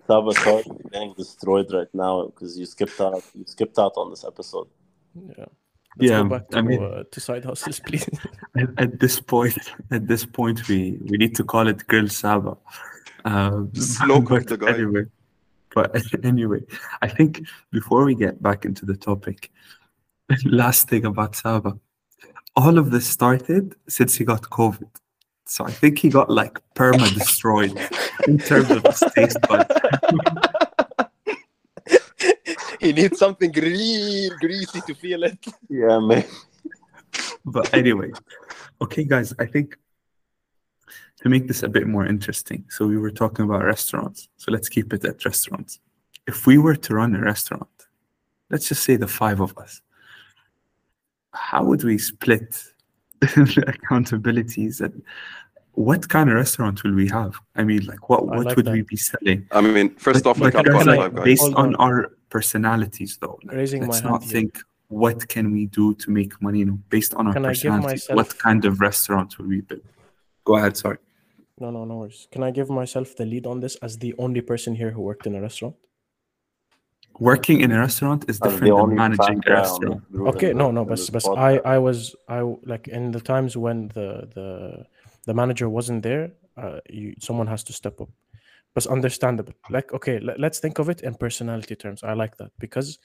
Saba, 0.09 0.33
sorry, 0.33 0.63
getting 0.91 1.13
destroyed 1.13 1.71
right 1.71 1.93
now 1.93 2.25
because 2.25 2.57
you 2.57 2.65
skipped 2.65 2.99
out. 2.99 3.23
You 3.35 3.45
skipped 3.45 3.77
out 3.77 3.93
on 3.95 4.09
this 4.09 4.25
episode. 4.25 4.67
Yeah. 5.37 5.45
Let's 5.97 6.09
Yeah, 6.11 6.23
go 6.23 6.29
back 6.29 6.49
to, 6.49 6.57
I 6.57 6.61
mean- 6.63 6.83
uh, 6.83 7.03
to 7.11 7.19
side 7.19 7.45
hustles, 7.45 7.79
please. 7.85 8.09
At, 8.57 8.69
at 8.83 8.99
this 8.99 9.19
point, 9.19 9.59
at 9.91 10.07
this 10.07 10.25
point, 10.25 10.67
we 10.67 10.79
we 11.09 11.15
need 11.23 11.35
to 11.35 11.43
call 11.43 11.67
it 11.67 11.85
Grill 11.85 12.09
Saba. 12.09 12.57
Um, 13.23 13.69
Slow 13.75 14.21
cook 14.23 14.47
but 14.47 14.47
the 14.49 14.57
guy. 14.57 14.73
Anyway, 14.73 15.05
but 15.75 15.89
anyway, 16.31 16.61
I 17.03 17.07
think 17.07 17.31
before 17.71 18.03
we 18.03 18.15
get 18.15 18.41
back 18.41 18.65
into 18.65 18.87
the 18.87 18.97
topic, 19.09 19.51
last 20.63 20.89
thing 20.89 21.05
about 21.05 21.35
Saba, 21.35 21.77
all 22.55 22.79
of 22.79 22.89
this 22.89 23.05
started 23.05 23.75
since 23.87 24.15
he 24.15 24.23
got 24.25 24.41
COVID. 24.59 24.89
So 25.49 25.65
I 25.65 25.71
think 25.71 25.97
he 25.97 26.09
got 26.09 26.29
like 26.29 26.59
perma 26.75 27.11
destroyed 27.11 27.75
in 28.27 28.37
terms 28.37 28.69
of 28.69 28.83
his 28.83 29.03
taste 29.15 29.41
buds. 29.47 29.73
he 32.79 32.93
needs 32.93 33.17
something 33.17 33.51
real 33.51 34.37
greasy 34.37 34.81
to 34.81 34.93
feel 34.93 35.23
it. 35.23 35.39
Yeah, 35.67 35.99
man. 35.99 36.23
But 37.43 37.73
anyway, 37.73 38.11
okay, 38.79 39.03
guys, 39.03 39.33
I 39.39 39.47
think 39.47 39.75
to 41.21 41.29
make 41.29 41.47
this 41.47 41.63
a 41.63 41.67
bit 41.67 41.87
more 41.87 42.05
interesting, 42.05 42.65
so 42.69 42.85
we 42.85 42.99
were 42.99 43.11
talking 43.11 43.43
about 43.43 43.63
restaurants. 43.63 44.29
So 44.37 44.51
let's 44.51 44.69
keep 44.69 44.93
it 44.93 45.03
at 45.03 45.25
restaurants. 45.25 45.79
If 46.27 46.45
we 46.45 46.59
were 46.59 46.75
to 46.75 46.93
run 46.93 47.15
a 47.15 47.21
restaurant, 47.21 47.87
let's 48.51 48.69
just 48.69 48.83
say 48.83 48.97
the 48.97 49.07
five 49.07 49.39
of 49.41 49.57
us, 49.57 49.81
how 51.33 51.63
would 51.63 51.83
we 51.83 51.97
split 51.97 52.63
the 53.21 53.63
accountabilities 53.89 54.81
and 54.81 55.01
what 55.73 56.09
kind 56.09 56.29
of 56.29 56.35
restaurant 56.35 56.83
will 56.83 56.93
we 56.93 57.07
have? 57.09 57.35
I 57.55 57.63
mean, 57.63 57.85
like 57.85 58.09
what 58.09 58.21
I 58.21 58.23
what 58.37 58.45
like 58.45 58.55
would 58.57 58.65
that. 58.65 58.73
we 58.73 58.81
be 58.81 58.97
selling? 58.97 59.47
I 59.51 59.61
mean, 59.61 59.95
first 59.95 60.23
But- 60.23 60.29
off, 60.31 60.39
we 60.39 60.49
but 60.51 60.65
guys, 60.65 60.85
like, 60.85 61.15
guys. 61.15 61.23
based 61.23 61.43
on 61.43 61.53
on. 61.55 61.75
our 61.75 62.11
personalities, 62.29 63.17
though. 63.21 63.39
Like, 63.43 63.55
Raising 63.55 63.81
let's 63.87 64.03
my 64.03 64.09
not 64.09 64.21
hand 64.21 64.31
here. 64.31 64.41
think 64.41 64.59
what 64.87 65.27
can 65.27 65.51
we 65.51 65.67
do 65.67 65.93
to 65.95 66.11
make 66.11 66.41
money. 66.41 66.59
You 66.59 66.65
know, 66.65 66.79
based 66.89 67.13
on 67.13 67.27
our 67.27 67.33
Can 67.33 67.45
I 67.45 67.49
give 67.49 67.61
personalities, 67.61 68.09
myself- 68.09 68.17
what 68.17 68.37
kind 68.39 68.65
of 68.65 68.81
restaurant 68.81 69.37
will 69.37 69.47
we 69.47 69.61
build? 69.61 69.81
Go 70.45 70.55
ahead. 70.57 70.75
Sorry. 70.77 70.97
No, 71.59 71.69
no, 71.71 71.85
no 71.85 71.97
worries. 71.97 72.27
Can 72.31 72.41
I 72.43 72.51
give 72.51 72.69
myself 72.69 73.15
the 73.15 73.25
lead 73.25 73.45
on 73.45 73.59
this 73.59 73.75
as 73.77 73.97
the 73.99 74.15
only 74.17 74.41
person 74.41 74.75
here 74.75 74.91
who 74.91 75.01
worked 75.01 75.27
in 75.27 75.35
a 75.35 75.41
restaurant? 75.41 75.75
Working 77.19 77.61
in 77.61 77.71
a 77.71 77.79
restaurant 77.79 78.29
is 78.29 78.39
different 78.39 78.75
than 78.77 78.95
managing 78.95 79.41
a 79.45 79.51
restaurant. 79.51 80.03
Okay, 80.15 80.53
no, 80.53 80.71
no, 80.71 80.85
but 80.85 80.99
but. 81.11 81.25
I 81.37 81.57
I 81.65 81.77
was 81.77 82.15
I 82.27 82.37
w- 82.37 82.59
like 82.65 82.87
in 82.87 83.11
the 83.11 83.19
times 83.19 83.57
when 83.57 83.89
the 83.89 84.27
the 84.35 84.85
the 85.25 85.33
manager 85.33 85.67
wasn't 85.69 86.03
there, 86.03 86.31
uh, 86.57 86.79
you 86.89 87.15
someone 87.19 87.47
has 87.47 87.63
to 87.65 87.73
step 87.73 87.99
up. 88.01 88.09
But 88.73 88.87
understandable. 88.87 89.53
Like 89.69 89.91
okay, 89.93 90.19
let, 90.19 90.39
let's 90.39 90.59
think 90.59 90.79
of 90.79 90.89
it 90.89 91.01
in 91.01 91.15
personality 91.15 91.75
terms. 91.75 92.03
I 92.03 92.13
like 92.13 92.37
that 92.37 92.51
because 92.59 92.99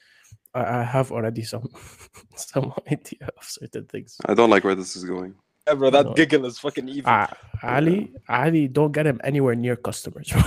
I, 0.53 0.79
I 0.79 0.83
have 0.83 1.11
already 1.11 1.43
some 1.43 1.67
some 2.35 2.71
idea 2.91 3.29
of 3.37 3.43
certain 3.43 3.85
things. 3.85 4.17
I 4.25 4.33
don't 4.33 4.49
like 4.49 4.63
where 4.63 4.75
this 4.75 4.95
is 4.95 5.03
going. 5.03 5.35
Yeah, 5.67 5.73
bro, 5.73 5.89
that 5.89 6.05
No. 6.05 6.13
giggle 6.13 6.45
is 6.45 6.59
fucking 6.59 6.87
evil. 6.87 7.11
Ah, 7.11 7.33
Ali, 7.63 8.13
Ali, 8.29 8.67
don't 8.67 8.91
get 8.91 9.07
him 9.07 9.19
anywhere 9.23 9.55
near 9.55 9.75
customers. 9.75 10.31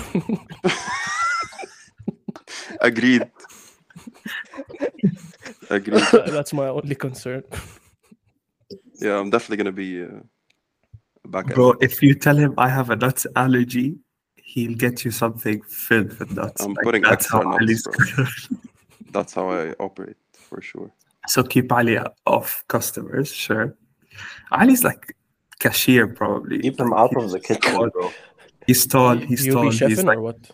Agreed. 2.80 3.30
Agreed. 5.70 6.02
That's 6.12 6.52
my 6.52 6.68
only 6.68 6.94
concern. 6.94 7.44
Yeah, 9.00 9.16
I'm 9.16 9.30
definitely 9.30 9.58
gonna 9.58 9.72
be 9.72 10.02
uh, 10.02 10.08
back. 11.28 11.54
Bro, 11.54 11.74
if 11.80 12.02
you 12.02 12.16
tell 12.16 12.36
him 12.36 12.54
I 12.58 12.68
have 12.68 12.90
a 12.90 12.96
nuts 12.96 13.28
allergy, 13.36 13.96
he'll 14.34 14.74
get 14.74 15.04
you 15.04 15.12
something 15.12 15.62
filled 15.62 16.18
with 16.18 16.32
nuts. 16.32 16.62
I'm 16.62 16.74
like, 16.74 16.84
putting 16.84 17.02
that's 17.02 17.30
how 17.30 17.42
nuts, 17.42 17.88
That's 19.12 19.34
how 19.34 19.50
I 19.50 19.70
operate 19.78 20.16
for 20.32 20.60
sure. 20.60 20.90
So 21.28 21.44
keep 21.44 21.70
Ali 21.70 21.96
off 22.26 22.64
customers, 22.66 23.32
sure. 23.32 23.76
Ali's 24.50 24.82
like 24.82 25.16
cashier 25.60 26.08
probably. 26.08 26.58
Keep 26.58 26.80
him 26.80 26.92
out 26.92 27.16
of 27.16 27.30
the 27.30 27.38
kitchen, 27.38 27.90
bro. 27.90 28.10
He's 28.66 28.84
tall. 28.86 29.16
He's 29.16 29.46
you, 29.46 29.52
tall. 29.52 29.70
He's 29.70 30.02
like, 30.02 30.18
or 30.18 30.22
what? 30.22 30.50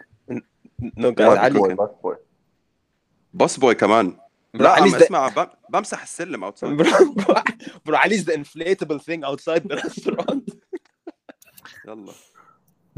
No, 0.96 1.12
guys, 1.12 1.38
Ali, 1.38 1.74
boy, 1.74 1.86
boy. 2.02 2.14
بوس 3.33 3.57
بوي 3.59 3.75
كمان 3.75 4.17
Bro, 4.57 4.61
لا 4.61 4.75
Ali's 4.75 4.81
عم 4.81 4.91
the- 4.91 5.03
اسمع 5.03 5.27
بم- 5.27 5.47
بمسح 5.69 6.01
السلم 6.01 6.51
outside 6.51 6.77
bro, 6.77 7.23
bro, 7.23 7.41
bro, 7.85 7.95
Ali's 7.97 8.25
the 8.25 8.33
inflatable 8.33 8.99
thing 8.99 9.23
outside 9.23 9.63
the 9.69 9.75
restaurant. 9.75 10.49
يلا 11.87 12.11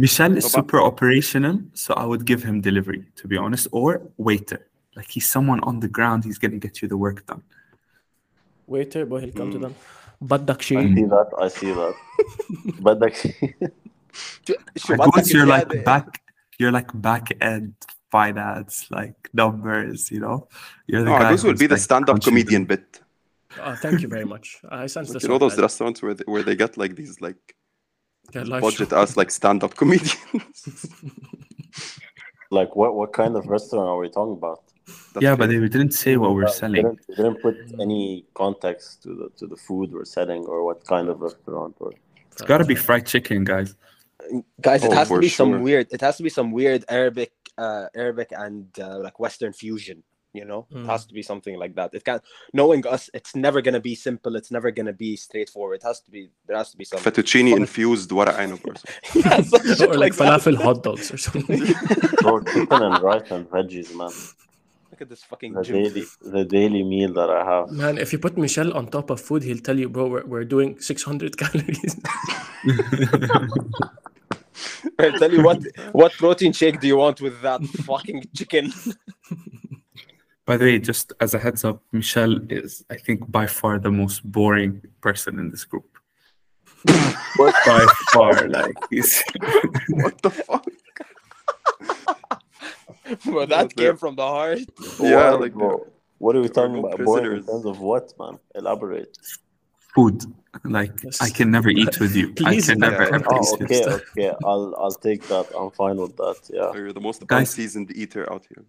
Michel 0.02 0.38
is 0.38 0.52
طبعا. 0.54 0.62
super 0.64 0.80
operational, 0.82 1.58
so 1.74 1.93
I 1.93 2.06
would 2.06 2.26
give 2.26 2.41
him 2.43 2.62
delivery, 2.62 3.04
to 3.22 3.28
be 3.28 3.38
honest, 3.38 3.68
or 3.72 4.02
waiter. 4.18 4.60
Like 4.97 5.10
he's 5.16 5.28
someone 5.36 5.60
on 5.70 5.76
the 5.84 5.91
ground, 5.97 6.20
he's 6.28 6.39
gonna 6.43 6.62
get 6.66 6.82
you 6.82 6.88
the 6.93 6.97
work 7.06 7.20
done. 7.32 7.41
Waiter, 8.74 9.06
boy, 9.12 9.20
he'll 9.24 9.38
come 9.41 9.52
to 9.52 9.60
Mm. 9.60 9.62
them. 9.62 9.74
بدك 10.22 10.58
I 10.62 10.66
شيء 10.66 10.95
see 10.95 11.06
that. 11.06 11.30
I 11.43 11.47
see 11.47 11.74
that. 11.74 11.95
But 12.86 12.99
like, 12.99 13.18
شو 14.78 14.93
I 14.93 14.97
بدك 14.97 15.12
guess 15.16 15.34
you're 15.34 15.45
like 15.47 15.68
زيادة؟ 15.74 15.84
back, 15.84 16.08
you're 16.60 16.72
like 16.72 16.91
back 17.02 17.26
end 17.41 17.74
finance, 18.19 18.75
like 18.99 19.19
numbers, 19.43 20.01
you 20.14 20.21
know. 20.25 20.39
You're 20.89 21.05
the 21.05 21.11
No, 21.12 21.19
guy 21.19 21.25
Agouz 21.33 21.43
will 21.45 21.51
who's, 21.53 21.64
be 21.64 21.69
the 21.75 21.79
like, 21.79 21.89
stand-up 21.89 22.19
comedian 22.27 22.64
bit. 22.73 22.87
Oh, 23.64 23.75
thank 23.85 23.97
you 24.03 24.09
very 24.17 24.29
much. 24.35 24.47
I 24.81 24.87
sense 24.95 25.09
Like, 25.09 25.14
this. 25.14 25.23
you 25.23 25.29
know 25.33 25.41
those 25.45 25.53
already. 25.53 25.67
restaurants 25.69 25.99
where 26.03 26.14
they, 26.19 26.25
where 26.33 26.45
they 26.49 26.57
get 26.64 26.73
like 26.83 26.93
these 27.01 27.14
like 27.27 27.43
budget 28.64 28.91
show. 28.91 29.03
us 29.03 29.11
like 29.21 29.31
stand-up 29.41 29.73
comedians. 29.83 30.57
like 32.59 32.71
what? 32.81 32.91
What 33.01 33.11
kind 33.21 33.33
of 33.39 33.43
restaurant 33.57 33.89
are 33.93 34.01
we 34.05 34.09
talking 34.19 34.37
about? 34.43 34.61
That's 35.12 35.23
Yeah, 35.27 35.35
but 35.41 35.49
fair. 35.51 35.61
they 35.61 35.69
didn't 35.77 35.95
say 36.05 36.12
what 36.23 36.31
we're 36.37 36.53
Uh, 36.55 36.61
selling. 36.62 36.83
Didn't, 36.83 37.01
they 37.09 37.17
didn't 37.23 37.41
put 37.47 37.57
any 37.87 38.03
context 38.43 38.87
to 39.05 39.11
the 39.21 39.27
to 39.41 39.45
the 39.53 39.59
food 39.67 39.87
we're 39.97 40.11
selling 40.19 40.43
or 40.53 40.59
what 40.69 40.79
kind 40.95 41.07
of 41.12 41.17
restaurant 41.29 41.75
or. 41.85 41.91
It's 42.33 42.45
gotta 42.53 42.67
be 42.75 42.79
fried 42.87 43.05
chicken, 43.12 43.39
guys 43.55 43.71
guys 44.61 44.85
it 44.85 44.91
oh, 44.91 44.95
has 44.95 45.09
to 45.09 45.19
be 45.19 45.29
sure. 45.29 45.47
some 45.47 45.62
weird 45.62 45.87
it 45.91 46.01
has 46.01 46.17
to 46.17 46.23
be 46.23 46.29
some 46.29 46.51
weird 46.51 46.85
arabic 46.89 47.33
uh 47.59 47.87
arabic 47.95 48.33
and 48.33 48.67
uh, 48.81 48.99
like 48.99 49.19
western 49.21 49.53
fusion 49.53 50.03
you 50.37 50.45
know? 50.45 50.67
Mm. 50.73 50.85
it 50.85 50.87
has 50.87 51.07
to 51.07 51.14
be 51.14 51.23
something 51.23 51.59
like 51.59 51.75
that. 51.77 51.95
It 51.95 52.05
can't 52.05 52.23
knowing 52.53 52.87
us 52.87 53.09
it's 53.14 53.35
never 53.35 53.62
going 53.62 53.75
to 53.75 53.81
be 53.81 53.95
simple 53.95 54.37
it's 54.37 54.51
never 54.51 54.71
going 54.71 54.87
to 54.87 54.93
be 54.93 55.17
straightforward. 55.17 55.77
It 55.81 55.83
has 55.85 56.01
to 56.03 56.11
be 56.11 56.29
there 56.47 56.57
has 56.57 56.71
to 56.73 56.77
be 56.77 56.85
some 56.85 57.01
fettuccine 57.01 57.57
infused 57.57 58.12
what 58.12 58.29
i 58.29 58.45
know 58.47 58.59
yeah, 59.14 59.43
or 59.81 59.97
like, 59.97 60.05
like 60.05 60.12
falafel 60.12 60.57
hot 60.57 60.83
dogs 60.83 61.11
or 61.11 61.17
something. 61.17 61.64
Bro 62.23 62.45
chicken 62.45 62.83
and 62.83 63.03
rice 63.03 63.31
and 63.31 63.49
veggies 63.49 63.95
man. 63.97 64.11
Look 64.97 65.03
at 65.03 65.11
this 65.11 65.24
fucking 65.24 65.53
The 65.53 65.62
gym. 65.62 65.82
daily 65.82 66.05
the 66.22 66.44
daily 66.47 66.82
meal 66.82 67.12
that 67.12 67.28
I 67.28 67.44
have. 67.44 67.70
Man, 67.70 67.99
if 67.99 68.14
you 68.14 68.18
put 68.18 68.38
Michel 68.38 68.72
on 68.72 68.86
top 68.86 69.11
of 69.11 69.20
food, 69.20 69.42
he'll 69.42 69.59
tell 69.59 69.78
you, 69.78 69.90
bro, 69.90 70.07
we're, 70.09 70.24
we're 70.24 70.44
doing 70.47 70.80
600 70.80 71.36
calories. 71.42 72.01
I'll 74.99 75.12
tell 75.18 75.30
you 75.30 75.42
what. 75.42 75.61
What 75.92 76.12
protein 76.12 76.55
shake 76.55 76.80
do 76.80 76.86
you 76.86 76.97
want 76.97 77.20
with 77.20 77.42
that 77.42 77.62
fucking 77.84 78.24
chicken? 78.34 78.72
By 80.47 80.57
the 80.57 80.64
way, 80.64 80.78
just 80.78 81.12
as 81.20 81.34
a 81.34 81.38
heads 81.38 81.62
up, 81.62 81.82
Michel 81.92 82.38
is, 82.51 82.82
I 82.88 82.97
think, 82.97 83.30
by 83.30 83.47
far 83.47 83.78
the 83.78 83.90
most 83.90 84.24
boring 84.24 84.80
person 85.03 85.38
in 85.38 85.51
this 85.51 85.66
group. 85.66 85.90
by 86.86 87.86
far, 88.14 88.49
like 88.49 88.76
he's 88.88 89.22
What 89.90 90.22
the 90.22 90.30
fuck? 90.30 90.66
Bro, 93.25 93.47
that 93.47 93.75
came 93.77 93.97
from 93.97 94.17
the 94.17 94.27
heart. 94.27 94.59
Yeah, 95.01 95.31
What, 95.33 95.41
like 95.41 95.55
bro, 95.55 95.87
what 96.19 96.37
are 96.37 96.41
we 96.41 96.49
talking 96.49 96.79
about? 96.79 96.99
Boring 97.05 97.39
in 97.39 97.47
terms 97.47 97.65
of 97.67 97.81
what, 97.81 98.13
man? 98.19 98.39
Elaborate. 98.55 99.17
food. 99.95 100.23
Like 100.65 100.93
I 101.21 101.29
can 101.31 101.51
never 101.51 101.69
eat 101.71 102.01
with 102.01 102.15
you. 102.17 102.33
Please, 102.33 102.69
I 102.71 102.73
can 102.73 102.81
never 102.81 103.03
yeah. 103.05 103.15
ever 103.17 103.27
Oh, 103.31 103.37
eat 103.43 103.61
with 103.61 103.71
okay, 103.71 103.81
you. 103.91 104.01
okay. 104.31 104.37
I'll 104.45 104.75
I'll 104.83 104.99
take 105.09 105.23
that. 105.33 105.47
I'm 105.59 105.71
fine 105.71 105.99
with 106.05 106.17
that. 106.17 106.39
Yeah. 106.59 106.73
You're 106.75 106.93
the 106.93 107.01
most 107.09 107.27
Guys- 107.27 107.41
unseasoned 107.51 107.91
eater 108.03 108.25
out 108.33 108.45
here. 108.51 108.65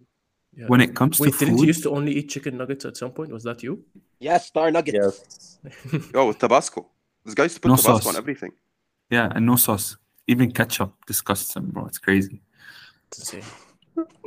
Yeah. 0.54 0.66
When 0.66 0.80
it 0.86 0.94
comes 1.00 1.18
Wait, 1.20 1.32
to 1.32 1.38
didn't 1.38 1.54
food, 1.56 1.60
you 1.62 1.66
used 1.68 1.82
to 1.84 1.90
only 1.98 2.12
eat 2.18 2.28
chicken 2.34 2.56
nuggets 2.60 2.84
at 2.84 2.96
some 2.96 3.12
point? 3.12 3.30
Was 3.32 3.44
that 3.44 3.62
you? 3.62 3.72
Yes, 4.20 4.46
star 4.46 4.70
nuggets. 4.70 4.98
Yes. 5.00 5.58
Oh, 6.14 6.26
with 6.28 6.38
Tabasco. 6.38 6.80
This 7.24 7.34
guy 7.34 7.44
used 7.44 7.56
to 7.56 7.60
put 7.60 7.68
No 7.68 7.76
Tabasco 7.76 7.98
sauce. 8.00 8.06
on 8.14 8.16
everything. 8.16 8.52
yeah, 9.10 9.30
and 9.34 9.44
no 9.46 9.56
sauce. 9.56 9.96
Even 10.26 10.50
ketchup 10.58 10.92
disgusts 11.06 11.54
him, 11.56 11.64
bro. 11.72 11.86
It's 11.86 11.98
crazy. 12.06 12.42
It's 13.08 13.18
insane. 13.34 13.44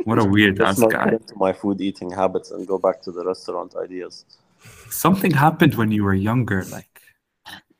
What 0.03 0.19
a 0.19 0.25
weird 0.25 0.59
Let's 0.59 0.71
ass 0.71 0.79
not 0.79 0.91
guy. 0.91 1.05
get 1.05 1.13
into 1.21 1.35
my 1.37 1.53
food 1.53 1.81
eating 1.81 2.09
habits 2.11 2.51
and 2.51 2.67
go 2.67 2.77
back 2.77 3.01
to 3.03 3.11
the 3.11 3.23
restaurant 3.25 3.75
ideas. 3.75 4.25
Something 4.89 5.31
happened 5.31 5.75
when 5.75 5.91
you 5.91 6.03
were 6.03 6.13
younger. 6.13 6.63
Like 6.65 7.01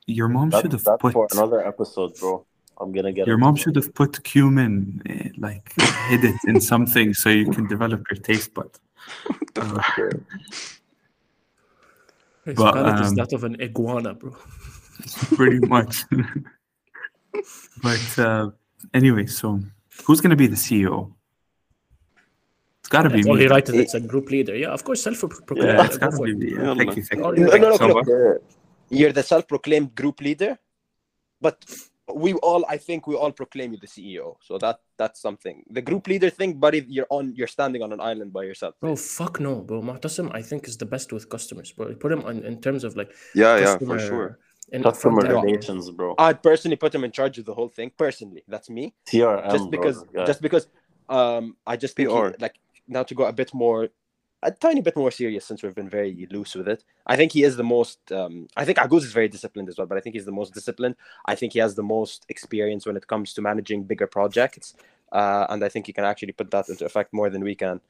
your 0.08 0.28
mom 0.28 0.50
That, 0.50 0.62
should 0.62 0.72
have 0.74 0.84
that's 0.84 1.02
put 1.02 1.14
for 1.14 1.28
another 1.32 1.66
episode, 1.66 2.16
bro. 2.20 2.46
I'm 2.80 2.92
gonna 2.92 3.12
get 3.12 3.28
your 3.28 3.38
mom 3.38 3.56
should 3.56 3.76
have 3.76 3.94
put 3.94 4.24
cumin, 4.24 5.02
eh, 5.08 5.30
like 5.38 5.72
hid 6.10 6.24
it 6.26 6.36
in 6.48 6.60
something 6.60 7.14
so 7.14 7.30
you 7.30 7.52
can 7.52 7.68
develop 7.68 8.04
your 8.10 8.18
taste 8.20 8.54
bud. 8.54 8.70
Uh, 9.58 9.82
His 12.46 12.56
But, 12.56 12.74
palate 12.74 13.02
is 13.02 13.10
um, 13.10 13.16
that 13.16 13.34
of 13.34 13.44
an 13.44 13.62
iguana, 13.62 14.14
bro. 14.14 14.32
pretty 15.36 15.60
much. 15.68 16.06
but 17.84 18.20
uh, 18.20 18.50
anyway, 18.94 19.26
so 19.28 19.60
who's 20.06 20.22
gonna 20.22 20.36
be 20.36 20.48
the 20.48 20.56
CEO? 20.56 21.12
It's 22.92 22.98
gotta 22.98 23.10
be 23.10 23.20
It's 23.20 23.26
me. 23.26 23.32
only 23.32 23.48
right 23.48 23.66
that 23.66 23.76
it's 23.76 23.94
a 23.94 24.02
group 24.02 24.30
leader. 24.30 24.54
Yeah, 24.54 24.74
of 24.78 24.84
course, 24.84 25.02
self-proclaimed. 25.02 25.64
Yeah, 25.66 25.76
Yeah, 25.78 25.86
it's 25.86 25.98
gotta 25.98 26.18
be 26.22 26.52
Yeah, 26.52 26.76
thank 26.76 26.96
you, 26.98 27.04
thank 27.04 27.22
No, 27.22 27.32
you. 27.34 27.46
no, 27.46 27.52
Thank 27.52 27.62
no, 27.64 27.72
you 27.72 27.78
so 27.78 27.88
no, 27.88 27.94
much. 27.94 28.08
Okay. 28.10 28.44
You're 28.90 29.14
the 29.14 29.24
self-proclaimed 29.24 29.96
group 29.96 30.20
leader, 30.20 30.60
but 31.40 31.58
we 32.14 32.34
all, 32.50 32.66
I 32.68 32.76
think, 32.76 33.08
we 33.08 33.16
all 33.16 33.32
proclaim 33.32 33.72
you 33.72 33.80
the 33.80 33.88
CEO. 33.88 34.36
So 34.42 34.58
that 34.58 34.82
that's 34.98 35.22
something. 35.22 35.64
The 35.70 35.82
group 35.82 36.06
leader 36.12 36.30
thing, 36.30 36.52
buddy, 36.66 36.80
you're 36.96 37.08
on, 37.10 37.34
you're 37.38 37.48
standing 37.58 37.82
on 37.82 37.94
an 37.94 38.02
island 38.02 38.34
by 38.34 38.44
yourself. 38.44 38.74
Bro, 38.82 38.98
fuck 38.98 39.40
no, 39.40 39.54
bro. 39.62 39.82
Moatassim, 39.82 40.30
I 40.34 40.42
think, 40.42 40.68
is 40.68 40.76
the 40.76 40.86
best 40.96 41.14
with 41.14 41.30
customers, 41.30 41.72
bro. 41.72 41.96
Put 41.96 42.12
him 42.12 42.24
on 42.30 42.44
in 42.44 42.60
terms 42.60 42.84
of 42.84 42.98
like 42.98 43.10
Yeah, 43.34 43.58
yeah, 43.58 43.78
for 43.78 44.00
sure. 44.00 44.30
in 44.74 44.84
Customer 44.84 45.22
front 45.22 45.46
relations, 45.46 45.90
bro. 45.92 46.10
I'd 46.18 46.44
personally 46.44 46.76
put 46.76 46.94
him 46.94 47.06
in 47.06 47.12
charge 47.14 47.38
of 47.38 47.46
the 47.46 47.54
whole 47.54 47.70
thing. 47.70 47.90
Personally, 48.06 48.44
that's 48.54 48.70
me. 48.70 48.94
TRM, 49.10 49.50
just 49.56 49.72
because, 49.72 49.98
bro, 50.04 50.22
this 50.24 50.28
just 50.32 50.42
because, 50.42 50.68
um, 51.08 51.56
I 51.66 51.78
just 51.78 51.96
think 51.96 52.10
he- 52.10 52.16
PR. 52.16 52.32
like 52.46 52.56
now 52.92 53.04
to 53.04 53.16
go 53.16 53.26
a 53.26 53.34
bit 53.34 53.54
more, 53.54 53.90
a 54.44 54.52
tiny 54.52 54.82
bit 54.82 54.96
more 54.98 55.12
serious 55.12 55.46
since 55.46 55.64
we've 55.64 55.76
been 55.76 55.90
very 55.90 56.28
loose 56.32 56.56
with 56.56 56.68
it. 56.68 56.84
I 57.08 57.16
think 57.16 57.32
he 57.32 57.44
is 57.44 57.58
the 57.58 57.64
most. 57.64 58.12
Um, 58.12 58.48
I 58.58 58.66
think 58.66 58.78
Agouz 58.78 59.04
is 59.04 59.14
very 59.14 59.28
disciplined 59.28 59.70
as 59.70 59.78
well, 59.78 59.88
but 59.88 59.98
I 59.98 60.02
think 60.02 60.16
he's 60.16 60.26
the 60.26 60.32
most 60.32 60.54
disciplined. 60.54 60.96
I 61.26 61.36
think 61.36 61.54
he 61.54 61.60
has 61.60 61.76
the 61.76 61.84
most 61.84 62.26
experience 62.30 62.86
when 62.86 62.98
it 62.98 63.08
comes 63.08 63.34
to 63.34 63.42
managing 63.42 63.84
bigger 63.84 64.08
projects, 64.08 64.76
uh, 65.12 65.48
and 65.50 65.64
I 65.64 65.70
think 65.70 65.88
he 65.88 65.94
can 65.94 66.06
actually 66.06 66.34
put 66.34 66.52
that 66.52 66.70
into 66.70 66.86
effect 66.86 67.14
more 67.14 67.30
than 67.30 67.44
we 67.44 67.56
can. 67.56 67.82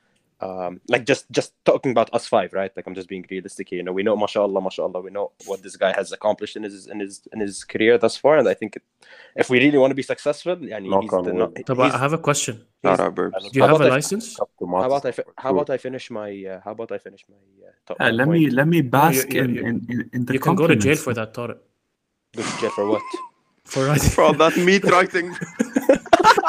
Um, 0.42 0.82
like 0.94 1.04
just 1.12 1.24
just 1.38 1.50
talking 1.70 1.92
about 1.96 2.10
us 2.18 2.26
five, 2.28 2.50
right? 2.60 2.72
Like 2.76 2.86
I'm 2.88 2.96
just 3.00 3.10
being 3.14 3.26
realistic 3.30 3.66
here. 3.70 3.78
You 3.78 3.84
know, 3.88 3.94
we 4.00 4.04
know, 4.08 4.16
mashallah, 4.24 4.62
mashallah, 4.68 5.00
we 5.08 5.12
know 5.18 5.26
what 5.46 5.62
this 5.66 5.76
guy 5.84 5.92
has 6.00 6.12
accomplished 6.18 6.56
in 6.60 6.64
his 6.64 6.88
in 6.94 7.00
his 7.00 7.14
in 7.34 7.40
his 7.46 7.64
career 7.64 7.94
thus 8.04 8.16
far, 8.24 8.38
and 8.40 8.48
I 8.54 8.56
think 8.60 8.72
it, 8.78 8.84
if 9.36 9.50
we 9.52 9.58
really 9.66 9.78
want 9.84 9.92
to 9.92 10.00
be 10.04 10.08
successful, 10.14 10.54
and 10.76 10.84
Knock 10.92 11.04
he's 11.04 11.14
on 11.14 11.24
the, 11.26 11.34
wood. 11.40 11.54
طب 11.70 11.78
he's- 11.82 11.94
I 11.98 12.00
have 12.06 12.14
a 12.14 12.22
question. 12.30 12.56
Shout 12.84 13.00
out, 13.06 13.14
Burbs. 13.16 13.44
Do 13.52 13.56
you 13.60 13.62
How 13.64 13.68
have 13.74 13.82
a 13.82 13.90
license? 13.98 14.26
How 14.40 14.48
about 14.92 15.06
I 15.06 15.12
fi- 15.18 15.30
how 15.44 15.50
about 15.56 15.70
I 15.70 15.78
finish 15.88 16.06
my 16.20 16.30
uh, 16.54 16.60
how 16.66 16.72
about 16.78 16.90
I 16.92 17.00
finish 17.08 17.24
my 17.34 17.42
uh, 17.68 17.72
top 17.88 17.96
Uh, 18.02 18.10
let 18.20 18.26
point? 18.28 18.36
me 18.36 18.50
let 18.60 18.68
me 18.76 18.80
bask 18.82 19.32
you- 19.34 19.44
in, 19.44 19.50
you- 19.56 19.66
in, 19.70 19.76
in, 19.94 19.98
in 20.16 20.20
the 20.26 20.34
You 20.36 20.40
can 20.48 20.56
go 20.62 20.66
to 20.74 20.76
jail 20.86 20.96
for 21.06 21.14
that, 21.20 21.30
Tarek. 21.38 21.60
Go 22.38 22.42
to 22.50 22.54
jail 22.62 22.72
for 22.78 22.86
what? 22.94 23.04
For 23.72 23.82
riding, 23.86 24.10
Bro, 24.16 24.28
that 24.44 24.56
meat 24.68 24.84
writing. 24.94 25.28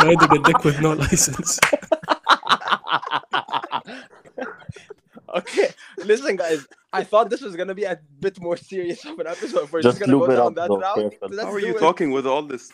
riding 0.06 0.30
a 0.38 0.40
dick 0.48 0.60
with 0.68 0.78
no 0.86 0.90
license. 1.04 1.50
okay, 5.36 5.70
listen, 6.04 6.36
guys. 6.36 6.66
I 6.92 7.04
thought 7.04 7.30
this 7.30 7.40
was 7.40 7.56
gonna 7.56 7.74
be 7.74 7.84
a 7.84 7.98
bit 8.20 8.40
more 8.40 8.56
serious 8.56 9.04
of 9.04 9.18
an 9.18 9.26
episode. 9.26 9.70
We're 9.72 9.82
just, 9.82 9.98
Just 9.98 10.10
gonna 10.10 10.18
go 10.18 10.34
down 10.34 10.46
up, 10.48 10.54
that 10.56 10.68
though, 10.68 10.78
route. 10.78 11.14
Let's 11.22 11.42
How 11.42 11.52
are 11.52 11.58
you 11.58 11.76
it. 11.76 11.80
talking 11.80 12.10
with 12.10 12.26
all 12.26 12.42
this? 12.42 12.70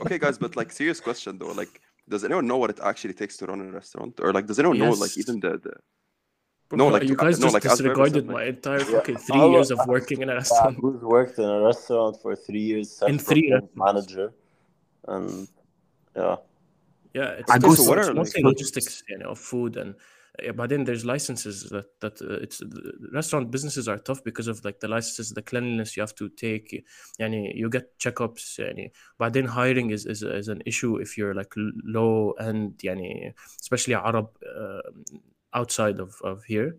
Okay, 0.00 0.18
guys, 0.18 0.38
but 0.38 0.56
like 0.56 0.72
serious 0.72 1.00
question 1.00 1.38
though, 1.38 1.52
like, 1.52 1.80
does 2.08 2.24
anyone 2.24 2.46
know 2.46 2.56
what 2.56 2.70
it 2.70 2.80
actually 2.82 3.14
takes 3.14 3.36
to 3.38 3.46
run 3.46 3.60
a 3.60 3.64
restaurant, 3.64 4.18
or 4.20 4.32
like, 4.32 4.46
does 4.46 4.58
anyone 4.58 4.78
know 4.78 4.90
like 4.90 5.16
even 5.16 5.40
the, 5.40 5.58
the 5.58 5.72
Bro, 6.68 6.78
No, 6.78 6.88
like, 6.88 7.04
you 7.04 7.14
uh, 7.14 7.24
guys 7.24 7.38
no, 7.38 7.46
just 7.46 7.54
like, 7.54 7.62
disregarded 7.62 8.26
my 8.26 8.44
entire 8.44 8.80
Yeah. 8.80 8.84
fucking 8.84 9.18
three 9.18 9.38
Oh, 9.38 9.52
years 9.52 9.70
of 9.70 9.78
uh, 9.78 9.84
working 9.88 10.22
in 10.22 10.30
a 10.30 10.32
Yeah, 10.32 10.38
restaurant. 10.38 10.78
who's 10.80 11.00
worked 11.00 11.38
in 11.38 11.44
a 11.44 11.60
restaurant 11.60 12.20
for 12.20 12.34
three 12.34 12.60
years, 12.60 13.00
In 13.06 13.18
three 13.20 13.48
self-proclaimed 13.50 13.76
manager, 13.76 14.32
and 15.06 15.48
yeah, 16.16 16.36
Yeah, 17.16 17.30
it's, 17.40 17.50
I 17.50 17.56
it's, 17.56 17.64
go 17.64 17.72
it's 17.72 18.08
are, 18.08 18.14
mostly 18.14 18.42
like- 18.42 18.52
logistics, 18.52 19.02
you 19.08 19.18
know, 19.18 19.30
of 19.30 19.38
food 19.38 19.76
and. 19.76 19.94
Yeah, 20.42 20.52
but 20.52 20.68
then 20.68 20.84
there's 20.84 21.02
licenses 21.02 21.70
that 21.70 21.86
that 22.02 22.20
uh, 22.20 22.44
it's 22.44 22.58
the 22.58 22.92
restaurant 23.14 23.50
businesses 23.50 23.88
are 23.88 23.96
tough 23.96 24.22
because 24.22 24.48
of 24.48 24.62
like 24.66 24.80
the 24.80 24.88
licenses, 24.96 25.32
the 25.32 25.40
cleanliness 25.40 25.96
you 25.96 26.02
have 26.02 26.14
to 26.16 26.28
take. 26.28 26.84
Yani 27.18 27.56
you 27.56 27.70
get 27.70 27.98
checkups. 27.98 28.58
Yani, 28.60 28.90
but 29.16 29.32
then 29.32 29.46
hiring 29.46 29.92
is, 29.96 30.04
is 30.04 30.22
is 30.22 30.48
an 30.48 30.60
issue 30.66 31.00
if 31.00 31.16
you're 31.16 31.34
like 31.34 31.54
low 31.56 32.32
end. 32.32 32.74
Yani, 32.84 33.32
especially 33.62 33.94
Arab 33.94 34.28
uh, 34.44 34.82
outside 35.54 36.00
of, 36.00 36.20
of 36.22 36.44
here. 36.44 36.76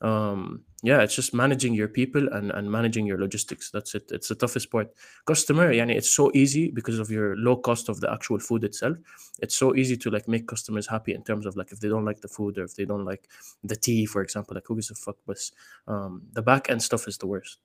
Um 0.00 0.62
yeah 0.84 1.00
it's 1.02 1.16
just 1.16 1.34
managing 1.34 1.74
your 1.74 1.88
people 1.88 2.28
and 2.32 2.52
and 2.52 2.70
managing 2.70 3.06
your 3.06 3.18
logistics. 3.18 3.70
That's 3.70 3.94
it. 3.94 4.10
It's 4.10 4.28
the 4.28 4.34
toughest 4.34 4.70
part. 4.70 4.92
Customer 5.26 5.72
yani 5.72 5.96
it's 5.96 6.14
so 6.14 6.30
easy 6.34 6.70
because 6.70 6.98
of 6.98 7.10
your 7.10 7.36
low 7.36 7.56
cost 7.56 7.88
of 7.88 8.00
the 8.00 8.10
actual 8.12 8.38
food 8.38 8.64
itself. 8.64 8.96
It's 9.40 9.56
so 9.56 9.74
easy 9.74 9.96
to 9.96 10.10
like 10.10 10.28
make 10.28 10.46
customers 10.46 10.86
happy 10.86 11.14
in 11.14 11.24
terms 11.24 11.46
of 11.46 11.56
like 11.56 11.72
if 11.72 11.80
they 11.80 11.88
don't 11.88 12.04
like 12.04 12.20
the 12.20 12.28
food 12.28 12.58
or 12.58 12.64
if 12.64 12.76
they 12.76 12.84
don't 12.84 13.04
like 13.04 13.28
the 13.64 13.76
tea 13.76 14.06
for 14.06 14.22
example 14.22 14.54
like 14.54 14.66
who 14.66 14.76
gives 14.76 14.90
a 14.90 14.94
fuck? 14.94 15.16
But 15.26 15.38
um 15.86 16.22
the 16.32 16.42
back 16.42 16.70
end 16.70 16.82
stuff 16.82 17.08
is 17.08 17.18
the 17.18 17.26
worst. 17.26 17.58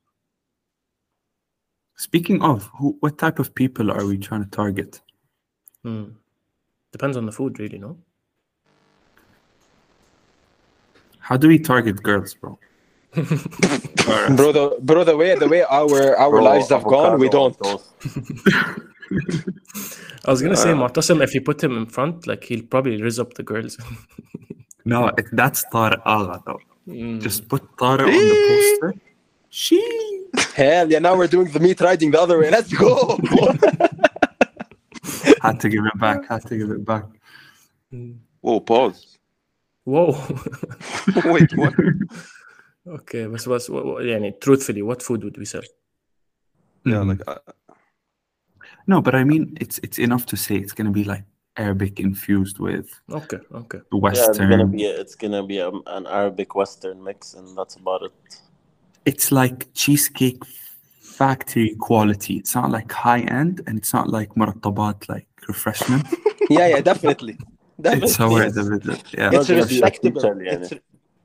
Speaking 1.95 2.41
of, 2.41 2.71
who, 2.79 2.97
what 3.01 3.19
type 3.19 3.37
of 3.37 3.53
people 3.53 3.91
are 3.91 4.03
we 4.03 4.17
trying 4.17 4.43
to 4.43 4.49
target? 4.49 4.99
Hmm. 5.83 6.05
depends 6.93 7.17
on 7.17 7.25
the 7.25 7.31
food 7.31 7.59
really 7.59 7.77
no 7.77 7.97
How 11.23 11.37
do 11.37 11.47
we 11.47 11.57
target 11.57 12.03
girls, 12.03 12.33
bro? 12.33 12.59
Bro, 13.15 14.51
the 14.57 14.77
bro, 14.81 15.03
the 15.03 15.15
way 15.15 15.35
the 15.35 15.47
way 15.47 15.61
our 15.79 16.15
our 16.17 16.31
Bro, 16.31 16.43
lives 16.43 16.69
have 16.69 16.83
gone, 16.83 17.19
we 17.19 17.29
don't. 17.29 17.55
I 20.25 20.31
was 20.33 20.41
gonna 20.41 20.57
say 20.57 20.71
Uh, 20.71 20.75
Moatassim, 20.81 21.21
if 21.23 21.33
you 21.35 21.41
put 21.41 21.63
him 21.63 21.77
in 21.77 21.85
front 21.85 22.25
like 22.25 22.43
he'll 22.43 22.63
probably 22.63 23.01
raise 23.01 23.19
up 23.19 23.35
the 23.35 23.43
girls 23.43 23.77
no, 24.85 25.07
it, 25.19 25.27
that's 25.31 25.63
Tara 25.71 26.01
Agha, 26.05 26.41
though. 26.45 26.59
Hmm. 26.89 27.19
Just 27.19 27.47
put 27.47 27.61
Tara 27.77 28.03
on 28.03 28.11
the 28.31 28.37
poster. 28.49 28.93
She. 29.49 29.79
Hell 30.55 30.91
yeah! 30.91 30.99
Now 30.99 31.15
we're 31.15 31.27
doing 31.27 31.51
the 31.51 31.59
meat 31.59 31.79
riding 31.79 32.09
the 32.11 32.19
other 32.19 32.39
way. 32.39 32.49
Let's 32.49 32.73
go. 32.73 33.17
Had 35.41 35.59
to 35.61 35.69
give 35.69 35.85
it 35.85 35.97
back. 35.99 36.27
Had 36.27 36.43
to 36.47 36.57
give 36.57 36.71
it 36.71 36.83
back. 36.83 37.05
Whoa, 38.41 38.59
pause. 38.59 39.19
whoa 39.84 40.12
Wait, 41.34 41.50
what? 41.56 41.74
okay 42.86 43.26
بس 43.26 43.48
بس 43.48 43.70
و- 43.70 43.74
و- 43.96 44.00
يعني 44.00 44.34
truthfully 44.44 44.82
what 44.82 45.02
food 45.02 45.22
would 45.24 45.38
we 45.38 45.44
sell 45.44 45.62
Yeah, 46.86 47.02
Mhm. 47.02 47.08
like 47.10 47.22
uh, 47.30 47.38
No, 48.90 48.96
but 49.06 49.14
I 49.14 49.24
mean, 49.32 49.44
it's 49.64 49.76
it's 49.86 49.98
enough 50.06 50.24
to 50.32 50.36
say 50.44 50.54
it's 50.62 50.74
gonna 50.78 50.96
be 51.00 51.04
like 51.12 51.24
Arabic 51.64 51.94
infused 52.08 52.56
with 52.66 52.88
okay 53.20 53.40
okay 53.60 53.80
Yeah, 53.80 53.90
it's 53.92 54.02
Western. 54.06 54.48
gonna 54.50 54.70
be 54.76 54.82
it's 55.02 55.16
gonna 55.22 55.44
be 55.52 55.58
a, 55.68 55.70
an 55.96 56.04
Arabic 56.20 56.50
Western 56.60 56.98
mix, 57.08 57.18
and 57.38 57.46
that's 57.58 57.76
about 57.82 58.00
it. 58.08 58.14
it's 59.10 59.28
like 59.40 59.58
cheesecake 59.80 60.42
factory 61.20 61.70
quality. 61.88 62.34
It's 62.40 62.54
not 62.58 62.68
like 62.76 62.90
high 63.08 63.24
end, 63.40 63.54
and 63.66 63.74
it's 63.80 63.92
not 63.98 64.06
like 64.18 64.30
murattabat 64.40 64.98
like 65.14 65.28
refreshment. 65.52 66.04
yeah, 66.56 66.66
yeah, 66.72 66.80
definitely. 66.90 67.34
Definitely. 67.81 68.05
it's 68.07 68.15
somewhere 68.15 68.43
in 68.43 68.53
the 68.53 68.63
middle. 68.63 68.95
Yeah. 69.17 69.29
It's 69.33 69.33
Not 69.33 69.47
gonna 69.47 69.65
be 69.65 69.79
a 69.79 69.81
respectable. 69.81 70.41
It's, 70.41 70.71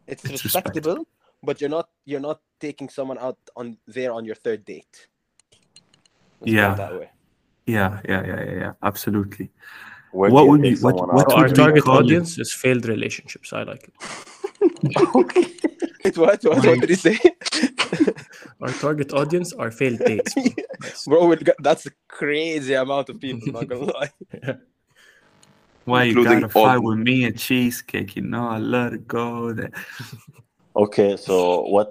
it's, 0.07 0.25
It's 0.25 0.45
respectable, 0.45 1.07
but 1.43 1.61
you're 1.61 1.71
not 1.71 1.89
you're 2.05 2.21
not 2.21 2.41
taking 2.61 2.89
someone 2.89 3.19
out 3.19 3.39
on 3.57 3.77
there 3.87 4.13
on 4.13 4.25
your 4.25 4.35
third 4.35 4.65
date. 4.65 5.09
Let's 6.41 6.53
Yeah. 6.53 6.75
that 6.75 6.93
way. 6.99 7.11
yeah, 7.67 8.01
yeah, 8.09 8.23
yeah, 8.27 8.45
yeah, 8.45 8.55
yeah. 8.63 8.73
Absolutely. 8.83 9.51
Where 10.13 10.31
What 10.31 10.49
would 10.49 10.63
be 10.63 10.71
what- 10.77 10.97
someone 10.97 11.15
what 11.17 11.27
would 11.29 11.37
our 11.37 11.49
target 11.51 11.85
call 11.85 11.97
it? 11.99 12.05
audience 12.05 12.39
is 12.39 12.53
failed 12.53 12.87
relationships 12.87 13.53
I 13.53 13.63
like 13.65 13.85
it 13.89 13.95
Wait, 16.05 16.17
what? 16.23 16.43
What, 16.45 16.65
what 16.67 16.81
did 16.81 16.89
he 16.89 16.95
say? 16.97 17.19
our 18.63 18.71
target 18.71 19.13
audience 19.13 19.53
are 19.53 19.71
failed 19.71 19.99
dates 20.01 20.33
bro. 20.35 20.45
Yes. 20.83 21.05
Bro, 21.09 21.27
we 21.27 21.37
got, 21.37 21.57
that's 21.63 21.87
a 21.87 21.91
crazy 22.09 22.75
amount 22.75 23.09
of 23.11 23.21
people, 23.21 23.53
not 23.53 23.69
gonna 23.69 23.93
lie. 23.93 24.13
Why 25.89 26.05
you 26.05 26.25
gotta 26.25 26.45
all- 26.45 26.65
fight 26.67 26.83
with 26.83 26.99
me 26.99 27.25
and 27.25 27.37
cheesecake? 27.39 28.17
You 28.17 28.23
know, 28.23 28.47
I 28.49 28.59
let 28.59 28.93
it 28.93 29.07
go. 29.09 29.53
There. 29.53 29.71
Okay, 30.77 31.17
so 31.17 31.63
what 31.75 31.91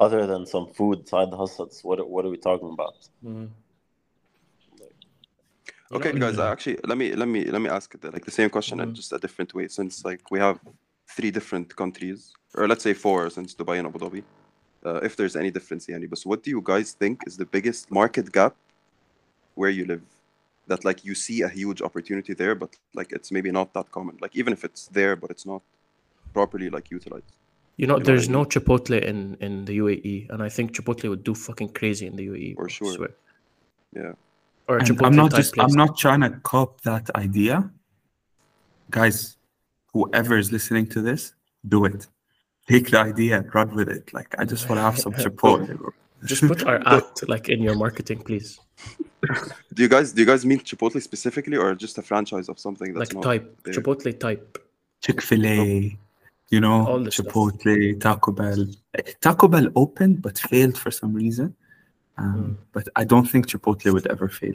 other 0.00 0.26
than 0.26 0.46
some 0.46 0.66
food 0.78 1.06
side 1.06 1.28
hustles? 1.40 1.80
What 1.84 1.98
what 2.12 2.24
are 2.24 2.30
we 2.36 2.38
talking 2.48 2.70
about? 2.76 2.96
Mm. 3.24 3.50
You 5.90 5.96
Okay, 5.96 6.12
guys. 6.18 6.38
uh, 6.38 6.50
Actually, 6.54 6.78
let 6.90 6.98
me 6.98 7.14
let 7.14 7.28
me 7.28 7.44
let 7.54 7.60
me 7.64 7.70
ask 7.78 7.94
it 7.94 8.02
like 8.16 8.24
the 8.24 8.36
same 8.40 8.50
question 8.56 8.80
in 8.80 8.88
Mhm. 8.90 8.94
just 9.00 9.12
a 9.12 9.18
different 9.24 9.50
way. 9.54 9.66
Since 9.68 10.04
like 10.10 10.22
we 10.34 10.38
have 10.46 10.58
three 11.16 11.30
different 11.38 11.68
countries, 11.82 12.18
or 12.58 12.66
let's 12.70 12.82
say 12.82 12.94
four, 12.94 13.30
since 13.30 13.54
Dubai 13.54 13.76
and 13.78 13.86
Abu 13.90 13.98
Dhabi. 14.04 14.22
Uh, 14.86 15.00
if 15.08 15.12
there's 15.16 15.36
any 15.42 15.50
difference, 15.56 15.84
yani, 15.92 16.08
but 16.12 16.20
what 16.30 16.40
do 16.44 16.50
you 16.56 16.62
guys 16.72 16.88
think 17.02 17.14
is 17.28 17.36
the 17.36 17.48
biggest 17.56 17.90
market 18.00 18.26
gap 18.32 18.54
where 19.54 19.70
you 19.78 19.84
live? 19.92 20.02
That 20.68 20.84
like 20.84 21.04
you 21.04 21.14
see 21.14 21.42
a 21.42 21.48
huge 21.48 21.80
opportunity 21.80 22.34
there, 22.34 22.54
but 22.54 22.76
like 22.94 23.12
it's 23.12 23.30
maybe 23.30 23.52
not 23.52 23.72
that 23.74 23.90
common. 23.92 24.18
Like 24.20 24.34
even 24.34 24.52
if 24.52 24.64
it's 24.64 24.88
there, 24.88 25.14
but 25.14 25.30
it's 25.30 25.46
not 25.46 25.62
properly 26.32 26.70
like 26.70 26.90
utilized. 26.90 27.36
You 27.76 27.86
know, 27.86 27.94
what 27.94 28.02
I 28.02 28.06
there's 28.06 28.28
no? 28.28 28.44
Chipotle 28.44 29.02
in, 29.02 29.36
in 29.40 29.64
the 29.66 29.78
UAE, 29.78 30.30
and 30.30 30.42
I 30.42 30.48
think 30.48 30.72
Chipotle 30.72 31.10
would 31.10 31.24
do 31.24 31.34
fucking 31.34 31.70
crazy 31.70 32.06
in 32.06 32.16
the 32.16 32.26
UAE. 32.26 32.56
For 32.56 32.68
sure. 32.68 32.94
swear. 32.94 33.10
Yeah. 33.94 34.12
Or 34.66 34.78
a 34.78 34.80
And 34.80 34.88
Chipotle 34.88 35.06
I'm 35.06 35.16
not 35.16 35.30
just 35.34 35.54
place. 35.54 35.66
I'm 35.68 35.76
not 35.76 35.96
trying 35.96 36.22
to 36.22 36.30
cop 36.42 36.80
that 36.82 37.10
idea. 37.14 37.70
Guys, 38.90 39.36
whoever 39.92 40.38
is 40.38 40.50
listening 40.52 40.86
to 40.88 41.02
this, 41.02 41.34
do 41.68 41.84
it. 41.84 42.06
Take 42.66 42.90
the 42.90 42.98
idea 42.98 43.38
and 43.38 43.54
run 43.54 43.74
with 43.74 43.88
it. 43.88 44.12
Like 44.12 44.34
I 44.38 44.44
just 44.44 44.68
want 44.68 44.78
to 44.78 44.82
have 44.82 44.98
some 44.98 45.12
Chipotle. 45.24 45.92
Bro. 46.20 46.26
Just 46.28 46.42
put 46.46 46.64
our 46.64 46.80
act 46.96 47.28
like 47.28 47.48
in 47.48 47.62
your 47.62 47.74
marketing, 47.74 48.20
please. 48.22 48.58
Do 49.74 49.82
you 49.82 49.88
guys 49.88 50.12
do 50.12 50.20
you 50.22 50.26
guys 50.26 50.44
mean 50.46 50.60
Chipotle 50.60 51.00
specifically, 51.02 51.56
or 51.56 51.74
just 51.74 51.98
a 51.98 52.02
franchise 52.02 52.48
of 52.48 52.58
something 52.58 52.92
that's 52.94 53.12
like 53.12 53.14
not 53.14 53.22
type 53.30 53.60
there? 53.64 53.74
Chipotle 53.74 54.18
type. 54.18 54.58
Chick-fil-A, 55.02 55.96
you 56.50 56.60
know, 56.60 56.86
All 56.86 57.00
the 57.00 57.10
stuff. 57.12 57.26
Chipotle, 57.26 58.00
Taco 58.00 58.32
Bell. 58.32 58.66
Taco 59.20 59.46
Bell 59.48 59.68
opened 59.76 60.22
but 60.22 60.38
failed 60.38 60.76
for 60.78 60.90
some 60.90 61.12
reason. 61.12 61.54
Um, 62.18 62.32
Hmm. 62.32 62.52
But 62.72 62.88
I 62.96 63.04
don't 63.04 63.26
think 63.26 63.46
Chipotle 63.46 63.92
would 63.92 64.06
ever 64.06 64.28
fail. 64.28 64.54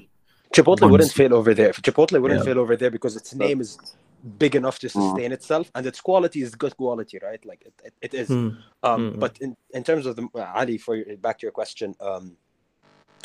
Chipotle 0.53 0.89
wouldn't 0.91 1.11
fail 1.11 1.33
over 1.33 1.53
there. 1.53 1.71
Chipotle 1.73 2.19
wouldn't 2.21 2.39
Yeah. 2.41 2.45
fail 2.45 2.59
over 2.59 2.75
there 2.75 2.91
because 2.91 3.15
its 3.15 3.33
name 3.35 3.61
is 3.61 3.77
big 4.37 4.55
enough 4.55 4.79
to 4.79 4.89
sustain 4.89 5.31
itself, 5.31 5.71
and 5.75 5.85
its 5.85 5.99
quality 5.99 6.41
is 6.41 6.55
good 6.55 6.75
quality, 6.77 7.19
right? 7.21 7.43
Like 7.45 7.63
it, 7.65 7.73
it, 7.83 7.93
it 8.01 8.13
is. 8.13 8.27
Hmm. 8.27 8.49
Um, 8.83 9.13
Mm-mm. 9.13 9.19
But 9.19 9.37
in, 9.39 9.55
in 9.73 9.83
terms 9.83 10.05
of 10.05 10.15
the 10.15 10.27
Ali, 10.55 10.77
for 10.77 10.95
your, 10.95 11.17
back 11.17 11.39
to 11.39 11.45
your 11.45 11.51
question, 11.51 11.95
um, 11.99 12.37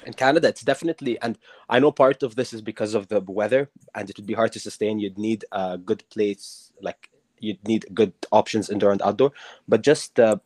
in 0.05 0.13
Canada, 0.13 0.49
it's 0.49 0.63
definitely, 0.63 1.21
and 1.21 1.39
I 1.69 1.79
know 1.79 1.91
part 1.91 2.23
of 2.23 2.37
this 2.37 2.53
is 2.53 2.63
because 2.63 2.95
of 2.95 3.09
the 3.09 3.21
weather, 3.21 3.71
and 3.95 4.09
it 4.09 4.17
would 4.17 4.27
be 4.27 4.35
hard 4.35 4.53
to 4.53 4.61
sustain. 4.61 4.99
You'd 4.99 5.19
need 5.19 5.45
a 5.53 5.79
good 5.79 6.05
place, 6.11 6.73
like 6.81 7.11
you'd 7.41 7.67
need 7.67 7.87
good 7.95 8.13
options 8.33 8.71
indoor 8.71 8.93
and 8.93 9.03
outdoor. 9.03 9.33
But 9.69 9.83
just 9.83 10.19
uh, 10.21 10.37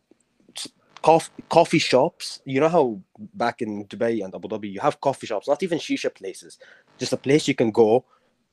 coffee, 1.03 1.33
coffee 1.49 1.79
shops, 1.79 2.41
you 2.45 2.61
know 2.61 2.69
how 2.69 3.01
back 3.35 3.63
in 3.63 3.85
Dubai 3.87 4.25
and 4.25 4.35
Abu 4.35 4.49
Dhabi, 4.49 4.73
you 4.73 4.81
have 4.81 5.01
coffee 5.01 5.27
shops, 5.27 5.49
not 5.49 5.63
even 5.63 5.79
shisha 5.79 6.15
places, 6.15 6.59
just 6.99 7.13
a 7.13 7.17
place 7.17 7.47
you 7.47 7.55
can 7.55 7.71
go. 7.71 8.05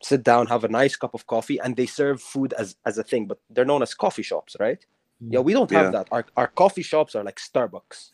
Sit 0.02 0.24
down, 0.24 0.48
have 0.48 0.64
a 0.64 0.68
nice 0.68 0.96
cup 0.96 1.14
of 1.14 1.26
coffee, 1.26 1.60
and 1.60 1.76
they 1.76 1.88
serve 1.88 2.22
food 2.22 2.54
as 2.54 2.76
as 2.86 2.98
a 2.98 3.04
thing, 3.04 3.26
but 3.26 3.40
they're 3.50 3.66
known 3.66 3.82
as 3.82 3.94
coffee 3.94 4.24
shops, 4.24 4.56
right? 4.60 4.86
Yeah, 5.20 5.40
we 5.40 5.54
don't 5.54 5.72
have 5.72 5.86
Yeah. 5.86 5.92
that. 5.92 6.08
Our 6.12 6.26
our 6.36 6.48
coffee 6.48 6.84
shops 6.84 7.16
are 7.16 7.24
like 7.24 7.40
Starbucks, 7.40 8.12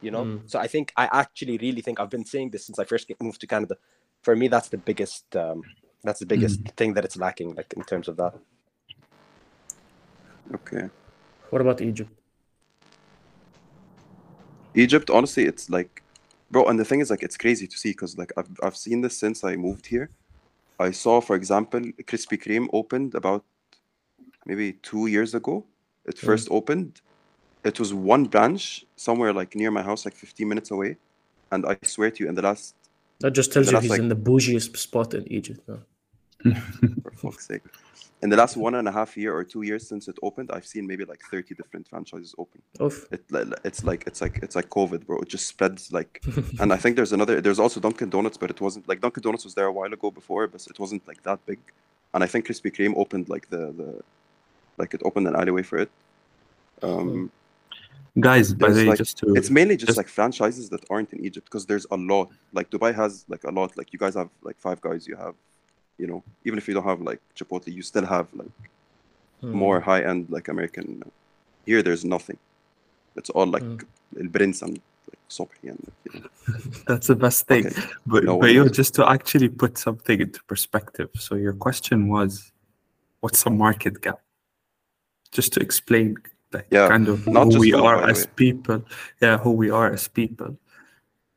you 0.00 0.10
know. 0.10 0.24
Mm. 0.24 0.50
So 0.50 0.58
I 0.60 0.68
think 0.68 0.92
I 0.96 1.08
actually 1.12 1.58
really 1.58 1.82
think 1.82 1.98
I've 1.98 2.10
been 2.10 2.24
saying 2.24 2.50
this 2.50 2.66
since 2.66 2.78
I 2.78 2.84
first 2.84 3.10
moved 3.20 3.40
to 3.40 3.46
Canada. 3.46 3.76
For 4.22 4.36
me, 4.36 4.48
that's 4.48 4.68
the 4.68 4.78
biggest. 4.78 5.34
Um, 5.36 5.62
that's 6.04 6.20
the 6.20 6.26
biggest 6.26 6.60
thing 6.76 6.94
that 6.94 7.04
it's 7.04 7.16
lacking, 7.16 7.54
like 7.54 7.72
in 7.76 7.82
terms 7.82 8.08
of 8.08 8.16
that. 8.18 8.34
Okay. 10.54 10.88
What 11.50 11.62
about 11.62 11.80
Egypt? 11.80 12.10
Egypt, 14.74 15.08
honestly, 15.08 15.44
it's 15.44 15.70
like, 15.70 16.02
bro, 16.50 16.64
and 16.66 16.78
the 16.78 16.84
thing 16.84 17.00
is, 17.00 17.10
like, 17.10 17.22
it's 17.22 17.36
crazy 17.36 17.66
to 17.66 17.78
see 17.78 17.90
because, 17.90 18.18
like, 18.18 18.32
I've, 18.36 18.48
I've 18.62 18.76
seen 18.76 19.00
this 19.00 19.16
since 19.16 19.44
I 19.44 19.56
moved 19.56 19.86
here. 19.86 20.10
I 20.78 20.90
saw, 20.90 21.20
for 21.20 21.36
example, 21.36 21.80
Krispy 21.80 22.36
Kreme 22.42 22.68
opened 22.72 23.14
about 23.14 23.44
maybe 24.46 24.74
two 24.82 25.06
years 25.06 25.34
ago. 25.34 25.64
It 26.04 26.18
first 26.18 26.48
opened. 26.50 27.00
It 27.64 27.78
was 27.80 27.94
one 27.94 28.24
branch 28.24 28.84
somewhere 28.96 29.32
like 29.32 29.54
near 29.54 29.70
my 29.70 29.82
house, 29.82 30.04
like 30.04 30.14
15 30.14 30.48
minutes 30.48 30.70
away. 30.70 30.96
And 31.50 31.64
I 31.64 31.78
swear 31.82 32.10
to 32.10 32.22
you, 32.24 32.28
in 32.28 32.34
the 32.34 32.42
last, 32.42 32.74
That 33.20 33.30
just 33.32 33.52
tells 33.52 33.68
you 33.68 33.74
last, 33.74 33.82
he's 33.82 33.90
like- 33.90 34.00
in 34.00 34.08
the 34.08 34.16
bougiest 34.16 34.76
spot 34.76 35.14
in 35.14 35.30
Egypt. 35.32 35.60
No? 35.68 35.80
for 37.02 37.10
fuck's 37.16 37.46
sake, 37.46 37.62
in 38.22 38.30
the 38.30 38.36
last 38.36 38.56
one 38.56 38.74
and 38.76 38.88
a 38.88 38.92
half 38.92 39.16
year 39.16 39.34
or 39.34 39.44
two 39.44 39.62
years 39.62 39.86
since 39.86 40.08
it 40.08 40.16
opened, 40.22 40.50
I've 40.52 40.66
seen 40.66 40.86
maybe 40.86 41.04
like 41.04 41.22
30 41.30 41.54
different 41.54 41.88
franchises 41.88 42.34
open. 42.38 42.62
Oof. 42.80 43.06
It, 43.10 43.22
it's 43.64 43.84
like 43.84 44.04
it's 44.06 44.20
like 44.20 44.38
it's 44.42 44.56
like 44.56 44.68
COVID, 44.70 45.06
bro. 45.06 45.18
It 45.20 45.28
just 45.28 45.46
spreads 45.46 45.92
like, 45.92 46.22
and 46.60 46.72
I 46.72 46.76
think 46.76 46.96
there's 46.96 47.12
another. 47.12 47.40
There's 47.40 47.58
also 47.58 47.80
Dunkin' 47.80 48.10
Donuts, 48.10 48.36
but 48.36 48.50
it 48.50 48.60
wasn't 48.60 48.88
like 48.88 49.00
Dunkin' 49.00 49.22
Donuts 49.22 49.44
was 49.44 49.54
there 49.54 49.66
a 49.66 49.72
while 49.72 49.92
ago 49.92 50.10
before, 50.10 50.46
but 50.46 50.66
it 50.66 50.78
wasn't 50.78 51.06
like 51.06 51.22
that 51.24 51.44
big. 51.46 51.58
And 52.14 52.22
I 52.22 52.26
think 52.26 52.46
Krispy 52.46 52.70
Kreme 52.74 52.94
opened 52.96 53.28
like 53.28 53.48
the 53.50 53.72
the, 53.80 54.00
like 54.78 54.94
it 54.94 55.02
opened 55.04 55.26
an 55.28 55.36
alleyway 55.36 55.62
for 55.62 55.78
it. 55.78 55.90
Um, 56.82 57.30
Guys, 58.20 58.54
by 58.54 58.70
the 58.70 58.76
way, 58.76 58.84
like- 58.86 58.98
just 58.98 59.18
to 59.18 59.34
it's 59.34 59.50
mainly 59.50 59.76
just 59.76 59.88
Just- 59.88 59.96
like 59.96 60.08
franchises 60.08 60.68
that 60.70 60.84
aren't 60.88 61.12
in 61.12 61.24
Egypt 61.24 61.46
because 61.46 61.66
there's 61.66 61.86
a 61.90 61.96
lot. 61.96 62.30
Like 62.52 62.70
Dubai 62.70 62.94
has 62.94 63.24
like 63.28 63.42
a 63.44 63.50
lot. 63.50 63.76
Like 63.76 63.92
you 63.92 63.98
guys 63.98 64.14
have 64.14 64.30
like 64.42 64.56
Five 64.58 64.80
Guys. 64.80 65.06
You 65.08 65.16
have, 65.16 65.34
you 65.98 66.06
know, 66.06 66.22
even 66.44 66.58
if 66.58 66.66
you 66.68 66.74
don't 66.74 66.84
have 66.84 67.00
like 67.00 67.20
Chipotle, 67.36 67.72
you 67.72 67.82
still 67.82 68.06
have 68.06 68.26
like 68.34 68.50
Hmm. 69.40 69.52
more 69.52 69.80
high 69.80 70.02
end 70.10 70.26
like 70.30 70.48
American. 70.48 71.02
Here, 71.66 71.82
there's 71.82 72.04
nothing. 72.04 72.38
It's 73.16 73.30
all 73.30 73.46
like 73.46 73.62
Mm. 73.62 73.84
El 74.22 74.28
Prince 74.28 74.62
and 74.62 74.72
like 75.10 75.22
Sobhi 75.28 75.68
and 75.72 75.80
you 76.04 76.20
know. 76.20 76.28
That's 76.88 77.08
the 77.08 77.16
best 77.16 77.46
thing. 77.46 77.66
Okay. 77.66 77.82
But, 78.06 78.24
No 78.24 78.32
but 78.38 78.46
one 78.46 78.54
yo, 78.54 78.62
knows. 78.64 78.76
just 78.76 78.94
to 78.94 79.02
actually 79.16 79.48
put 79.48 79.76
something 79.78 80.20
into 80.20 80.40
perspective. 80.44 81.10
So 81.18 81.34
your 81.34 81.52
question 81.66 82.08
was, 82.08 82.52
what's 83.20 83.44
a 83.46 83.50
market 83.50 84.00
gap? 84.00 84.20
Just 85.32 85.52
to 85.54 85.60
explain, 85.60 86.16
like 86.52 86.66
Yeah, 86.70 86.88
kind 86.88 87.08
of 87.08 87.26
not 87.26 87.52
who 87.52 87.58
we 87.60 87.72
food, 87.72 87.80
are 87.80 88.08
as 88.08 88.24
way. 88.26 88.32
people. 88.36 88.84
Yeah, 89.20 89.36
who 89.38 89.50
we 89.50 89.68
are 89.70 89.92
as 89.92 90.08
people. 90.08 90.56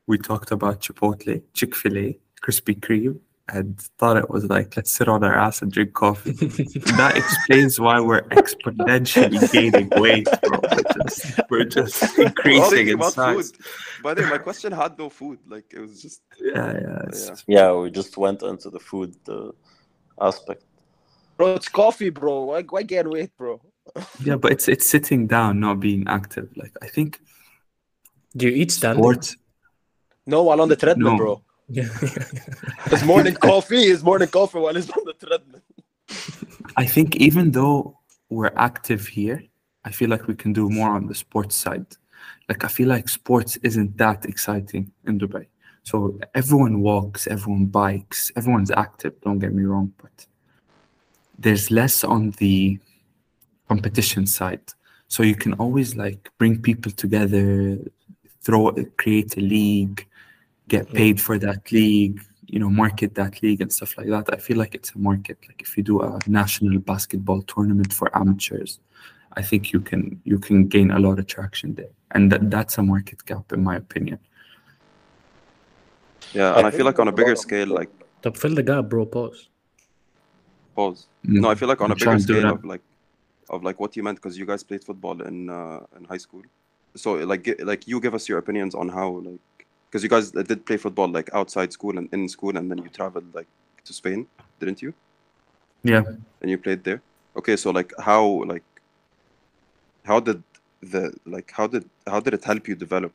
We 0.05 0.17
talked 0.17 0.51
about 0.51 0.81
Chipotle, 0.81 1.41
Chick 1.53 1.75
Fil 1.75 1.97
A, 1.97 2.17
Krispy 2.43 2.75
Kreme, 2.79 3.19
and 3.49 3.79
thought 3.97 4.17
it 4.17 4.29
was 4.29 4.45
like 4.45 4.75
let's 4.75 4.91
sit 4.91 5.07
on 5.07 5.23
our 5.23 5.33
ass 5.37 5.61
and 5.61 5.71
drink 5.71 5.93
coffee. 5.93 6.31
that 6.31 7.13
explains 7.15 7.79
why 7.79 7.99
we're 7.99 8.21
exponentially 8.23 9.51
gaining 9.51 9.89
weight, 9.95 10.27
bro. 10.43 10.59
We're 10.69 10.93
just, 11.03 11.39
we're 11.49 11.63
just 11.63 12.19
increasing 12.27 12.69
thinking 12.69 12.99
in 13.01 13.11
size. 13.11 13.51
food. 13.51 13.61
By 14.03 14.13
the 14.13 14.23
way, 14.23 14.29
my 14.31 14.37
question 14.37 14.71
had 14.71 14.97
no 14.99 15.09
food. 15.09 15.39
Like 15.47 15.65
it 15.73 15.79
was 15.79 16.01
just 16.01 16.21
Yeah, 16.39 16.73
yeah. 16.73 16.99
it's- 17.07 17.43
Yeah, 17.47 17.73
we 17.73 17.89
just 17.91 18.17
went 18.17 18.43
into 18.43 18.69
the 18.69 18.79
food 18.79 19.15
uh, 19.29 19.51
aspect. 20.19 20.63
Bro, 21.37 21.55
it's 21.55 21.69
coffee, 21.69 22.09
bro. 22.09 22.45
Why, 22.45 22.63
why 22.63 22.83
gain 22.83 23.09
weight, 23.09 23.31
bro? 23.37 23.61
Yeah, 24.23 24.35
but 24.35 24.51
it's 24.51 24.67
it's 24.67 24.85
sitting 24.85 25.27
down, 25.27 25.59
not 25.61 25.79
being 25.79 26.03
active. 26.07 26.49
Like 26.57 26.73
I 26.81 26.87
think 26.87 27.19
Do 28.35 28.47
you 28.47 28.53
eat 28.61 28.71
standing? 28.71 29.01
sports. 29.03 29.37
No, 30.25 30.43
while 30.43 30.59
on 30.59 30.67
the 30.67 30.75
treadmill, 30.75 31.11
No. 31.11 31.17
bro. 31.17 31.41
Yeah. 31.69 31.89
His 32.85 33.03
morning 33.03 33.35
coffee 33.35 33.87
is 33.87 34.01
morning 34.01 34.29
coffee 34.29 34.59
while 34.59 34.73
he's 34.73 34.89
on 34.89 35.03
the 35.03 35.13
treadmill. 35.13 35.61
I 36.77 36.85
think 36.85 37.17
even 37.17 37.51
though 37.51 37.97
we're 38.29 38.53
active 38.55 39.05
here, 39.05 39.43
I 39.83 39.91
feel 39.91 40.09
like 40.09 40.27
we 40.27 40.35
can 40.35 40.53
do 40.53 40.69
more 40.69 40.89
on 40.89 41.07
the 41.07 41.15
sports 41.15 41.55
side. 41.55 41.85
Like 42.47 42.63
I 42.63 42.69
feel 42.69 42.87
like 42.87 43.09
sports 43.09 43.57
isn't 43.57 43.97
that 43.97 44.25
exciting 44.25 44.93
in 45.05 45.19
Dubai. 45.19 45.47
So 45.83 46.19
everyone 46.33 46.81
walks, 46.81 47.27
everyone 47.27 47.65
bikes, 47.65 48.31
everyone's 48.35 48.71
active. 48.71 49.19
Don't 49.21 49.39
get 49.39 49.53
me 49.53 49.63
wrong, 49.63 49.93
but 50.01 50.25
there's 51.37 51.69
less 51.69 52.03
on 52.03 52.31
the 52.31 52.79
competition 53.67 54.25
side. 54.25 54.73
So 55.09 55.23
you 55.23 55.35
can 55.35 55.53
always 55.53 55.95
like 55.95 56.29
bring 56.37 56.61
people 56.61 56.91
together, 56.91 57.77
throw 58.41 58.71
create 58.97 59.37
a 59.37 59.41
league, 59.41 60.07
get 60.67 60.91
paid 60.93 61.19
for 61.21 61.37
that 61.39 61.71
league, 61.71 62.21
you 62.47 62.59
know, 62.59 62.69
market 62.69 63.15
that 63.15 63.41
league 63.41 63.61
and 63.61 63.71
stuff 63.71 63.97
like 63.97 64.07
that. 64.07 64.25
I 64.33 64.37
feel 64.37 64.57
like 64.57 64.75
it's 64.75 64.91
a 64.95 64.99
market. 64.99 65.37
Like 65.47 65.61
if 65.61 65.77
you 65.77 65.83
do 65.83 66.01
a 66.01 66.19
national 66.27 66.79
basketball 66.79 67.41
tournament 67.43 67.93
for 67.93 68.15
amateurs, 68.17 68.79
I 69.33 69.41
think 69.41 69.71
you 69.73 69.79
can 69.79 70.19
you 70.23 70.39
can 70.39 70.67
gain 70.67 70.91
a 70.91 70.99
lot 70.99 71.19
of 71.19 71.27
traction 71.27 71.75
there, 71.75 71.93
and 72.11 72.31
that, 72.31 72.49
that's 72.49 72.77
a 72.77 72.83
market 72.83 73.25
gap 73.25 73.51
in 73.53 73.63
my 73.63 73.75
opinion. 73.75 74.19
yeah. 76.33 76.57
And 76.57 76.65
I 76.67 76.71
feel 76.71 76.85
like 76.85 76.99
on 76.99 77.07
a 77.07 77.11
bigger 77.11 77.35
scale, 77.35 77.67
like 77.67 77.89
طب 78.23 78.37
fill 78.37 78.55
the 78.55 78.63
gap, 78.63 78.89
bro. 78.89 79.05
Pause. 79.05 79.49
pause. 80.75 81.07
Mm. 81.25 81.41
No, 81.41 81.49
I 81.49 81.55
feel 81.55 81.67
like 81.67 81.81
on 81.81 81.91
a 81.91 81.93
I'm 81.93 81.99
trying 81.99 82.17
bigger 82.17 82.39
scale 82.39 82.53
of 82.53 82.65
like 82.65 82.81
of 83.49 83.63
like 83.63 83.79
what 83.79 83.95
you 83.95 84.03
meant 84.03 84.17
because 84.21 84.37
you 84.37 84.45
guys 84.45 84.63
played 84.63 84.83
football 84.83 85.21
in 85.21 85.49
uh, 85.49 85.79
in 85.97 86.03
high 86.05 86.17
school. 86.25 86.43
So 86.95 87.13
like 87.13 87.43
like 87.71 87.87
you 87.87 87.99
give 87.99 88.15
us 88.15 88.27
your 88.29 88.39
opinions 88.39 88.73
on 88.75 88.89
how 88.89 89.07
like 89.29 89.56
because 89.97 90.03
you 90.03 90.09
guys 90.09 90.35
uh, 90.35 90.43
did 90.43 90.65
play 90.65 90.77
football 90.77 91.07
like 91.07 91.29
outside 91.33 91.73
school 91.73 91.97
and 91.97 92.07
in 92.11 92.29
school 92.29 92.55
and 92.57 92.69
then 92.69 92.77
you 92.77 92.89
traveled 92.89 93.33
like 93.33 93.47
to 93.85 93.93
Spain, 93.93 94.27
didn't 94.59 94.81
you? 94.81 94.93
Yeah. 95.83 96.03
And 96.41 96.51
you 96.51 96.57
played 96.57 96.83
there. 96.83 97.01
Okay, 97.35 97.55
so 97.55 97.71
like 97.71 97.91
how 97.99 98.43
like 98.45 98.63
how 100.03 100.19
did 100.19 100.43
the 100.81 101.13
like 101.25 101.51
how 101.51 101.67
did 101.67 101.83
how 102.05 102.19
did 102.19 102.33
it 102.33 102.43
help 102.43 102.67
you 102.67 102.75
develop 102.75 103.11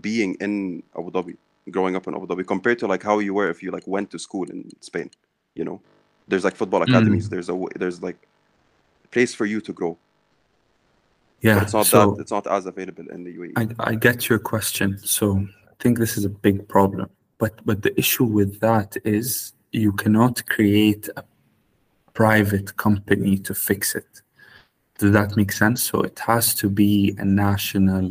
being 0.00 0.34
in 0.40 0.82
Abu 0.98 1.10
Dhabi, 1.10 1.36
growing 1.70 1.94
up 1.94 2.08
in 2.08 2.14
Abu 2.14 2.26
Dhabi 2.26 2.44
compared 2.46 2.78
to 2.80 2.86
like 2.86 3.02
how 3.02 3.20
you 3.20 3.34
were 3.34 3.48
if 3.48 3.62
you 3.62 3.70
like 3.70 3.86
went 3.86 4.10
to 4.10 4.18
school 4.18 4.50
in 4.50 4.68
Spain, 4.80 5.10
you 5.54 5.64
know? 5.64 5.80
There's 6.26 6.44
like 6.44 6.56
football 6.56 6.80
mm. 6.80 6.88
academies, 6.88 7.28
there's 7.28 7.48
a 7.48 7.56
there's 7.76 8.02
like 8.02 8.20
a 9.04 9.08
place 9.08 9.34
for 9.34 9.46
you 9.46 9.60
to 9.60 9.72
grow. 9.72 9.96
Yeah. 11.42 11.54
But 11.56 11.62
it's 11.64 11.74
not 11.74 11.86
so 11.86 11.98
that 11.98 12.22
it's 12.22 12.32
not 12.32 12.46
as 12.46 12.66
available 12.66 13.08
in 13.10 13.22
the. 13.22 13.32
UAE. 13.36 13.52
I, 13.78 13.90
I 13.90 13.94
get 13.94 14.28
your 14.30 14.38
question. 14.38 14.98
So 15.04 15.46
think 15.84 15.98
this 15.98 16.16
is 16.16 16.24
a 16.24 16.30
big 16.46 16.66
problem. 16.66 17.08
But 17.38 17.54
but 17.66 17.82
the 17.82 17.96
issue 18.02 18.24
with 18.24 18.58
that 18.60 18.96
is 19.04 19.52
you 19.70 19.92
cannot 19.92 20.34
create 20.46 21.08
a 21.16 21.22
private 22.14 22.76
company 22.76 23.36
to 23.46 23.54
fix 23.54 23.94
it. 23.94 24.22
Does 24.98 25.12
that 25.12 25.36
make 25.36 25.52
sense? 25.52 25.82
So 25.90 26.00
it 26.00 26.18
has 26.20 26.54
to 26.60 26.70
be 26.70 27.14
a 27.18 27.24
national 27.24 28.06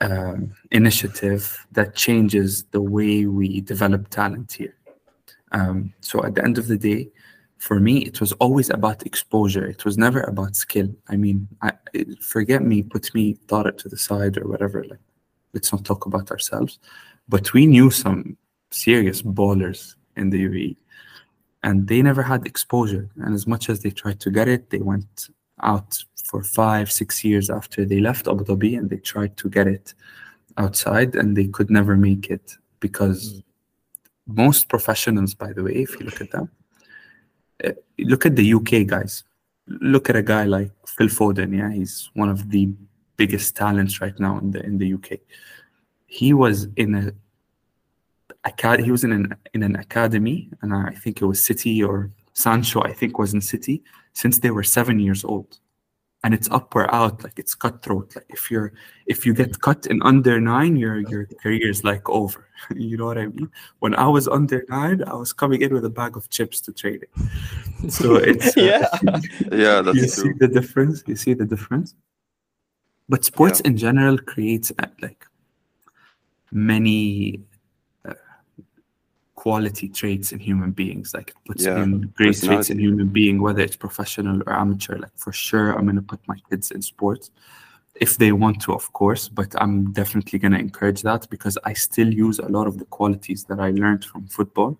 um, 0.00 0.52
initiative 0.70 1.66
that 1.72 1.96
changes 1.96 2.50
the 2.74 2.82
way 2.96 3.26
we 3.26 3.60
develop 3.62 4.08
talent 4.08 4.52
here. 4.52 4.76
Um, 5.52 5.94
so 6.00 6.22
at 6.26 6.34
the 6.34 6.44
end 6.44 6.58
of 6.58 6.66
the 6.68 6.76
day, 6.76 7.08
for 7.58 7.80
me, 7.80 7.94
it 8.10 8.20
was 8.20 8.32
always 8.44 8.68
about 8.68 9.06
exposure. 9.06 9.66
It 9.66 9.86
was 9.86 9.96
never 9.96 10.20
about 10.20 10.54
skill. 10.54 10.90
I 11.08 11.16
mean, 11.16 11.48
I, 11.62 11.72
forget 12.20 12.62
me, 12.62 12.82
put 12.82 13.14
me, 13.14 13.24
thought 13.48 13.66
it 13.66 13.78
to 13.78 13.88
the 13.88 13.96
side 13.96 14.36
or 14.36 14.46
whatever. 14.46 14.84
Like, 14.84 15.05
let's 15.56 15.72
not 15.72 15.84
talk 15.84 16.04
about 16.06 16.30
ourselves. 16.30 16.78
But 17.28 17.52
we 17.54 17.66
knew 17.66 17.90
some 17.90 18.36
serious 18.70 19.22
ballers 19.22 19.96
in 20.16 20.30
the 20.30 20.40
UAE, 20.48 20.76
and 21.62 21.88
they 21.88 22.00
never 22.02 22.22
had 22.22 22.46
exposure. 22.46 23.08
And 23.22 23.34
as 23.34 23.46
much 23.46 23.64
as 23.70 23.80
they 23.80 23.90
tried 23.90 24.20
to 24.20 24.30
get 24.30 24.48
it, 24.48 24.70
they 24.70 24.82
went 24.92 25.28
out 25.62 25.90
for 26.28 26.42
five, 26.42 26.92
six 26.92 27.24
years 27.24 27.48
after 27.48 27.84
they 27.84 28.00
left 28.00 28.28
Abu 28.28 28.44
Dhabi, 28.44 28.76
and 28.78 28.90
they 28.90 28.98
tried 28.98 29.36
to 29.38 29.48
get 29.48 29.66
it 29.66 29.94
outside, 30.58 31.16
and 31.16 31.36
they 31.36 31.48
could 31.56 31.70
never 31.70 31.96
make 31.96 32.30
it 32.36 32.46
because 32.80 33.42
most 34.26 34.68
professionals, 34.68 35.34
by 35.34 35.52
the 35.52 35.62
way, 35.62 35.74
if 35.86 35.90
you 35.98 36.04
look 36.06 36.20
at 36.20 36.30
them, 36.30 36.50
uh, 37.64 37.72
look 37.98 38.26
at 38.26 38.36
the 38.36 38.54
UK 38.58 38.86
guys. 38.86 39.24
Look 39.66 40.10
at 40.10 40.16
a 40.16 40.22
guy 40.22 40.44
like 40.44 40.70
Phil 40.86 41.08
Foden. 41.08 41.56
Yeah, 41.56 41.72
he's 41.72 42.10
one 42.14 42.28
of 42.28 42.50
the 42.50 42.68
biggest 43.16 43.56
talents 43.56 44.00
right 44.00 44.18
now 44.18 44.38
in 44.38 44.50
the 44.50 44.62
in 44.62 44.78
the 44.78 44.94
UK. 44.94 45.18
He 46.06 46.32
was 46.32 46.68
in 46.76 46.94
a 46.94 47.12
he 48.78 48.90
was 48.90 49.04
in 49.04 49.12
an 49.12 49.34
in 49.54 49.62
an 49.62 49.76
academy, 49.76 50.48
and 50.62 50.74
I 50.74 50.92
think 50.92 51.20
it 51.20 51.26
was 51.26 51.44
City 51.44 51.82
or 51.82 52.10
Sancho. 52.32 52.82
I 52.82 52.92
think 52.92 53.18
was 53.18 53.34
in 53.34 53.40
City 53.40 53.82
since 54.12 54.38
they 54.38 54.50
were 54.50 54.62
seven 54.62 54.98
years 55.00 55.24
old, 55.24 55.58
and 56.22 56.32
it's 56.32 56.48
up 56.50 56.74
or 56.76 56.92
out. 56.94 57.24
Like 57.24 57.38
it's 57.38 57.54
cutthroat. 57.54 58.14
Like 58.14 58.26
if 58.28 58.50
you're 58.50 58.72
if 59.06 59.26
you 59.26 59.34
get 59.34 59.60
cut 59.60 59.86
in 59.86 60.00
under 60.02 60.40
nine, 60.40 60.76
your 60.76 60.98
your 61.08 61.26
career 61.42 61.68
is 61.68 61.82
like 61.84 62.08
over. 62.08 62.46
you 62.74 62.96
know 62.96 63.06
what 63.06 63.18
I 63.18 63.26
mean? 63.26 63.50
When 63.80 63.94
I 63.94 64.06
was 64.08 64.28
under 64.28 64.64
nine, 64.68 65.02
I 65.04 65.14
was 65.14 65.32
coming 65.32 65.62
in 65.62 65.74
with 65.74 65.84
a 65.84 65.90
bag 65.90 66.16
of 66.16 66.30
chips 66.30 66.60
to 66.62 66.72
training. 66.72 67.10
So 67.88 68.16
it's 68.16 68.56
uh, 68.56 68.60
Yeah. 68.70 68.88
yeah, 69.52 69.76
you 69.78 69.92
that's 69.92 70.22
see 70.22 70.32
the 70.38 70.48
difference 70.48 71.02
you 71.06 71.16
see 71.16 71.34
the 71.34 71.46
difference 71.46 71.94
but 73.08 73.24
sports 73.24 73.60
in 73.60 73.76
general 73.76 74.18
creates 74.18 74.72
uh, 74.78 74.86
like 75.00 75.24
many 76.52 77.40
uh, 78.04 78.14
quality 79.34 79.88
traits 79.88 80.32
in 80.32 80.38
human 80.38 80.70
beings. 80.72 81.14
Like 81.14 81.30
it 81.30 81.36
puts 81.44 81.64
Yeah, 81.64 81.82
in 81.82 82.00
great 82.16 82.40
traits 82.42 82.70
in 82.70 82.78
human 82.78 83.08
being 83.08 83.40
whether 83.40 83.62
it's 83.62 83.76
professional 83.76 84.42
or 84.46 84.52
amateur. 84.52 84.98
Like 84.98 85.16
for 85.16 85.32
sure 85.32 85.72
i'm 85.72 85.84
going 85.84 85.96
to 85.96 86.02
put 86.02 86.20
my 86.26 86.36
kids 86.50 86.70
in 86.70 86.82
sports 86.82 87.30
if 87.94 88.18
they 88.18 88.32
want 88.32 88.60
to 88.60 88.72
of 88.74 88.92
course 88.92 89.28
but 89.28 89.54
i'm 89.62 89.92
definitely 89.92 90.38
going 90.38 90.52
to 90.52 90.58
encourage 90.58 91.02
that 91.02 91.28
because 91.30 91.56
i 91.64 91.72
still 91.72 92.12
use 92.12 92.38
a 92.38 92.48
lot 92.48 92.66
of 92.66 92.78
the 92.78 92.84
qualities 92.86 93.44
that 93.44 93.58
i 93.58 93.70
learned 93.70 94.04
from 94.04 94.26
football 94.26 94.78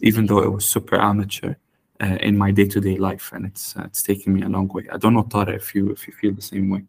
even 0.00 0.26
though 0.26 0.40
it 0.40 0.52
was 0.52 0.68
super 0.68 0.96
amateur 0.96 1.54
uh, 2.02 2.18
in 2.20 2.36
my 2.36 2.50
day-to-day 2.50 2.96
life 2.96 3.32
and 3.32 3.46
it's 3.46 3.76
uh, 3.76 3.82
it's 3.84 4.02
taken 4.02 4.34
me 4.34 4.42
a 4.42 4.48
long 4.48 4.68
way. 4.68 4.86
I 4.92 4.98
don't 4.98 5.14
know 5.14 5.22
Tara, 5.22 5.52
if 5.54 5.74
you 5.74 5.90
if 5.90 6.06
you 6.06 6.12
feel 6.12 6.34
the 6.34 6.42
same 6.42 6.68
way 6.68 6.84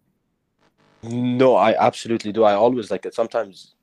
No, 1.03 1.55
I 1.55 1.75
absolutely 1.75 2.31
do. 2.31 2.43
I 2.43 2.53
always 2.55 2.91
like 2.91 3.05
it. 3.05 3.13
Sometimes, 3.13 3.75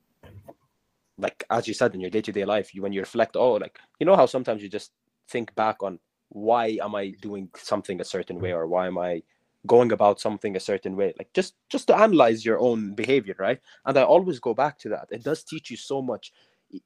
like 1.17 1.43
as 1.49 1.67
you 1.67 1.73
said 1.73 1.93
in 1.93 2.01
your 2.01 2.09
day 2.09 2.21
to 2.21 2.31
day 2.31 2.45
life, 2.45 2.73
you 2.73 2.81
when 2.81 2.93
you 2.93 2.99
reflect, 3.01 3.35
oh, 3.35 3.53
like 3.53 3.79
you 3.99 4.05
know 4.05 4.15
how 4.15 4.25
sometimes 4.25 4.61
you 4.61 4.69
just 4.69 4.91
think 5.29 5.53
back 5.55 5.81
on 5.83 5.99
why 6.29 6.77
am 6.81 6.95
I 6.95 7.13
doing 7.21 7.49
something 7.55 8.01
a 8.01 8.05
certain 8.05 8.39
way 8.39 8.51
or 8.53 8.67
why 8.67 8.87
am 8.87 8.97
I 8.97 9.21
going 9.67 9.91
about 9.91 10.19
something 10.19 10.55
a 10.55 10.59
certain 10.59 10.95
way? 10.95 11.13
Like 11.17 11.31
just 11.33 11.55
just 11.69 11.87
to 11.87 11.97
analyze 11.97 12.45
your 12.45 12.59
own 12.59 12.95
behavior, 12.95 13.35
right? 13.39 13.59
And 13.85 13.97
I 13.97 14.03
always 14.03 14.39
go 14.39 14.53
back 14.53 14.79
to 14.79 14.89
that. 14.89 15.07
It 15.11 15.23
does 15.23 15.43
teach 15.43 15.71
you 15.71 15.77
so 15.77 16.01
much. 16.01 16.33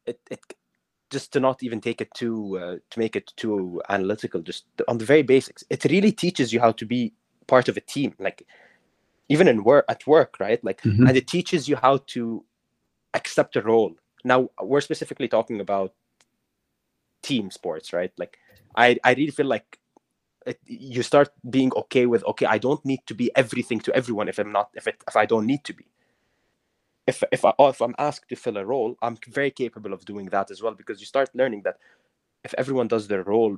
It 0.05 0.19
it 0.29 0.39
just 1.09 1.31
to 1.33 1.39
not 1.39 1.63
even 1.63 1.79
take 1.81 2.01
it 2.01 2.13
too 2.13 2.57
uh, 2.59 2.77
to 2.91 2.99
make 2.99 3.15
it 3.15 3.31
too 3.37 3.81
analytical. 3.89 4.41
Just 4.41 4.65
on 4.87 4.97
the 4.97 5.05
very 5.05 5.21
basics, 5.23 5.63
it 5.69 5.85
really 5.85 6.11
teaches 6.11 6.51
you 6.53 6.59
how 6.59 6.73
to 6.73 6.85
be 6.85 7.13
part 7.47 7.69
of 7.69 7.77
a 7.77 7.81
team. 7.81 8.13
Like 8.19 8.45
even 9.29 9.47
in 9.47 9.63
work 9.63 9.85
at 9.89 10.05
work 10.07 10.39
right? 10.39 10.63
Like 10.63 10.81
Mhm. 10.81 11.07
and 11.07 11.17
it 11.17 11.27
teaches 11.27 11.67
you 11.67 11.75
how 11.75 11.97
to 12.13 12.45
accept 13.13 13.55
a 13.55 13.61
role. 13.61 13.95
Now 14.23 14.49
we're 14.61 14.81
specifically 14.81 15.27
talking 15.27 15.59
about 15.61 15.93
team 17.21 17.51
sports 17.51 17.93
right? 17.93 18.11
Like 18.17 18.37
i 18.75 18.97
i 19.03 19.13
really 19.13 19.31
feel 19.31 19.47
like 19.47 19.79
it, 20.45 20.59
you 20.65 21.03
start 21.03 21.29
being 21.49 21.71
okay 21.75 22.05
with 22.05 22.23
okay 22.25 22.45
i 22.45 22.57
don't 22.57 22.83
need 22.85 23.01
to 23.07 23.13
be 23.15 23.29
everything 23.35 23.79
to 23.81 23.93
everyone 23.95 24.29
if 24.29 24.39
i'm 24.39 24.51
not 24.51 24.69
if 24.75 24.87
it 24.87 24.95
if 25.07 25.15
i 25.15 25.25
don't 25.25 25.45
need 25.45 25.63
to 25.65 25.73
be. 25.73 25.85
If 27.07 27.23
if 27.31 27.45
I 27.45 27.53
if 27.59 27.81
I'm 27.81 27.95
asked 27.97 28.29
to 28.29 28.35
fill 28.35 28.57
a 28.57 28.65
role, 28.65 28.97
I'm 29.01 29.17
very 29.27 29.51
capable 29.51 29.93
of 29.93 30.03
doing 30.05 30.27
that 30.27 30.51
as 30.51 30.61
well 30.61 30.73
because 30.75 30.99
you 30.99 31.05
start 31.05 31.29
learning 31.33 31.61
that 31.63 31.77
if 32.43 32.53
everyone 32.57 32.87
does 32.89 33.07
their 33.07 33.23
role 33.23 33.57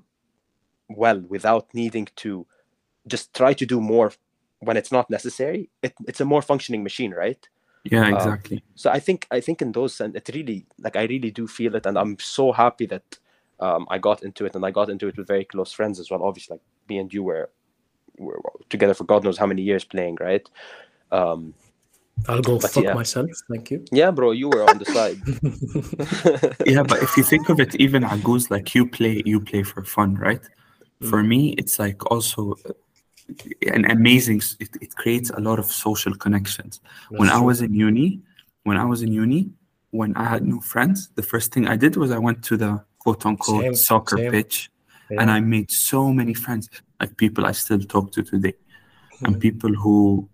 well 0.88 1.20
without 1.28 1.66
needing 1.74 2.08
to 2.18 2.46
just 3.08 3.34
try 3.34 3.54
to 3.54 3.66
do 3.66 3.82
more 3.82 4.12
when 4.60 4.78
it's 4.78 4.92
not 4.92 5.10
necessary, 5.10 5.70
it, 5.82 5.94
it's 6.08 6.22
a 6.22 6.26
more 6.26 6.42
functioning 6.42 6.84
machine, 6.84 7.12
right? 7.12 7.48
Yeah, 7.86 8.08
Um, 8.08 8.14
exactly. 8.14 8.64
So 8.76 8.90
I 8.90 9.00
think 9.00 9.28
I 9.32 9.40
think 9.40 9.62
in 9.62 9.72
those 9.72 9.96
sense, 9.96 10.16
it 10.16 10.30
really 10.34 10.66
like 10.80 10.96
I 10.96 11.04
really 11.04 11.32
do 11.32 11.48
feel 11.48 11.76
it, 11.76 11.86
and 11.86 11.98
I'm 11.98 12.18
so 12.20 12.52
happy 12.52 12.86
that 12.88 13.20
um, 13.60 13.88
I 13.90 13.98
got 13.98 14.24
into 14.24 14.46
it, 14.46 14.56
and 14.56 14.66
I 14.66 14.72
got 14.72 14.90
into 14.90 15.08
it 15.08 15.18
with 15.18 15.28
very 15.28 15.46
close 15.46 15.72
friends 15.72 16.00
as 16.00 16.12
well. 16.12 16.24
Obviously, 16.24 16.56
like 16.56 16.62
me 16.90 16.98
and 16.98 17.14
you 17.14 17.24
were 17.24 17.50
were 18.18 18.40
together 18.70 18.94
for 18.94 19.06
God 19.06 19.24
knows 19.24 19.38
how 19.38 19.46
many 19.46 19.62
years 19.62 19.86
playing, 19.86 20.18
right? 20.20 20.48
Um, 21.12 21.54
I'll 22.28 22.42
go 22.42 22.60
fuck 22.60 22.84
yeah. 22.84 22.94
myself. 22.94 23.30
Thank 23.50 23.72
you. 23.72 23.86
yeah, 23.94 24.12
bro, 24.12 24.32
you 24.32 24.50
were 24.50 24.70
on 24.70 24.78
the 24.78 24.86
side. 24.86 25.22
yeah, 26.68 26.84
but 26.84 27.02
if 27.02 27.16
you 27.16 27.24
think 27.24 27.48
of 27.48 27.62
it, 27.62 27.76
even 27.76 28.04
Agouz, 28.04 28.52
like 28.52 28.76
you 28.76 28.86
play, 28.86 29.24
you 29.26 29.40
play 29.40 29.64
for 29.64 29.86
fun, 29.86 30.16
right? 30.16 30.42
For 31.10 31.24
me, 31.24 31.56
it's 31.58 31.80
like 31.80 32.06
also 32.12 32.56
an 33.76 33.84
amazing. 33.98 34.42
It, 34.60 34.70
it 34.82 34.92
creates 34.96 35.30
a 35.30 35.40
lot 35.40 35.60
of 35.60 35.66
social 35.66 36.14
connections. 36.16 36.74
when 37.10 37.28
That's 37.28 37.40
I 37.40 37.42
was 37.50 37.62
in 37.62 37.74
uni, 37.74 38.22
when 38.64 38.78
I 38.78 38.86
was 38.86 39.02
in 39.02 39.12
uni, 39.12 39.42
when 39.92 40.16
I 40.16 40.26
had 40.34 40.46
no 40.46 40.60
friends, 40.60 41.10
the 41.16 41.24
first 41.24 41.52
thing 41.54 41.68
I 41.68 41.76
did 41.76 41.96
was 41.96 42.12
I 42.12 42.20
went 42.28 42.44
to 42.50 42.58
the 42.58 42.72
quote 43.00 43.26
unquote 43.26 43.64
Same, 43.64 43.76
soccer 43.76 44.18
same. 44.18 44.32
pitch, 44.32 44.70
Yeah. 45.10 45.22
and 45.22 45.32
I 45.32 45.40
made 45.40 45.70
so 45.92 46.14
many 46.20 46.34
friends, 46.34 46.70
like 47.00 47.12
people 47.18 47.46
I 47.46 47.54
still 47.64 47.80
talk 47.94 48.12
to 48.16 48.22
today, 48.24 48.56
and 49.26 49.36
Mhm. 49.36 49.42
people 49.48 49.74
who 49.84 50.30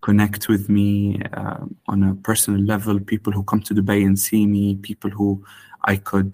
connect 0.00 0.48
with 0.48 0.68
me 0.68 1.22
um, 1.40 1.76
on 1.86 2.02
a 2.02 2.14
personal 2.28 2.60
level, 2.60 2.98
people 3.14 3.32
who 3.32 3.42
come 3.44 3.60
to 3.68 3.74
Dubai 3.74 4.04
and 4.04 4.18
see 4.18 4.46
me, 4.46 4.74
people 4.90 5.10
who 5.10 5.44
I 5.84 5.96
could 5.96 6.32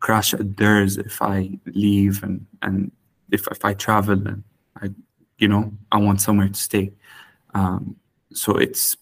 crash 0.00 0.34
at 0.34 0.56
theirs 0.56 0.96
if 0.98 1.22
I 1.22 1.38
leave 1.66 2.22
and, 2.24 2.44
and 2.62 2.90
if, 3.30 3.46
if 3.48 3.64
I 3.64 3.72
travel 3.74 4.18
and 4.26 4.42
I, 4.82 4.90
you 5.38 5.48
know, 5.48 5.72
I 5.90 5.98
want 5.98 6.20
somewhere 6.20 6.48
to 6.48 6.54
stay. 6.54 6.92
Um, 7.54 7.96
so 8.32 8.56
it's, 8.56 8.96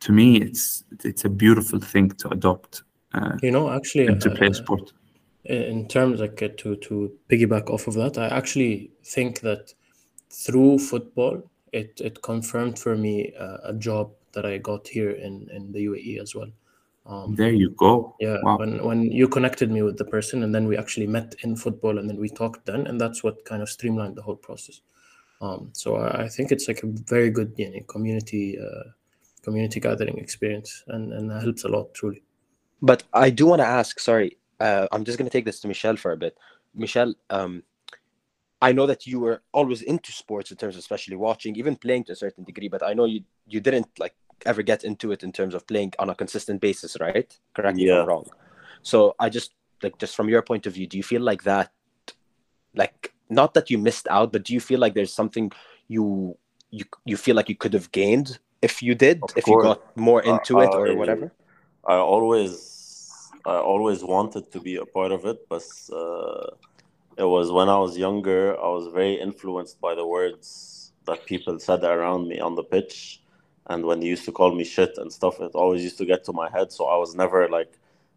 to 0.00 0.12
me, 0.12 0.36
it's, 0.36 0.84
it's 1.04 1.24
a 1.24 1.28
beautiful 1.30 1.78
thing 1.80 2.10
to 2.10 2.28
adopt 2.30 2.82
uh, 3.14 3.36
You 3.42 3.50
know, 3.52 3.70
actually, 3.70 4.06
to 4.06 4.30
play 4.30 4.48
uh, 4.48 4.50
a 4.50 4.54
sport. 4.54 4.92
in 5.44 5.86
terms 5.88 6.20
like 6.20 6.42
uh, 6.42 6.48
to 6.56 6.76
to 6.76 7.12
piggyback 7.28 7.70
off 7.70 7.86
of 7.86 7.94
that, 7.94 8.18
I 8.18 8.26
actually 8.36 8.90
think 9.04 9.40
that 9.40 9.72
through 10.30 10.78
football, 10.78 11.42
it 11.72 12.00
it 12.00 12.20
confirmed 12.22 12.78
for 12.78 12.96
me 12.96 13.32
uh, 13.38 13.58
a 13.64 13.72
job 13.74 14.10
that 14.32 14.44
I 14.44 14.58
got 14.58 14.88
here 14.88 15.12
in 15.12 15.48
in 15.52 15.72
the 15.72 15.86
UAE 15.86 16.20
as 16.20 16.34
well. 16.34 16.50
Um, 17.06 17.34
There 17.36 17.52
you 17.52 17.70
go. 17.70 18.16
yeah, 18.20 18.38
Wow. 18.42 18.58
when 18.58 18.82
when 18.84 19.12
you 19.12 19.28
connected 19.28 19.70
me 19.70 19.82
with 19.82 19.96
the 19.96 20.04
person, 20.04 20.42
and 20.42 20.52
then 20.54 20.66
we 20.66 20.76
actually 20.76 21.06
met 21.06 21.34
in 21.44 21.56
football, 21.56 21.98
and 21.98 22.08
then 22.08 22.18
we 22.18 22.28
talked 22.28 22.66
then, 22.66 22.86
and 22.86 23.00
that's 23.00 23.22
what 23.22 23.44
kind 23.44 23.62
of 23.62 23.68
streamlined 23.68 24.16
the 24.16 24.22
whole 24.22 24.36
process. 24.36 24.80
Um, 25.44 25.68
so 25.72 25.96
I, 25.96 26.24
I 26.24 26.28
think 26.28 26.52
it's 26.52 26.68
like 26.68 26.82
a 26.82 26.86
very 26.86 27.30
good 27.30 27.52
you 27.56 27.70
know, 27.70 27.80
community 27.86 28.58
uh, 28.58 28.88
community 29.42 29.78
gathering 29.80 30.18
experience, 30.18 30.84
and 30.88 31.12
and 31.12 31.30
that 31.30 31.42
helps 31.42 31.64
a 31.64 31.68
lot 31.68 31.92
truly. 31.94 32.22
But 32.80 33.02
I 33.12 33.30
do 33.30 33.46
want 33.46 33.60
to 33.60 33.66
ask, 33.66 34.00
sorry, 34.00 34.38
uh, 34.60 34.86
I'm 34.92 35.04
just 35.04 35.18
going 35.18 35.28
to 35.30 35.36
take 35.36 35.44
this 35.44 35.60
to 35.60 35.68
Michel 35.68 35.96
for 35.96 36.12
a 36.12 36.16
bit. 36.16 36.36
Michel, 36.74 37.14
um, 37.30 37.62
I 38.60 38.72
know 38.72 38.86
that 38.86 39.06
you 39.06 39.20
were 39.20 39.42
always 39.52 39.82
into 39.82 40.12
sports 40.12 40.50
in 40.50 40.56
terms 40.56 40.74
of 40.74 40.80
especially 40.80 41.16
watching, 41.16 41.56
even 41.56 41.76
playing 41.76 42.04
to 42.04 42.12
a 42.12 42.16
certain 42.16 42.44
degree, 42.44 42.68
but 42.68 42.82
I 42.82 42.94
know 42.94 43.04
you 43.04 43.20
you 43.46 43.60
didn't 43.60 43.88
like 43.98 44.14
ever 44.46 44.62
get 44.62 44.84
into 44.84 45.12
it 45.12 45.22
in 45.22 45.32
terms 45.32 45.54
of 45.54 45.66
playing 45.66 45.92
on 45.98 46.10
a 46.10 46.14
consistent 46.14 46.60
basis, 46.60 46.96
right? 47.00 47.30
Correct 47.54 47.76
me 47.76 47.88
if 47.88 48.00
I'm 48.00 48.06
wrong. 48.06 48.26
So 48.82 49.14
I 49.18 49.28
just 49.28 49.54
like 49.82 49.98
just 49.98 50.16
from 50.16 50.28
your 50.28 50.42
point 50.42 50.66
of 50.66 50.74
view, 50.74 50.86
do 50.86 50.96
you 50.96 51.02
feel 51.02 51.22
like 51.22 51.42
that 51.44 51.70
like 52.74 53.13
not 53.28 53.54
that 53.54 53.70
you 53.70 53.78
missed 53.78 54.06
out, 54.08 54.32
but 54.32 54.44
do 54.44 54.52
you 54.52 54.60
feel 54.60 54.80
like 54.80 54.94
there's 54.94 55.12
something 55.12 55.50
you 55.88 56.36
you 56.70 56.84
you 57.04 57.16
feel 57.16 57.36
like 57.36 57.48
you 57.48 57.56
could 57.56 57.72
have 57.72 57.90
gained 57.92 58.38
if 58.62 58.82
you 58.82 58.94
did, 58.94 59.22
Of 59.22 59.36
if 59.36 59.46
you 59.46 59.56
got 59.60 59.80
more 59.96 60.22
into 60.22 60.60
it 60.60 60.74
or 60.74 60.86
it- 60.86 60.96
whatever? 60.96 61.32
I 61.86 61.96
always 61.96 63.30
I 63.46 63.56
always 63.56 64.02
wanted 64.02 64.50
to 64.52 64.60
be 64.60 64.76
a 64.76 64.86
part 64.86 65.12
of 65.12 65.26
it, 65.26 65.38
but 65.48 65.62
uh, 65.92 66.46
it 67.18 67.24
was 67.24 67.52
when 67.52 67.68
I 67.68 67.78
was 67.78 67.98
younger. 67.98 68.58
I 68.58 68.68
was 68.68 68.88
very 68.88 69.14
influenced 69.20 69.80
by 69.80 69.94
the 69.94 70.06
words 70.06 70.92
that 71.06 71.26
people 71.26 71.58
said 71.58 71.84
around 71.84 72.26
me 72.28 72.40
on 72.40 72.54
the 72.54 72.64
pitch, 72.64 73.20
and 73.66 73.84
when 73.84 74.00
they 74.00 74.06
used 74.06 74.24
to 74.24 74.32
call 74.32 74.54
me 74.54 74.64
shit 74.64 74.96
and 74.96 75.12
stuff, 75.12 75.40
it 75.40 75.52
always 75.54 75.82
used 75.84 75.98
to 75.98 76.06
get 76.06 76.24
to 76.24 76.32
my 76.32 76.48
head. 76.50 76.72
So 76.72 76.86
I 76.86 76.96
was 76.96 77.14
never 77.14 77.48
like 77.48 77.72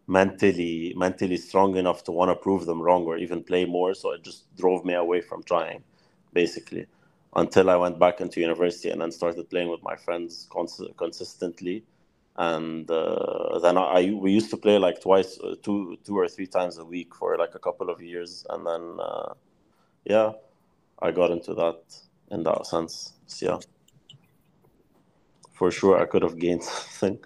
mentally 0.08 0.94
mentally 0.96 1.36
strong 1.36 1.76
enough 1.76 2.04
to 2.04 2.12
want 2.12 2.30
to 2.30 2.36
prove 2.36 2.66
them 2.66 2.82
wrong 2.82 3.04
or 3.04 3.18
even 3.18 3.44
play 3.44 3.66
more. 3.66 3.94
So 3.94 4.12
it 4.12 4.24
just 4.24 4.54
drove 4.56 4.84
me 4.84 4.94
away 4.94 5.20
from 5.22 5.44
trying, 5.44 5.84
basically, 6.34 6.86
until 7.36 7.70
I 7.70 7.76
went 7.76 8.00
back 8.00 8.20
into 8.20 8.40
university 8.40 8.90
and 8.90 9.00
then 9.02 9.12
started 9.12 9.50
playing 9.50 9.70
with 9.70 9.82
my 9.84 9.96
friends 9.96 10.48
cons- 10.50 10.82
consistently 10.98 11.84
and 12.38 12.90
uh, 12.90 13.58
then 13.60 13.76
I, 13.78 13.82
I 13.82 14.10
we 14.12 14.32
used 14.32 14.50
to 14.50 14.56
play 14.56 14.78
like 14.78 15.02
twice, 15.02 15.38
uh, 15.40 15.56
two 15.62 15.98
two 16.04 16.18
or 16.18 16.28
three 16.28 16.46
times 16.46 16.78
a 16.78 16.84
week 16.84 17.14
for 17.14 17.36
like 17.36 17.54
a 17.56 17.58
couple 17.58 17.90
of 17.90 18.00
years, 18.00 18.46
and 18.50 18.66
then 18.66 18.98
uh, 19.00 19.34
yeah, 20.04 20.32
I 21.02 21.10
got 21.10 21.32
into 21.32 21.54
that 21.54 21.80
in 22.30 22.44
that 22.44 22.66
sense. 22.66 23.14
So, 23.26 23.46
yeah, 23.46 23.58
for 25.52 25.72
sure, 25.72 26.00
I 26.00 26.06
could 26.06 26.22
have 26.22 26.38
gained 26.38 26.62
something. 26.64 27.18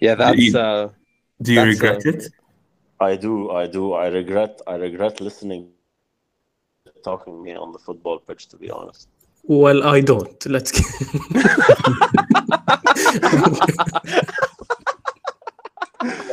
Yeah, 0.00 0.14
that's 0.14 0.54
uh 0.54 0.90
Do 1.42 1.52
you 1.52 1.64
That's, 1.64 1.80
regret 1.80 2.06
it? 2.06 2.32
I 3.00 3.16
do, 3.16 3.50
I 3.50 3.66
do, 3.66 3.94
I 3.94 4.08
regret, 4.08 4.60
I 4.66 4.74
regret 4.74 5.20
listening, 5.20 5.70
talking 7.02 7.32
to 7.32 7.42
me 7.42 7.54
on 7.54 7.72
the 7.72 7.78
football 7.78 8.18
pitch. 8.18 8.48
To 8.48 8.56
be 8.56 8.70
honest, 8.70 9.08
Well, 9.44 9.84
I 9.84 10.00
don't. 10.00 10.46
Let's. 10.46 10.70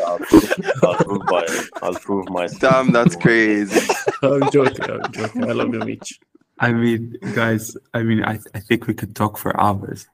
I'll 0.06 0.20
prove, 0.20 0.54
I'll 0.84 0.96
prove 0.96 1.26
by, 1.26 1.46
I'll 1.82 1.96
prove 1.96 2.30
my. 2.30 2.48
Damn, 2.60 2.92
that's 2.92 3.16
crazy. 3.16 3.88
I'm 4.22 4.50
joking. 4.52 4.90
I'm 4.92 5.12
joking. 5.12 5.44
I 5.50 5.54
love 5.54 5.74
you, 5.74 5.80
Mitch. 5.80 6.20
I 6.60 6.72
mean, 6.74 7.16
guys, 7.34 7.78
I 7.94 8.04
mean, 8.04 8.24
I, 8.24 8.40
I 8.54 8.60
think 8.60 8.88
we 8.88 8.94
could 8.94 9.16
talk 9.16 9.38
for 9.38 9.60
hours. 9.60 10.08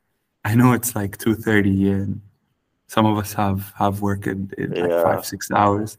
I 0.43 0.55
know 0.55 0.73
it's 0.73 0.95
like 0.95 1.17
2.30 1.17 1.91
and 1.91 2.21
some 2.87 3.05
of 3.05 3.17
us 3.17 3.33
have, 3.33 3.73
have 3.77 4.01
work 4.01 4.27
in, 4.27 4.51
in 4.57 4.71
like 4.71 5.03
five, 5.03 5.25
six 5.25 5.49
hours. 5.51 5.97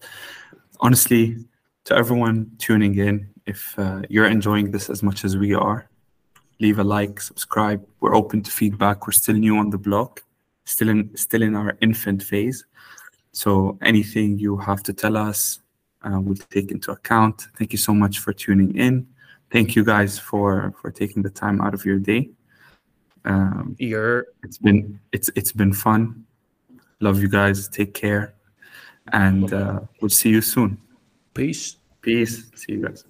Honestly, 0.81 1.37
to 1.85 1.95
everyone 1.95 2.51
tuning 2.59 2.97
in, 2.99 3.29
if 3.47 3.79
uh, 3.79 4.03
you're 4.09 4.27
enjoying 4.27 4.71
this 4.71 4.89
as 4.89 5.03
much 5.03 5.25
as 5.25 5.37
we 5.37 5.55
are, 5.55 5.89
leave 6.61 6.79
a 6.79 6.85
like, 6.85 7.21
subscribe. 7.21 7.85
We're 8.01 8.15
open 8.15 8.43
to 8.43 8.51
feedback. 8.51 9.07
We're 9.07 9.13
still 9.13 9.37
new 9.37 9.59
on 9.59 9.71
the 9.71 9.79
block, 9.79 10.23
still 10.65 10.89
in 10.89 11.15
still 11.17 11.43
in 11.43 11.55
our 11.55 11.77
infant 11.81 12.23
phase. 12.23 12.65
So 13.33 13.79
anything 13.83 14.39
you 14.39 14.57
have 14.59 14.83
to 14.85 14.93
tell 14.93 15.17
us, 15.17 15.61
uh, 16.03 16.21
we'll 16.21 16.37
take 16.51 16.71
into 16.71 16.93
account. 16.93 17.49
Thank 17.59 17.73
you 17.73 17.79
so 17.79 17.93
much 17.93 18.21
for 18.21 18.33
tuning 18.33 18.77
in. 18.77 19.07
Thank 19.51 19.77
you 19.77 19.85
guys 19.85 20.19
for 20.19 20.73
for 20.81 20.91
taking 20.91 21.23
the 21.23 21.31
time 21.31 21.61
out 21.61 21.75
of 21.75 21.85
your 21.85 21.99
day. 21.99 22.31
Um, 23.25 23.77
You're 23.79 24.27
it's 24.43 24.59
been 24.59 25.01
it's 25.13 25.31
it's 25.35 25.53
been 25.53 25.73
fun. 25.73 26.24
Love 27.01 27.21
you 27.21 27.29
guys. 27.29 27.69
Take 27.69 27.95
care, 27.95 28.35
and 29.13 29.53
uh, 29.53 29.81
we'll 30.01 30.09
see 30.09 30.31
you 30.31 30.41
soon. 30.41 30.79
peace. 31.35 31.77
Peace. 32.01 32.51
See 32.55 32.73
you 32.73 32.83
guys. 32.87 33.05